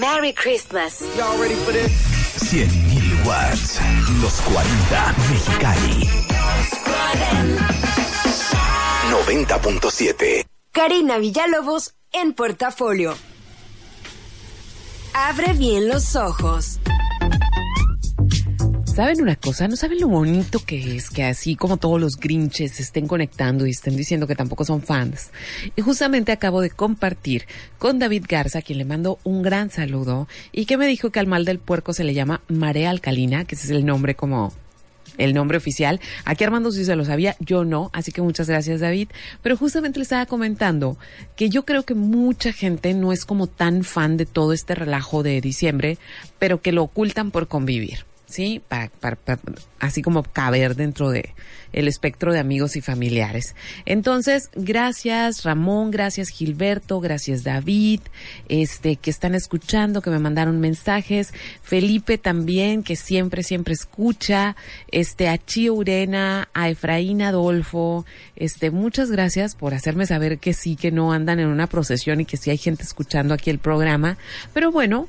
Merry 0.00 0.32
Christmas. 0.32 1.02
Y'all 1.16 1.38
ready 1.40 1.54
for 1.54 1.72
this? 1.72 1.92
100.000 2.52 3.26
watts. 3.26 3.78
Los 4.20 4.40
40 4.40 5.14
Mexicali. 5.30 6.08
90.7. 9.10 10.46
Karina 10.72 11.18
Villalobos 11.18 11.94
en 12.12 12.32
Portafolio. 12.32 13.14
Abre 15.14 15.52
bien 15.54 15.88
los 15.88 16.16
ojos. 16.16 16.78
¿Saben 18.94 19.22
una 19.22 19.36
cosa? 19.36 19.66
¿No 19.66 19.76
saben 19.76 20.00
lo 20.00 20.08
bonito 20.08 20.60
que 20.64 20.96
es 20.96 21.10
que 21.10 21.24
así 21.24 21.56
como 21.56 21.78
todos 21.78 22.00
los 22.00 22.16
grinches 22.16 22.72
se 22.72 22.82
estén 22.82 23.06
conectando 23.06 23.66
y 23.66 23.70
estén 23.70 23.96
diciendo 23.96 24.26
que 24.26 24.34
tampoco 24.34 24.64
son 24.64 24.82
fans? 24.82 25.30
Y 25.74 25.80
justamente 25.82 26.32
acabo 26.32 26.60
de 26.60 26.70
compartir 26.70 27.46
con 27.78 27.98
David 27.98 28.26
Garza, 28.28 28.58
a 28.58 28.62
quien 28.62 28.78
le 28.78 28.84
mando 28.84 29.18
un 29.24 29.42
gran 29.42 29.70
saludo, 29.70 30.28
y 30.52 30.66
que 30.66 30.76
me 30.76 30.86
dijo 30.86 31.10
que 31.10 31.20
al 31.20 31.26
mal 31.26 31.44
del 31.44 31.60
puerco 31.60 31.92
se 31.92 32.04
le 32.04 32.14
llama 32.14 32.42
marea 32.48 32.90
alcalina, 32.90 33.44
que 33.44 33.54
ese 33.54 33.66
es 33.66 33.70
el 33.70 33.86
nombre 33.86 34.14
como 34.14 34.52
el 35.20 35.34
nombre 35.34 35.58
oficial. 35.58 36.00
Aquí 36.24 36.44
Armando 36.44 36.72
sí 36.72 36.84
se 36.84 36.96
lo 36.96 37.04
sabía, 37.04 37.36
yo 37.38 37.64
no, 37.64 37.90
así 37.92 38.12
que 38.12 38.22
muchas 38.22 38.48
gracias 38.48 38.80
David. 38.80 39.08
Pero 39.42 39.56
justamente 39.56 39.98
le 39.98 40.04
estaba 40.04 40.26
comentando 40.26 40.96
que 41.36 41.48
yo 41.48 41.64
creo 41.64 41.84
que 41.84 41.94
mucha 41.94 42.52
gente 42.52 42.94
no 42.94 43.12
es 43.12 43.24
como 43.24 43.46
tan 43.46 43.84
fan 43.84 44.16
de 44.16 44.26
todo 44.26 44.52
este 44.52 44.74
relajo 44.74 45.22
de 45.22 45.40
diciembre, 45.40 45.98
pero 46.38 46.60
que 46.60 46.72
lo 46.72 46.82
ocultan 46.82 47.30
por 47.30 47.48
convivir. 47.48 48.09
¿Sí? 48.30 48.62
Para, 48.66 48.88
para, 48.88 49.18
así 49.78 50.02
como 50.02 50.22
caber 50.22 50.76
dentro 50.76 51.10
de 51.10 51.34
el 51.72 51.88
espectro 51.88 52.32
de 52.32 52.38
amigos 52.38 52.76
y 52.76 52.80
familiares. 52.80 53.54
Entonces, 53.86 54.50
gracias 54.54 55.44
Ramón, 55.44 55.90
gracias 55.90 56.28
Gilberto, 56.28 57.00
gracias 57.00 57.44
David, 57.44 58.00
este, 58.48 58.96
que 58.96 59.10
están 59.10 59.34
escuchando, 59.34 60.02
que 60.02 60.10
me 60.10 60.18
mandaron 60.18 60.60
mensajes, 60.60 61.32
Felipe 61.62 62.18
también, 62.18 62.82
que 62.82 62.96
siempre, 62.96 63.42
siempre 63.42 63.74
escucha, 63.74 64.56
este, 64.90 65.28
a 65.28 65.38
Chio 65.38 65.74
Urena, 65.74 66.48
a 66.54 66.68
Efraín 66.68 67.22
Adolfo, 67.22 68.04
este, 68.36 68.70
muchas 68.70 69.10
gracias 69.10 69.54
por 69.54 69.74
hacerme 69.74 70.06
saber 70.06 70.38
que 70.38 70.54
sí, 70.54 70.76
que 70.76 70.90
no 70.90 71.12
andan 71.12 71.38
en 71.40 71.48
una 71.48 71.66
procesión 71.66 72.20
y 72.20 72.24
que 72.24 72.36
sí 72.36 72.50
hay 72.50 72.58
gente 72.58 72.82
escuchando 72.82 73.34
aquí 73.34 73.50
el 73.50 73.58
programa. 73.58 74.16
Pero 74.52 74.72
bueno, 74.72 75.08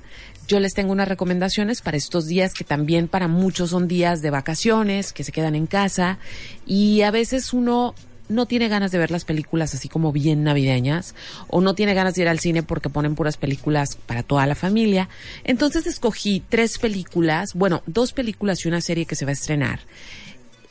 yo 0.52 0.60
les 0.60 0.74
tengo 0.74 0.92
unas 0.92 1.08
recomendaciones 1.08 1.82
para 1.82 1.96
estos 1.96 2.28
días 2.28 2.54
que 2.54 2.66
también 2.66 3.08
para 3.08 3.30
muchos 3.30 3.70
son 3.70 3.88
días 3.88 4.22
de 4.22 4.32
vacaciones, 4.32 5.14
que 5.14 5.24
se 5.24 5.32
quedan 5.32 5.56
en 5.56 5.66
casa 5.66 6.20
y 6.66 7.04
a 7.04 7.12
veces 7.12 7.54
uno 7.54 7.96
no 8.28 8.48
tiene 8.48 8.68
ganas 8.68 8.92
de 8.92 8.98
ver 8.98 9.12
las 9.12 9.24
películas 9.24 9.74
así 9.74 9.88
como 9.88 10.12
bien 10.12 10.44
navideñas 10.44 11.16
o 11.48 11.62
no 11.62 11.74
tiene 11.74 11.94
ganas 11.94 12.16
de 12.16 12.24
ir 12.24 12.28
al 12.28 12.40
cine 12.40 12.64
porque 12.64 12.90
ponen 12.90 13.16
puras 13.16 13.38
películas 13.38 13.96
para 13.96 14.24
toda 14.24 14.46
la 14.46 14.56
familia. 14.56 15.08
Entonces 15.46 15.88
escogí 15.88 16.44
tres 16.50 16.80
películas, 16.80 17.54
bueno, 17.54 17.82
dos 17.86 18.12
películas 18.12 18.66
y 18.66 18.68
una 18.68 18.82
serie 18.82 19.06
que 19.06 19.16
se 19.16 19.24
va 19.24 19.30
a 19.30 19.34
estrenar 19.34 19.80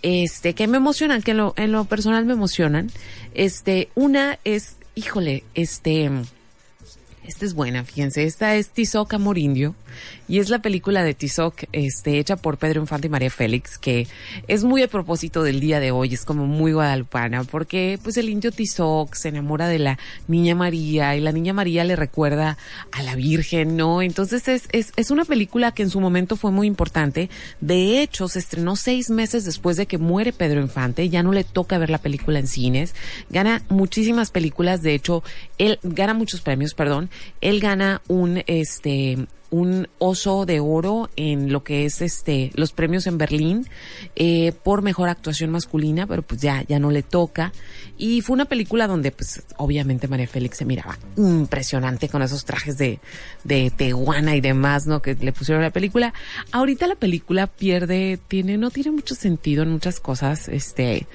este, 0.02 0.54
que 0.54 0.66
me 0.66 0.76
emocionan, 0.76 1.22
que 1.22 1.30
en 1.30 1.38
lo, 1.38 1.54
en 1.56 1.72
lo 1.72 1.86
personal 1.86 2.26
me 2.26 2.34
emocionan. 2.34 2.90
Este, 3.32 3.88
una 3.94 4.38
es, 4.44 4.76
híjole, 4.94 5.44
este, 5.54 6.10
esta 7.24 7.44
es 7.44 7.54
buena, 7.54 7.84
fíjense, 7.84 8.24
esta 8.24 8.54
es 8.54 8.70
Tizoc 8.70 9.12
Amor 9.14 9.38
Indio 9.38 9.74
y 10.28 10.38
es 10.38 10.48
la 10.48 10.60
película 10.60 11.02
de 11.02 11.14
Tizoc, 11.14 11.64
este, 11.72 12.18
hecha 12.18 12.36
por 12.36 12.58
Pedro 12.58 12.80
Infante 12.80 13.08
y 13.08 13.10
María 13.10 13.30
Félix, 13.30 13.78
que 13.78 14.06
es 14.48 14.64
muy 14.64 14.82
a 14.82 14.88
propósito 14.88 15.42
del 15.42 15.60
día 15.60 15.80
de 15.80 15.90
hoy, 15.90 16.14
es 16.14 16.24
como 16.24 16.46
muy 16.46 16.72
guadalupana, 16.72 17.44
porque 17.44 17.98
pues 18.02 18.16
el 18.16 18.28
indio 18.28 18.52
Tizoc 18.52 19.14
se 19.14 19.28
enamora 19.28 19.68
de 19.68 19.78
la 19.78 19.98
niña 20.28 20.54
María 20.54 21.16
y 21.16 21.20
la 21.20 21.32
niña 21.32 21.52
María 21.52 21.84
le 21.84 21.96
recuerda 21.96 22.56
a 22.92 23.02
la 23.02 23.14
Virgen, 23.14 23.76
¿no? 23.76 24.02
Entonces 24.02 24.48
es, 24.48 24.68
es, 24.72 24.92
es 24.96 25.10
una 25.10 25.24
película 25.24 25.72
que 25.72 25.82
en 25.82 25.90
su 25.90 26.00
momento 26.00 26.36
fue 26.36 26.50
muy 26.50 26.66
importante, 26.66 27.30
de 27.60 28.00
hecho 28.00 28.28
se 28.28 28.38
estrenó 28.38 28.76
seis 28.76 29.10
meses 29.10 29.44
después 29.44 29.76
de 29.76 29.86
que 29.86 29.98
muere 29.98 30.32
Pedro 30.32 30.60
Infante, 30.60 31.08
ya 31.08 31.22
no 31.22 31.32
le 31.32 31.44
toca 31.44 31.78
ver 31.78 31.90
la 31.90 31.98
película 31.98 32.38
en 32.38 32.46
cines, 32.46 32.94
gana 33.30 33.62
muchísimas 33.68 34.30
películas, 34.30 34.82
de 34.82 34.94
hecho, 34.94 35.22
él 35.58 35.78
gana 35.82 36.14
muchos 36.14 36.40
premios, 36.40 36.74
perdón, 36.74 37.10
él 37.40 37.60
gana 37.60 38.02
un, 38.08 38.42
este, 38.46 39.26
un 39.50 39.88
oso 39.98 40.46
de 40.46 40.60
oro 40.60 41.10
en 41.16 41.52
lo 41.52 41.64
que 41.64 41.84
es 41.84 42.00
este 42.00 42.50
los 42.54 42.72
premios 42.72 43.06
en 43.06 43.18
Berlín 43.18 43.66
eh, 44.16 44.52
por 44.62 44.82
mejor 44.82 45.08
actuación 45.08 45.50
masculina 45.50 46.06
pero 46.06 46.22
pues 46.22 46.40
ya 46.40 46.64
ya 46.68 46.78
no 46.78 46.90
le 46.90 47.02
toca. 47.02 47.52
Y 47.98 48.22
fue 48.22 48.34
una 48.34 48.46
película 48.46 48.86
donde 48.86 49.10
pues 49.10 49.42
obviamente 49.56 50.08
María 50.08 50.26
Félix 50.26 50.58
se 50.58 50.64
miraba 50.64 50.98
impresionante 51.16 52.08
con 52.08 52.22
esos 52.22 52.44
trajes 52.44 52.78
de 52.78 53.00
de 53.44 53.70
teguana 53.70 54.36
y 54.36 54.40
demás 54.40 54.86
no 54.86 55.02
que 55.02 55.14
le 55.14 55.32
pusieron 55.32 55.62
la 55.62 55.70
película. 55.70 56.14
Ahorita 56.52 56.86
la 56.86 56.94
película 56.94 57.46
pierde 57.46 58.18
tiene 58.28 58.56
no 58.56 58.70
tiene 58.70 58.90
mucho 58.92 59.14
sentido 59.14 59.62
en 59.62 59.70
muchas 59.70 60.00
cosas 60.00 60.48
este 60.48 61.06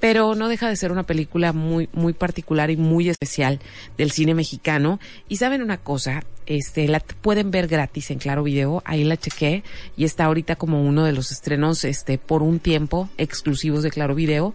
pero 0.00 0.34
no 0.34 0.48
deja 0.48 0.68
de 0.68 0.76
ser 0.76 0.92
una 0.92 1.04
película 1.04 1.52
muy 1.52 1.88
muy 1.92 2.12
particular 2.12 2.70
y 2.70 2.76
muy 2.76 3.08
especial 3.08 3.60
del 3.96 4.10
cine 4.10 4.34
mexicano. 4.34 5.00
Y 5.28 5.36
saben 5.36 5.62
una 5.62 5.78
cosa 5.78 6.24
este 6.46 6.88
la 6.88 7.00
pueden 7.00 7.50
ver 7.50 7.68
gratis 7.68 8.10
en 8.10 8.18
Claro 8.18 8.42
Video 8.42 8.82
ahí 8.86 9.04
la 9.04 9.16
chequé 9.16 9.62
y 9.96 10.04
está 10.04 10.24
ahorita 10.24 10.56
como 10.56 10.82
uno 10.82 11.04
de 11.04 11.12
los 11.12 11.30
estrenos 11.30 11.84
este 11.84 12.18
por 12.18 12.42
un 12.42 12.58
tiempo 12.58 13.08
exclusivos 13.18 13.82
de 13.82 13.90
Claro 13.90 14.14
Video. 14.14 14.54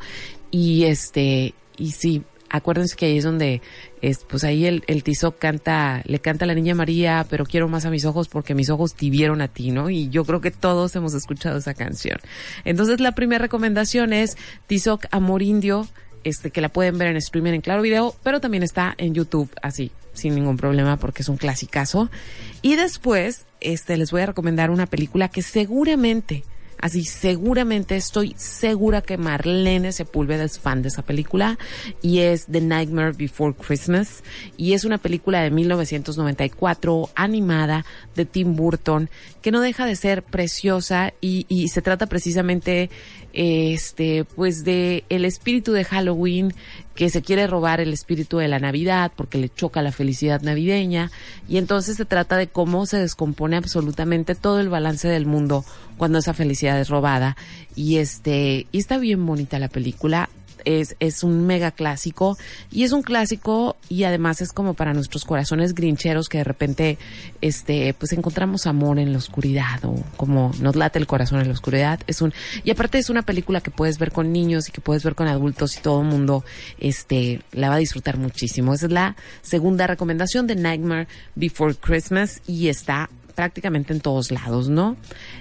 Y 0.51 0.85
este 0.85 1.53
y 1.77 1.91
sí 1.91 2.23
acuérdense 2.53 2.95
que 2.95 3.07
ahí 3.07 3.17
es 3.17 3.23
donde 3.23 3.61
es, 4.01 4.19
pues 4.29 4.43
ahí 4.43 4.67
el, 4.67 4.83
el 4.85 5.03
Tizoc 5.03 5.39
canta, 5.39 6.03
le 6.05 6.19
canta 6.19 6.45
a 6.45 6.47
la 6.47 6.53
niña 6.53 6.75
María, 6.75 7.25
pero 7.27 7.45
quiero 7.45 7.67
más 7.67 7.85
a 7.85 7.89
mis 7.89 8.05
ojos 8.05 8.27
porque 8.27 8.53
mis 8.53 8.69
ojos 8.69 8.93
te 8.93 9.09
vieron 9.09 9.41
a 9.41 9.47
ti, 9.47 9.71
¿no? 9.71 9.89
Y 9.89 10.09
yo 10.09 10.23
creo 10.23 10.39
que 10.39 10.51
todos 10.51 10.95
hemos 10.95 11.15
escuchado 11.15 11.57
esa 11.57 11.73
canción. 11.73 12.19
Entonces 12.63 12.99
la 12.99 13.13
primera 13.13 13.41
recomendación 13.41 14.13
es 14.13 14.37
Tizoc 14.67 15.05
Amor 15.09 15.41
Indio, 15.41 15.87
este, 16.23 16.51
que 16.51 16.61
la 16.61 16.69
pueden 16.69 16.99
ver 16.99 17.07
en 17.07 17.17
streaming 17.17 17.53
en 17.53 17.61
Claro 17.61 17.81
Video, 17.81 18.15
pero 18.21 18.39
también 18.39 18.61
está 18.61 18.93
en 18.99 19.15
YouTube, 19.15 19.49
así, 19.63 19.91
sin 20.13 20.35
ningún 20.35 20.57
problema, 20.57 20.97
porque 20.97 21.23
es 21.23 21.29
un 21.29 21.37
clasicazo. 21.37 22.11
Y 22.61 22.75
después, 22.75 23.45
este, 23.61 23.97
les 23.97 24.11
voy 24.11 24.21
a 24.21 24.27
recomendar 24.27 24.69
una 24.69 24.85
película 24.85 25.27
que 25.27 25.41
seguramente, 25.41 26.43
así, 26.79 27.03
seguramente 27.03 27.95
estoy 27.95 28.33
segura 28.37 29.01
que 29.01 29.17
Marlene 29.17 29.91
Sepúlveda 29.91 30.43
es 30.43 30.59
fan 30.59 30.81
de 30.81 30.89
esa 30.89 31.01
película, 31.03 31.57
y 32.01 32.19
es 32.19 32.45
The 32.45 32.61
Nightmare 32.61 33.13
Before 33.13 33.55
Christmas, 33.55 34.23
y 34.57 34.73
es 34.73 34.85
una 34.85 34.97
película 34.97 35.41
de 35.41 35.51
1994, 35.51 37.09
animada, 37.15 37.85
de 38.15 38.25
Tim 38.25 38.55
Burton, 38.55 39.09
que 39.41 39.51
no 39.51 39.61
deja 39.61 39.85
de 39.85 39.95
ser 39.95 40.23
preciosa, 40.23 41.13
y, 41.21 41.45
y 41.49 41.69
se 41.69 41.81
trata 41.81 42.07
precisamente 42.07 42.89
este 43.33 44.25
pues 44.25 44.63
de 44.63 45.03
el 45.09 45.25
espíritu 45.25 45.73
de 45.73 45.83
Halloween 45.83 46.53
que 46.95 47.09
se 47.09 47.23
quiere 47.23 47.47
robar 47.47 47.81
el 47.81 47.91
espíritu 47.91 48.37
de 48.37 48.47
la 48.47 48.59
Navidad 48.59 49.11
porque 49.15 49.39
le 49.39 49.49
choca 49.49 49.81
la 49.81 49.91
felicidad 49.91 50.41
navideña. 50.41 51.11
Y 51.49 51.57
entonces 51.57 51.97
se 51.97 52.05
trata 52.05 52.37
de 52.37 52.47
cómo 52.47 52.85
se 52.85 52.97
descompone 52.97 53.57
absolutamente 53.57 54.35
todo 54.35 54.59
el 54.59 54.69
balance 54.69 55.07
del 55.07 55.25
mundo 55.25 55.65
cuando 55.97 56.19
esa 56.19 56.33
felicidad 56.33 56.79
es 56.79 56.89
robada. 56.89 57.35
Y 57.75 57.97
este 57.97 58.67
y 58.71 58.77
está 58.77 58.97
bien 58.99 59.25
bonita 59.25 59.59
la 59.59 59.69
película 59.69 60.29
es, 60.65 60.95
es 60.99 61.23
un 61.23 61.45
mega 61.45 61.71
clásico 61.71 62.37
y 62.71 62.83
es 62.83 62.91
un 62.91 63.01
clásico 63.01 63.77
y 63.89 64.03
además 64.03 64.41
es 64.41 64.51
como 64.51 64.73
para 64.73 64.93
nuestros 64.93 65.25
corazones 65.25 65.73
grincheros 65.73 66.29
que 66.29 66.39
de 66.39 66.43
repente 66.43 66.97
este 67.41 67.93
pues 67.93 68.13
encontramos 68.13 68.67
amor 68.67 68.99
en 68.99 69.11
la 69.11 69.17
oscuridad 69.17 69.83
o 69.85 69.95
como 70.17 70.51
nos 70.59 70.75
late 70.75 70.99
el 70.99 71.07
corazón 71.07 71.41
en 71.41 71.47
la 71.47 71.53
oscuridad. 71.53 71.99
Es 72.07 72.21
un 72.21 72.33
y 72.63 72.71
aparte 72.71 72.97
es 72.97 73.09
una 73.09 73.23
película 73.23 73.61
que 73.61 73.71
puedes 73.71 73.97
ver 73.97 74.11
con 74.11 74.31
niños 74.31 74.69
y 74.69 74.71
que 74.71 74.81
puedes 74.81 75.03
ver 75.03 75.15
con 75.15 75.27
adultos 75.27 75.77
y 75.77 75.81
todo 75.81 76.01
el 76.01 76.07
mundo 76.07 76.43
este 76.79 77.41
la 77.51 77.69
va 77.69 77.75
a 77.75 77.79
disfrutar 77.79 78.17
muchísimo. 78.17 78.73
Esa 78.73 78.87
es 78.87 78.91
la 78.91 79.15
segunda 79.41 79.87
recomendación 79.87 80.47
de 80.47 80.55
Nightmare 80.55 81.07
Before 81.35 81.75
Christmas 81.75 82.41
y 82.47 82.67
está 82.67 83.09
prácticamente 83.35 83.93
en 83.93 83.99
todos 83.99 84.31
lados 84.31 84.69
no 84.69 84.95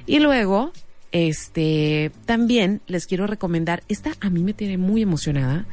y 0.07 0.18
luego 0.18 0.73
este, 1.12 2.10
también 2.24 2.80
les 2.86 3.06
quiero 3.06 3.26
recomendar, 3.26 3.82
esta 3.88 4.12
a 4.20 4.30
mí 4.30 4.42
me 4.42 4.54
tiene 4.54 4.78
muy 4.78 5.02
emocionada, 5.02 5.66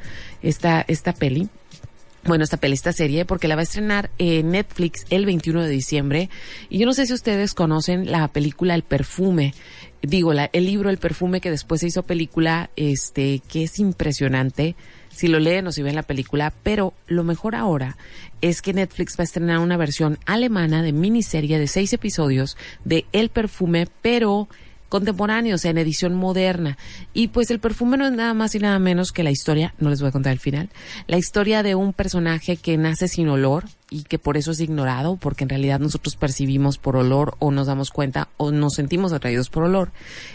esta, 0.43 0.85
esta 0.87 1.13
peli. 1.13 1.49
Bueno, 2.25 2.43
esta 2.43 2.57
peli, 2.57 2.73
esta 2.73 2.91
serie, 2.91 3.23
porque 3.23 3.47
la 3.47 3.55
va 3.55 3.61
a 3.61 3.63
estrenar 3.63 4.09
en 4.17 4.51
Netflix 4.51 5.05
el 5.09 5.25
21 5.25 5.63
de 5.63 5.69
diciembre. 5.69 6.29
Y 6.69 6.77
yo 6.77 6.85
no 6.85 6.93
sé 6.93 7.05
si 7.05 7.13
ustedes 7.13 7.53
conocen 7.53 8.11
la 8.11 8.27
película 8.27 8.75
El 8.75 8.83
Perfume. 8.83 9.53
Digo, 10.01 10.33
el 10.33 10.65
libro 10.65 10.89
El 10.89 10.97
Perfume 10.97 11.39
que 11.39 11.49
después 11.49 11.79
se 11.79 11.87
hizo 11.87 12.03
película, 12.03 12.71
este, 12.75 13.41
que 13.47 13.63
es 13.63 13.79
impresionante. 13.79 14.75
Si 15.09 15.29
lo 15.29 15.39
leen 15.39 15.67
o 15.67 15.71
si 15.71 15.81
ven 15.81 15.95
la 15.95 16.03
película, 16.03 16.53
pero 16.61 16.93
lo 17.07 17.23
mejor 17.23 17.55
ahora 17.55 17.97
es 18.41 18.61
que 18.61 18.73
Netflix 18.73 19.17
va 19.17 19.23
a 19.23 19.25
estrenar 19.25 19.59
una 19.59 19.77
versión 19.77 20.17
alemana 20.25 20.83
de 20.83 20.93
miniserie 20.93 21.57
de 21.57 21.67
seis 21.67 21.93
episodios 21.93 22.57
de 22.85 23.05
El 23.11 23.29
Perfume, 23.29 23.87
pero 24.01 24.49
contemporáneo, 24.89 25.55
o 25.55 25.57
sea, 25.57 25.71
en 25.71 25.77
edición 25.77 26.15
moderna. 26.15 26.77
Y 27.13 27.29
pues 27.29 27.49
el 27.51 27.59
perfume 27.59 27.97
no 27.97 28.05
es 28.05 28.11
nada 28.11 28.33
más 28.33 28.55
y 28.55 28.59
nada 28.59 28.79
menos 28.79 29.11
que 29.11 29.23
la 29.23 29.31
historia, 29.31 29.73
no 29.79 29.89
les 29.89 30.01
voy 30.01 30.09
a 30.09 30.11
contar 30.11 30.33
el 30.33 30.39
final, 30.39 30.69
la 31.07 31.17
historia 31.17 31.63
de 31.63 31.75
un 31.75 31.93
personaje 31.93 32.57
que 32.57 32.77
nace 32.77 33.07
sin 33.07 33.29
olor 33.29 33.65
y 33.89 34.03
que 34.03 34.19
por 34.19 34.37
eso 34.37 34.51
es 34.51 34.59
ignorado, 34.59 35.17
porque 35.17 35.43
en 35.43 35.49
realidad 35.49 35.79
nosotros 35.79 36.15
percibimos 36.15 36.77
por 36.77 36.95
olor 36.95 37.35
o 37.39 37.51
nos 37.51 37.67
damos 37.67 37.89
cuenta 37.89 38.29
o 38.37 38.51
nos 38.51 38.75
sentimos 38.75 39.13
atraídos 39.13 39.49
por 39.49 39.63
olor. 39.63 39.91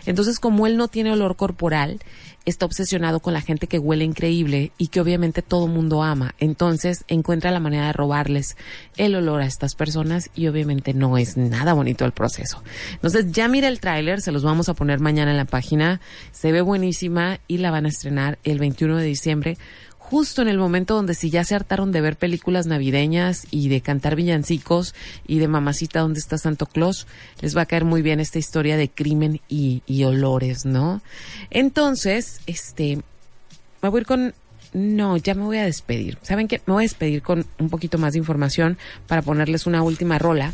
Entonces, 0.07 0.41
como 0.41 0.67
él 0.67 0.77
no 0.77 0.89
tiene 0.89 1.13
olor 1.13 1.37
corporal, 1.37 2.01
está 2.45 2.67
obsesionado 2.67 3.21
con 3.21 3.33
la 3.33 3.41
gente 3.41 3.67
que 3.67 3.79
huele 3.79 4.05
increíble 4.05 4.73
y 4.77 4.89
que 4.89 5.01
obviamente 5.01 5.43
todo 5.43 5.67
mundo 5.67 6.03
ama. 6.03 6.35
Entonces 6.39 7.05
encuentra 7.09 7.51
la 7.51 7.61
manera 7.61 7.87
de 7.87 7.93
robarles 7.93 8.57
el 8.97 9.15
olor 9.15 9.41
a 9.41 9.47
estas 9.47 9.75
personas 9.75 10.31
y 10.35 10.49
obviamente 10.49 10.93
no 10.93 11.17
es 11.17 11.37
nada 11.37 11.73
bonito 11.73 12.05
el 12.05 12.13
proceso. 12.13 12.63
Entonces 12.93 13.33
ya 13.33 13.49
mira 13.49 13.69
el 13.69 13.81
tráiler, 13.81 14.21
se 14.21 14.33
los 14.33 14.43
vamos 14.43 14.69
a 14.69 14.75
poner 14.75 15.01
mañana 15.01 15.31
en 15.31 15.37
la 15.37 15.47
página. 15.47 16.01
Se 16.33 16.53
ve 16.53 16.61
buenísima 16.61 17.41
y 17.49 17.59
la 17.59 17.71
van 17.71 17.87
a 17.87 17.89
estrenar 17.89 18.39
el 18.45 18.59
21 18.59 18.99
de 18.99 19.05
diciembre 19.05 19.59
justo 20.11 20.43
en 20.43 20.49
el 20.49 20.59
momento 20.59 20.95
donde 20.95 21.15
si 21.15 21.31
ya 21.31 21.45
se 21.45 21.55
hartaron 21.55 21.91
de 21.91 22.01
ver 22.01 22.17
películas 22.17 22.67
navideñas 22.67 23.47
y 23.51 23.69
de 23.69 23.81
cantar 23.81 24.17
villancicos 24.17 24.95
y 25.27 25.39
de 25.39 25.49
mamacita 25.49 26.01
donde 26.01 26.21
está 26.21 26.39
Santo 26.39 26.67
Claus, 26.67 27.07
les 27.41 27.57
va 27.57 27.63
a 27.63 27.67
caer 27.67 27.85
muy 27.85 28.03
bien 28.03 28.21
esta 28.21 28.39
historia 28.39 28.77
de 28.77 28.91
crimen 28.91 29.41
y, 29.49 29.83
y 29.87 30.05
olores, 30.05 30.67
¿no? 30.67 31.01
Entonces, 31.51 32.41
este, 32.47 32.99
me 33.83 33.89
voy 33.89 33.99
a 33.99 34.01
ir 34.03 34.07
con 34.07 34.35
no, 34.75 35.17
ya 35.17 35.35
me 35.35 35.45
voy 35.45 35.59
a 35.59 35.65
despedir. 35.65 36.19
¿Saben 36.23 36.49
qué? 36.49 36.61
Me 36.67 36.75
voy 36.75 36.83
a 36.83 36.89
despedir 36.89 37.23
con 37.23 37.47
un 37.59 37.71
poquito 37.71 37.97
más 37.97 38.13
de 38.13 38.19
información 38.19 38.77
para 39.07 39.23
ponerles 39.23 39.67
una 39.67 39.83
última 39.83 40.19
rola. 40.19 40.53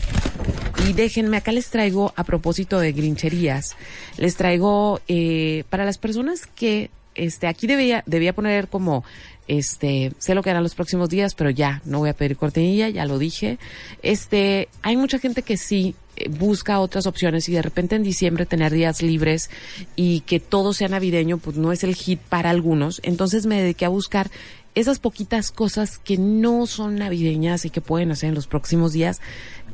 Y 0.86 0.92
déjenme, 0.92 1.38
acá 1.38 1.53
les 1.53 1.70
traigo, 1.70 2.12
a 2.16 2.24
propósito 2.24 2.78
de 2.78 2.92
grincherías, 2.92 3.76
les 4.18 4.36
traigo 4.36 5.01
eh, 5.09 5.64
para 5.70 5.84
las 5.84 5.98
personas 5.98 6.46
que, 6.46 6.90
este, 7.14 7.46
aquí 7.46 7.66
debía, 7.66 8.03
debía 8.07 8.34
poner 8.34 8.68
como, 8.68 9.05
este, 9.51 10.12
sé 10.18 10.36
lo 10.36 10.44
que 10.44 10.51
harán 10.51 10.62
los 10.62 10.76
próximos 10.76 11.09
días, 11.09 11.34
pero 11.34 11.51
ya, 11.51 11.82
no 11.84 11.98
voy 11.98 12.11
a 12.11 12.14
pedir 12.14 12.36
cortinilla, 12.36 12.88
ya 12.88 13.05
lo 13.05 13.18
dije. 13.18 13.59
Este, 14.01 14.68
hay 14.82 14.96
mucha 14.96 15.18
gente 15.18 15.42
que 15.42 15.57
sí 15.57 15.96
eh, 16.14 16.28
busca 16.28 16.78
otras 16.78 17.09
opciones 17.09 17.48
y 17.48 17.53
de 17.53 17.61
repente 17.61 17.96
en 17.96 18.05
diciembre 18.05 18.46
tener 18.46 18.72
días 18.72 19.03
libres 19.03 19.51
y 19.96 20.20
que 20.20 20.38
todo 20.38 20.72
sea 20.72 20.86
navideño, 20.86 21.38
pues 21.38 21.57
no 21.57 21.72
es 21.72 21.82
el 21.82 21.96
hit 21.96 22.20
para 22.20 22.51
algunos. 22.51 23.01
Entonces 23.03 23.46
me 23.46 23.61
dediqué 23.61 23.86
a 23.86 23.88
buscar 23.88 24.30
esas 24.76 25.01
poquitas 25.01 25.51
cosas 25.51 25.98
que 25.98 26.16
no 26.16 26.68
son 26.68 26.94
navideñas 26.94 27.64
y 27.64 27.70
que 27.70 27.80
pueden 27.80 28.12
hacer 28.12 28.28
en 28.28 28.36
los 28.36 28.46
próximos 28.46 28.92
días. 28.92 29.20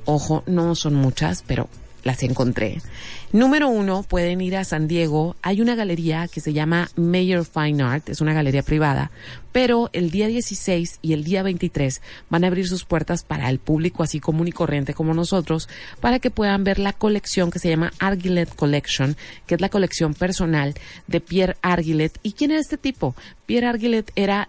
Ojo, 0.06 0.42
no 0.46 0.74
son 0.74 0.94
muchas, 0.94 1.44
pero 1.46 1.68
las 2.06 2.22
encontré. 2.22 2.80
Número 3.32 3.68
uno, 3.68 4.02
pueden 4.02 4.40
ir 4.40 4.56
a 4.56 4.64
San 4.64 4.88
Diego. 4.88 5.36
Hay 5.42 5.60
una 5.60 5.74
galería 5.74 6.28
que 6.28 6.40
se 6.40 6.52
llama 6.52 6.88
Mayor 6.96 7.44
Fine 7.44 7.82
Art, 7.82 8.08
es 8.08 8.20
una 8.20 8.32
galería 8.32 8.62
privada, 8.62 9.10
pero 9.52 9.90
el 9.92 10.10
día 10.10 10.28
16 10.28 11.00
y 11.02 11.12
el 11.12 11.24
día 11.24 11.42
23 11.42 12.00
van 12.30 12.44
a 12.44 12.46
abrir 12.46 12.68
sus 12.68 12.84
puertas 12.84 13.24
para 13.24 13.50
el 13.50 13.58
público 13.58 14.02
así 14.02 14.20
común 14.20 14.48
y 14.48 14.52
corriente 14.52 14.94
como 14.94 15.14
nosotros, 15.14 15.68
para 16.00 16.18
que 16.18 16.30
puedan 16.30 16.62
ver 16.62 16.78
la 16.78 16.92
colección 16.92 17.50
que 17.50 17.58
se 17.58 17.68
llama 17.68 17.92
Argilet 17.98 18.54
Collection, 18.54 19.16
que 19.46 19.56
es 19.56 19.60
la 19.60 19.68
colección 19.68 20.14
personal 20.14 20.74
de 21.06 21.20
Pierre 21.20 21.56
Argilet. 21.62 22.18
¿Y 22.22 22.32
quién 22.32 22.52
era 22.52 22.60
este 22.60 22.78
tipo? 22.78 23.16
Pierre 23.46 23.66
Argilet 23.66 24.12
era 24.14 24.48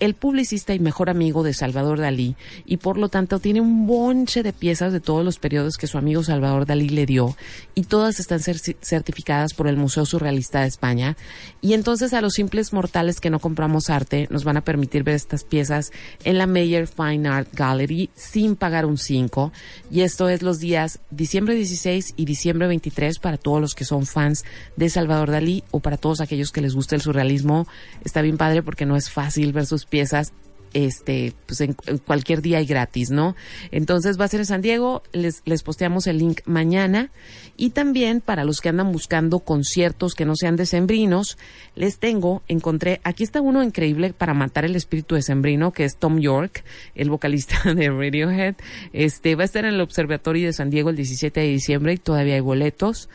el 0.00 0.14
publicista 0.14 0.74
y 0.74 0.78
mejor 0.78 1.10
amigo 1.10 1.42
de 1.42 1.52
Salvador 1.52 2.00
Dalí 2.00 2.34
y 2.64 2.78
por 2.78 2.96
lo 2.98 3.08
tanto 3.10 3.38
tiene 3.38 3.60
un 3.60 3.86
bonche 3.86 4.42
de 4.42 4.52
piezas 4.52 4.92
de 4.92 5.00
todos 5.00 5.24
los 5.24 5.38
periodos 5.38 5.76
que 5.76 5.86
su 5.86 5.98
amigo 5.98 6.22
Salvador 6.22 6.66
Dalí 6.66 6.88
le 6.88 7.06
dio 7.06 7.36
y 7.74 7.84
todas 7.84 8.18
están 8.18 8.40
certificadas 8.40 9.54
por 9.54 9.68
el 9.68 9.76
Museo 9.76 10.06
Surrealista 10.06 10.62
de 10.62 10.68
España. 10.68 11.16
Y 11.60 11.74
entonces 11.74 12.14
a 12.14 12.22
los 12.22 12.34
simples 12.34 12.72
mortales 12.72 13.20
que 13.20 13.30
no 13.30 13.38
compramos 13.38 13.90
arte 13.90 14.26
nos 14.30 14.44
van 14.44 14.56
a 14.56 14.64
permitir 14.64 15.04
ver 15.04 15.14
estas 15.14 15.44
piezas 15.44 15.92
en 16.24 16.38
la 16.38 16.46
Mayer 16.46 16.86
Fine 16.86 17.28
Art 17.28 17.48
Gallery 17.52 18.10
sin 18.14 18.56
pagar 18.56 18.86
un 18.86 18.96
5 18.96 19.52
y 19.90 20.00
esto 20.00 20.28
es 20.28 20.42
los 20.42 20.58
días 20.58 21.00
diciembre 21.10 21.54
16 21.54 22.14
y 22.16 22.24
diciembre 22.24 22.66
23 22.68 23.18
para 23.18 23.36
todos 23.36 23.60
los 23.60 23.74
que 23.74 23.84
son 23.84 24.06
fans 24.06 24.44
de 24.76 24.88
Salvador 24.88 25.30
Dalí 25.30 25.62
o 25.70 25.80
para 25.80 25.98
todos 25.98 26.20
aquellos 26.22 26.52
que 26.52 26.62
les 26.62 26.74
guste 26.74 26.94
el 26.94 27.02
surrealismo. 27.02 27.66
Está 28.02 28.22
bien 28.22 28.38
padre 28.38 28.62
porque 28.62 28.86
no 28.86 28.96
es 28.96 29.10
fácil 29.10 29.52
ver 29.52 29.66
sus 29.66 29.84
piezas 29.90 30.32
este, 30.72 31.32
pues 31.46 31.60
en, 31.60 31.74
cualquier 32.06 32.42
día 32.42 32.60
y 32.60 32.66
gratis, 32.66 33.10
¿no? 33.10 33.34
Entonces 33.70 34.20
va 34.20 34.24
a 34.24 34.28
ser 34.28 34.40
en 34.40 34.46
San 34.46 34.62
Diego, 34.62 35.02
les, 35.12 35.42
les 35.44 35.62
posteamos 35.62 36.06
el 36.06 36.18
link 36.18 36.40
mañana 36.44 37.10
y 37.56 37.70
también 37.70 38.20
para 38.20 38.44
los 38.44 38.60
que 38.60 38.68
andan 38.68 38.92
buscando 38.92 39.40
conciertos 39.40 40.14
que 40.14 40.24
no 40.24 40.36
sean 40.36 40.56
decembrinos, 40.56 41.38
les 41.74 41.98
tengo, 41.98 42.42
encontré, 42.48 43.00
aquí 43.04 43.24
está 43.24 43.40
uno 43.40 43.62
increíble 43.62 44.12
para 44.12 44.34
matar 44.34 44.64
el 44.64 44.76
espíritu 44.76 45.14
decembrino, 45.14 45.72
que 45.72 45.84
es 45.84 45.96
Tom 45.96 46.20
York, 46.20 46.64
el 46.94 47.10
vocalista 47.10 47.60
de 47.74 47.90
Radiohead, 47.90 48.54
este, 48.92 49.34
va 49.34 49.42
a 49.42 49.46
estar 49.46 49.64
en 49.64 49.74
el 49.74 49.80
Observatorio 49.80 50.46
de 50.46 50.52
San 50.52 50.70
Diego 50.70 50.90
el 50.90 50.96
17 50.96 51.40
de 51.40 51.48
diciembre 51.48 51.94
y 51.94 51.98
todavía 51.98 52.34
hay 52.34 52.40
boletos. 52.40 53.08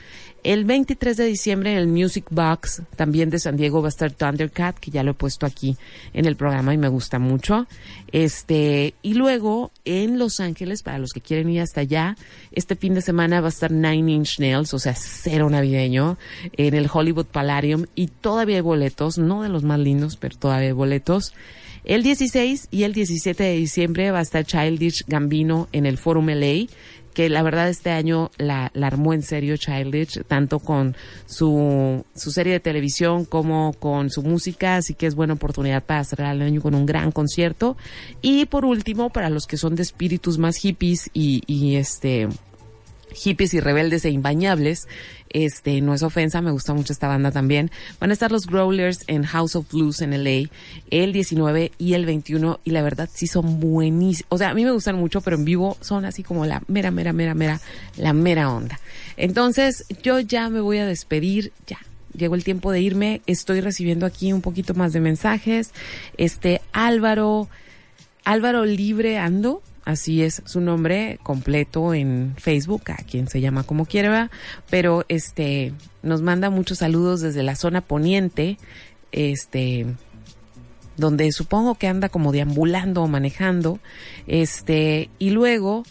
El 0.45 0.63
23 0.63 1.17
de 1.17 1.25
diciembre 1.25 1.71
en 1.71 1.79
el 1.79 1.87
Music 1.87 2.27
Box, 2.29 2.83
también 2.95 3.31
de 3.31 3.39
San 3.39 3.57
Diego, 3.57 3.81
va 3.81 3.87
a 3.87 3.89
estar 3.89 4.11
Thundercat, 4.11 4.77
que 4.77 4.91
ya 4.91 5.01
lo 5.01 5.09
he 5.09 5.13
puesto 5.15 5.47
aquí 5.47 5.75
en 6.13 6.25
el 6.25 6.35
programa 6.35 6.71
y 6.71 6.77
me 6.77 6.87
gusta 6.87 7.17
mucho. 7.17 7.65
Este, 8.11 8.93
y 9.01 9.15
luego 9.15 9.71
en 9.85 10.19
Los 10.19 10.39
Ángeles, 10.39 10.83
para 10.83 10.99
los 10.99 11.13
que 11.13 11.21
quieren 11.21 11.49
ir 11.49 11.61
hasta 11.61 11.81
allá, 11.81 12.15
este 12.51 12.75
fin 12.75 12.93
de 12.93 13.01
semana 13.01 13.41
va 13.41 13.47
a 13.47 13.49
estar 13.49 13.71
Nine 13.71 14.11
Inch 14.11 14.37
Nails, 14.39 14.75
o 14.75 14.77
sea, 14.77 14.93
cero 14.93 15.49
navideño, 15.49 16.19
en 16.55 16.75
el 16.75 16.91
Hollywood 16.93 17.25
Palladium 17.25 17.87
y 17.95 18.05
todavía 18.05 18.57
hay 18.57 18.61
boletos, 18.61 19.17
no 19.17 19.41
de 19.41 19.49
los 19.49 19.63
más 19.63 19.79
lindos, 19.79 20.15
pero 20.15 20.37
todavía 20.37 20.67
hay 20.67 20.73
boletos. 20.73 21.33
El 21.85 22.01
16 22.01 22.69
y 22.71 22.81
el 22.83 22.93
17 22.93 23.43
de 23.43 23.55
diciembre 23.57 24.09
va 24.09 24.17
a 24.17 24.23
estar 24.23 24.43
Childish 24.43 25.05
Gambino 25.07 25.69
en 25.71 25.85
el 25.85 25.99
Forum 25.99 26.29
LA 26.29 26.65
que 27.15 27.29
la 27.29 27.41
verdad 27.41 27.69
este 27.69 27.89
año 27.91 28.29
la, 28.37 28.71
armó 28.79 29.13
en 29.13 29.23
serio 29.23 29.55
Childish, 29.57 30.23
tanto 30.27 30.59
con 30.59 30.95
su, 31.25 32.05
su 32.13 32.31
serie 32.31 32.53
de 32.53 32.59
televisión 32.59 33.23
como 33.25 33.73
con 33.73 34.09
su 34.09 34.21
música, 34.21 34.75
así 34.75 34.93
que 34.93 35.07
es 35.07 35.15
buena 35.15 35.33
oportunidad 35.33 35.81
para 35.81 36.03
cerrar 36.03 36.35
el 36.35 36.41
año 36.41 36.61
con 36.61 36.75
un 36.75 36.85
gran 36.85 37.11
concierto. 37.11 37.77
Y 38.21 38.45
por 38.45 38.65
último, 38.65 39.09
para 39.09 39.29
los 39.29 39.47
que 39.47 39.57
son 39.57 39.75
de 39.75 39.83
espíritus 39.83 40.37
más 40.37 40.57
hippies 40.57 41.09
y, 41.13 41.41
y 41.47 41.77
este 41.77 42.27
hippies 43.15 43.53
y 43.53 43.59
rebeldes 43.59 44.05
e 44.05 44.09
imbañables, 44.09 44.87
este, 45.29 45.81
no 45.81 45.93
es 45.93 46.03
ofensa, 46.03 46.41
me 46.41 46.51
gusta 46.51 46.73
mucho 46.73 46.93
esta 46.93 47.07
banda 47.07 47.31
también. 47.31 47.71
Van 47.99 48.09
a 48.09 48.13
estar 48.13 48.31
los 48.31 48.45
Growlers 48.45 49.03
en 49.07 49.23
House 49.23 49.55
of 49.55 49.69
Blues 49.71 50.01
en 50.01 50.11
LA 50.11 50.49
el 50.91 51.11
19 51.11 51.71
y 51.77 51.93
el 51.93 52.05
21 52.05 52.59
y 52.63 52.71
la 52.71 52.81
verdad 52.81 53.09
sí 53.11 53.27
son 53.27 53.59
buenísimos. 53.59 54.27
O 54.29 54.37
sea, 54.37 54.51
a 54.51 54.53
mí 54.53 54.63
me 54.63 54.71
gustan 54.71 54.95
mucho, 54.95 55.21
pero 55.21 55.35
en 55.35 55.45
vivo 55.45 55.77
son 55.81 56.05
así 56.05 56.23
como 56.23 56.45
la 56.45 56.61
mera, 56.67 56.91
mera, 56.91 57.11
mera, 57.11 57.33
mera, 57.33 57.59
la 57.97 58.13
mera 58.13 58.49
onda. 58.49 58.79
Entonces, 59.17 59.85
yo 60.03 60.19
ya 60.19 60.49
me 60.49 60.61
voy 60.61 60.77
a 60.77 60.85
despedir, 60.85 61.51
ya. 61.67 61.79
Llegó 62.17 62.35
el 62.35 62.45
tiempo 62.45 62.71
de 62.71 62.79
irme. 62.79 63.21
Estoy 63.25 63.59
recibiendo 63.59 64.05
aquí 64.05 64.31
un 64.31 64.41
poquito 64.41 64.73
más 64.73 64.93
de 64.93 65.01
mensajes. 65.01 65.71
Este 66.17 66.61
Álvaro, 66.71 67.49
Álvaro 68.23 68.63
Libre 68.63 69.17
Ando, 69.17 69.61
así 69.85 70.23
es 70.23 70.41
su 70.45 70.59
nombre 70.59 71.19
completo 71.23 71.93
en 71.93 72.35
Facebook, 72.37 72.91
a 72.91 72.97
quien 72.97 73.27
se 73.29 73.39
llama 73.39 73.63
como 73.63 73.85
quiera, 73.85 74.31
pero 74.69 75.05
este 75.07 75.73
nos 76.01 76.21
manda 76.21 76.49
muchos 76.49 76.79
saludos 76.79 77.21
desde 77.21 77.43
la 77.43 77.55
zona 77.55 77.81
poniente, 77.81 78.57
este 79.11 79.85
donde 80.97 81.31
supongo 81.31 81.75
que 81.75 81.87
anda 81.87 82.09
como 82.09 82.31
deambulando 82.31 83.03
o 83.03 83.07
manejando, 83.07 83.79
este 84.27 85.09
y 85.19 85.29
luego 85.29 85.83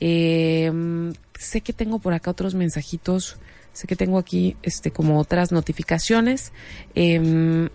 em, 0.00 1.12
sé 1.38 1.60
que 1.60 1.72
tengo 1.72 1.98
por 1.98 2.14
acá 2.14 2.30
otros 2.30 2.54
mensajitos, 2.54 3.36
sé 3.72 3.86
que 3.86 3.96
tengo 3.96 4.18
aquí 4.18 4.56
este 4.62 4.90
como 4.90 5.18
otras 5.18 5.52
notificaciones, 5.52 6.52
em, 6.94 7.68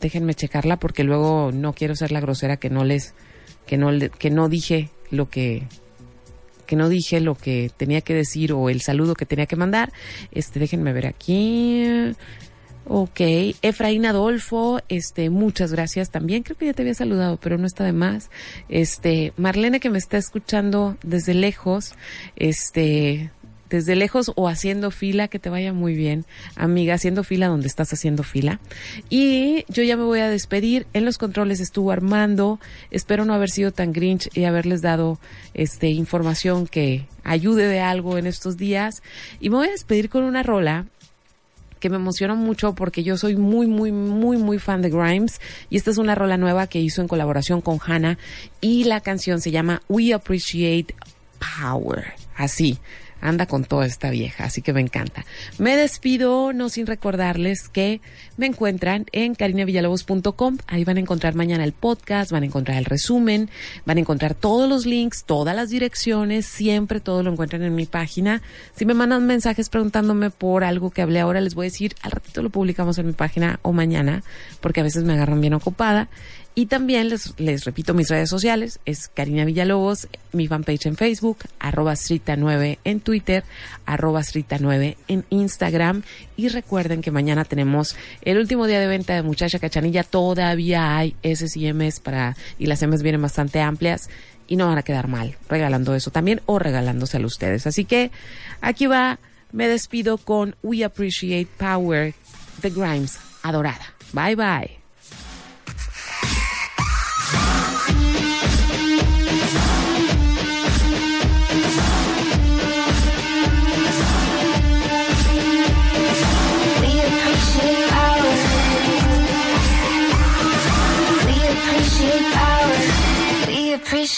déjenme 0.00 0.34
checarla 0.34 0.78
porque 0.78 1.04
luego 1.04 1.50
no 1.52 1.74
quiero 1.74 1.94
ser 1.94 2.10
la 2.10 2.20
grosera 2.20 2.56
que 2.56 2.70
no 2.70 2.84
les 2.84 3.12
que 3.70 3.76
no 3.76 3.90
que 4.18 4.30
no 4.30 4.48
dije 4.48 4.90
lo 5.12 5.30
que 5.30 5.62
que 6.66 6.74
no 6.74 6.88
dije 6.88 7.20
lo 7.20 7.36
que 7.36 7.70
tenía 7.76 8.00
que 8.00 8.14
decir 8.14 8.52
o 8.52 8.68
el 8.68 8.80
saludo 8.80 9.14
que 9.14 9.26
tenía 9.26 9.46
que 9.46 9.54
mandar. 9.54 9.92
Este, 10.32 10.58
déjenme 10.58 10.92
ver 10.92 11.06
aquí. 11.06 11.84
Ok, 12.84 13.20
Efraín 13.62 14.06
Adolfo, 14.06 14.80
este, 14.88 15.30
muchas 15.30 15.70
gracias 15.70 16.10
también. 16.10 16.42
Creo 16.42 16.56
que 16.56 16.66
ya 16.66 16.72
te 16.72 16.82
había 16.82 16.94
saludado, 16.94 17.38
pero 17.40 17.58
no 17.58 17.66
está 17.68 17.84
de 17.84 17.92
más. 17.92 18.28
Este, 18.68 19.32
Marlene 19.36 19.78
que 19.78 19.90
me 19.90 19.98
está 19.98 20.18
escuchando 20.18 20.96
desde 21.04 21.34
lejos, 21.34 21.94
este, 22.34 23.30
desde 23.70 23.94
lejos 23.94 24.32
o 24.34 24.48
haciendo 24.48 24.90
fila, 24.90 25.28
que 25.28 25.38
te 25.38 25.48
vaya 25.48 25.72
muy 25.72 25.94
bien, 25.94 26.26
amiga, 26.56 26.94
haciendo 26.94 27.24
fila 27.24 27.46
donde 27.46 27.68
estás 27.68 27.92
haciendo 27.92 28.22
fila. 28.24 28.60
Y 29.08 29.64
yo 29.68 29.82
ya 29.82 29.96
me 29.96 30.02
voy 30.02 30.20
a 30.20 30.28
despedir. 30.28 30.86
En 30.92 31.04
los 31.04 31.16
controles 31.16 31.60
estuvo 31.60 31.92
Armando. 31.92 32.60
Espero 32.90 33.24
no 33.24 33.32
haber 33.32 33.48
sido 33.48 33.70
tan 33.70 33.92
grinch 33.92 34.28
y 34.36 34.44
haberles 34.44 34.82
dado 34.82 35.18
este 35.54 35.88
información 35.88 36.66
que 36.66 37.06
ayude 37.24 37.66
de 37.66 37.80
algo 37.80 38.18
en 38.18 38.26
estos 38.26 38.56
días. 38.56 39.02
Y 39.38 39.48
me 39.50 39.56
voy 39.56 39.68
a 39.68 39.72
despedir 39.72 40.10
con 40.10 40.24
una 40.24 40.42
rola 40.42 40.86
que 41.78 41.88
me 41.88 41.96
emociona 41.96 42.34
mucho 42.34 42.74
porque 42.74 43.02
yo 43.02 43.16
soy 43.16 43.36
muy, 43.36 43.66
muy, 43.66 43.90
muy, 43.92 44.36
muy 44.36 44.58
fan 44.58 44.82
de 44.82 44.90
Grimes. 44.90 45.40
Y 45.70 45.76
esta 45.76 45.92
es 45.92 45.98
una 45.98 46.16
rola 46.16 46.36
nueva 46.36 46.66
que 46.66 46.80
hizo 46.80 47.00
en 47.00 47.08
colaboración 47.08 47.60
con 47.60 47.78
Hannah. 47.84 48.18
Y 48.60 48.84
la 48.84 49.00
canción 49.00 49.40
se 49.40 49.52
llama 49.52 49.80
We 49.88 50.12
Appreciate 50.12 50.94
Power. 51.38 52.14
Así 52.36 52.78
anda 53.20 53.46
con 53.46 53.64
toda 53.64 53.86
esta 53.86 54.10
vieja, 54.10 54.44
así 54.44 54.62
que 54.62 54.72
me 54.72 54.80
encanta. 54.80 55.24
Me 55.58 55.76
despido, 55.76 56.52
no 56.52 56.68
sin 56.68 56.86
recordarles 56.86 57.68
que 57.68 58.00
me 58.36 58.46
encuentran 58.46 59.06
en 59.12 59.34
carinavillalobos.com, 59.34 60.58
ahí 60.66 60.84
van 60.84 60.96
a 60.96 61.00
encontrar 61.00 61.34
mañana 61.34 61.64
el 61.64 61.72
podcast, 61.72 62.30
van 62.30 62.42
a 62.42 62.46
encontrar 62.46 62.78
el 62.78 62.84
resumen, 62.84 63.50
van 63.84 63.98
a 63.98 64.00
encontrar 64.00 64.34
todos 64.34 64.68
los 64.68 64.86
links, 64.86 65.24
todas 65.24 65.54
las 65.54 65.70
direcciones, 65.70 66.46
siempre 66.46 67.00
todo 67.00 67.22
lo 67.22 67.32
encuentran 67.32 67.62
en 67.62 67.74
mi 67.74 67.86
página. 67.86 68.42
Si 68.74 68.86
me 68.86 68.94
mandan 68.94 69.26
mensajes 69.26 69.68
preguntándome 69.68 70.30
por 70.30 70.64
algo 70.64 70.90
que 70.90 71.02
hablé 71.02 71.20
ahora, 71.20 71.40
les 71.40 71.54
voy 71.54 71.66
a 71.66 71.70
decir, 71.70 71.94
al 72.02 72.12
ratito 72.12 72.42
lo 72.42 72.50
publicamos 72.50 72.98
en 72.98 73.06
mi 73.06 73.12
página 73.12 73.58
o 73.62 73.72
mañana, 73.72 74.22
porque 74.60 74.80
a 74.80 74.84
veces 74.84 75.04
me 75.04 75.12
agarran 75.12 75.40
bien 75.40 75.54
ocupada. 75.54 76.08
Y 76.54 76.66
también 76.66 77.08
les, 77.08 77.38
les 77.38 77.64
repito 77.64 77.94
mis 77.94 78.08
redes 78.08 78.28
sociales, 78.28 78.80
es 78.84 79.08
Karina 79.08 79.44
Villalobos, 79.44 80.08
mi 80.32 80.48
fanpage 80.48 80.86
en 80.86 80.96
Facebook, 80.96 81.38
arroba 81.60 81.94
9 82.36 82.78
en 82.84 83.00
Twitter, 83.00 83.44
arroba 83.86 84.22
9 84.58 84.96
en 85.06 85.24
Instagram. 85.30 86.02
Y 86.36 86.48
recuerden 86.48 87.02
que 87.02 87.12
mañana 87.12 87.44
tenemos 87.44 87.96
el 88.22 88.38
último 88.38 88.66
día 88.66 88.80
de 88.80 88.88
venta 88.88 89.14
de 89.14 89.22
Muchacha 89.22 89.58
Cachanilla, 89.60 90.02
todavía 90.02 90.96
hay 90.96 91.14
SCMs 91.22 92.00
para, 92.00 92.36
y 92.58 92.66
las 92.66 92.82
M's 92.82 93.02
vienen 93.02 93.22
bastante 93.22 93.60
amplias 93.60 94.10
y 94.48 94.56
no 94.56 94.66
van 94.66 94.78
a 94.78 94.82
quedar 94.82 95.06
mal 95.06 95.36
regalando 95.48 95.94
eso 95.94 96.10
también 96.10 96.42
o 96.46 96.58
regalándoselo 96.58 97.24
a 97.24 97.28
ustedes. 97.28 97.66
Así 97.68 97.84
que 97.84 98.10
aquí 98.60 98.86
va, 98.86 99.20
me 99.52 99.68
despido 99.68 100.18
con 100.18 100.56
We 100.62 100.84
Appreciate 100.84 101.48
Power, 101.56 102.12
The 102.60 102.70
Grimes, 102.70 103.18
adorada. 103.42 103.94
Bye 104.12 104.34
bye. 104.34 104.79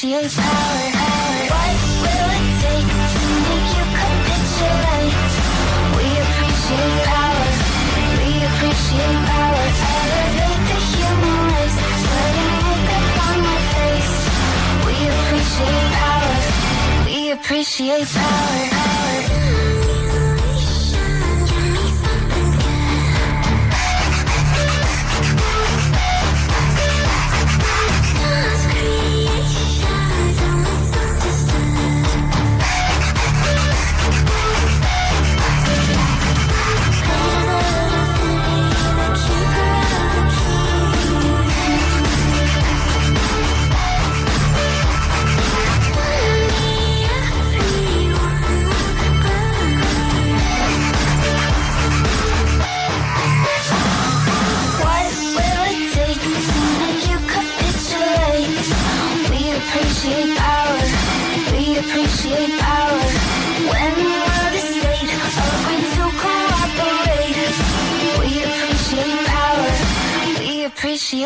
She's 0.02 0.34
power. 0.34 0.82
What 1.52 1.78
will 2.02 2.30
it 2.34 2.48
take 2.58 2.90
to 2.90 3.24
make 3.46 3.68
you 3.70 3.84
capitulate? 4.02 5.14
We 5.94 6.06
appreciate 6.24 7.02
power. 7.06 7.50
We 8.18 8.30
appreciate 8.50 9.20
power. 9.30 9.66
Elevate 9.94 10.62
the 10.66 10.78
human 10.90 11.38
race. 11.54 11.78
Sweating 12.02 12.50
makeup 12.66 13.14
on 13.28 13.36
my 13.46 13.60
face. 13.78 14.14
We 14.86 14.96
appreciate 15.14 15.90
power. 16.02 16.34
We 17.06 17.30
appreciate 17.30 18.08
power. 18.08 18.81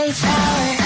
lights 0.07 0.25
out. 0.25 0.86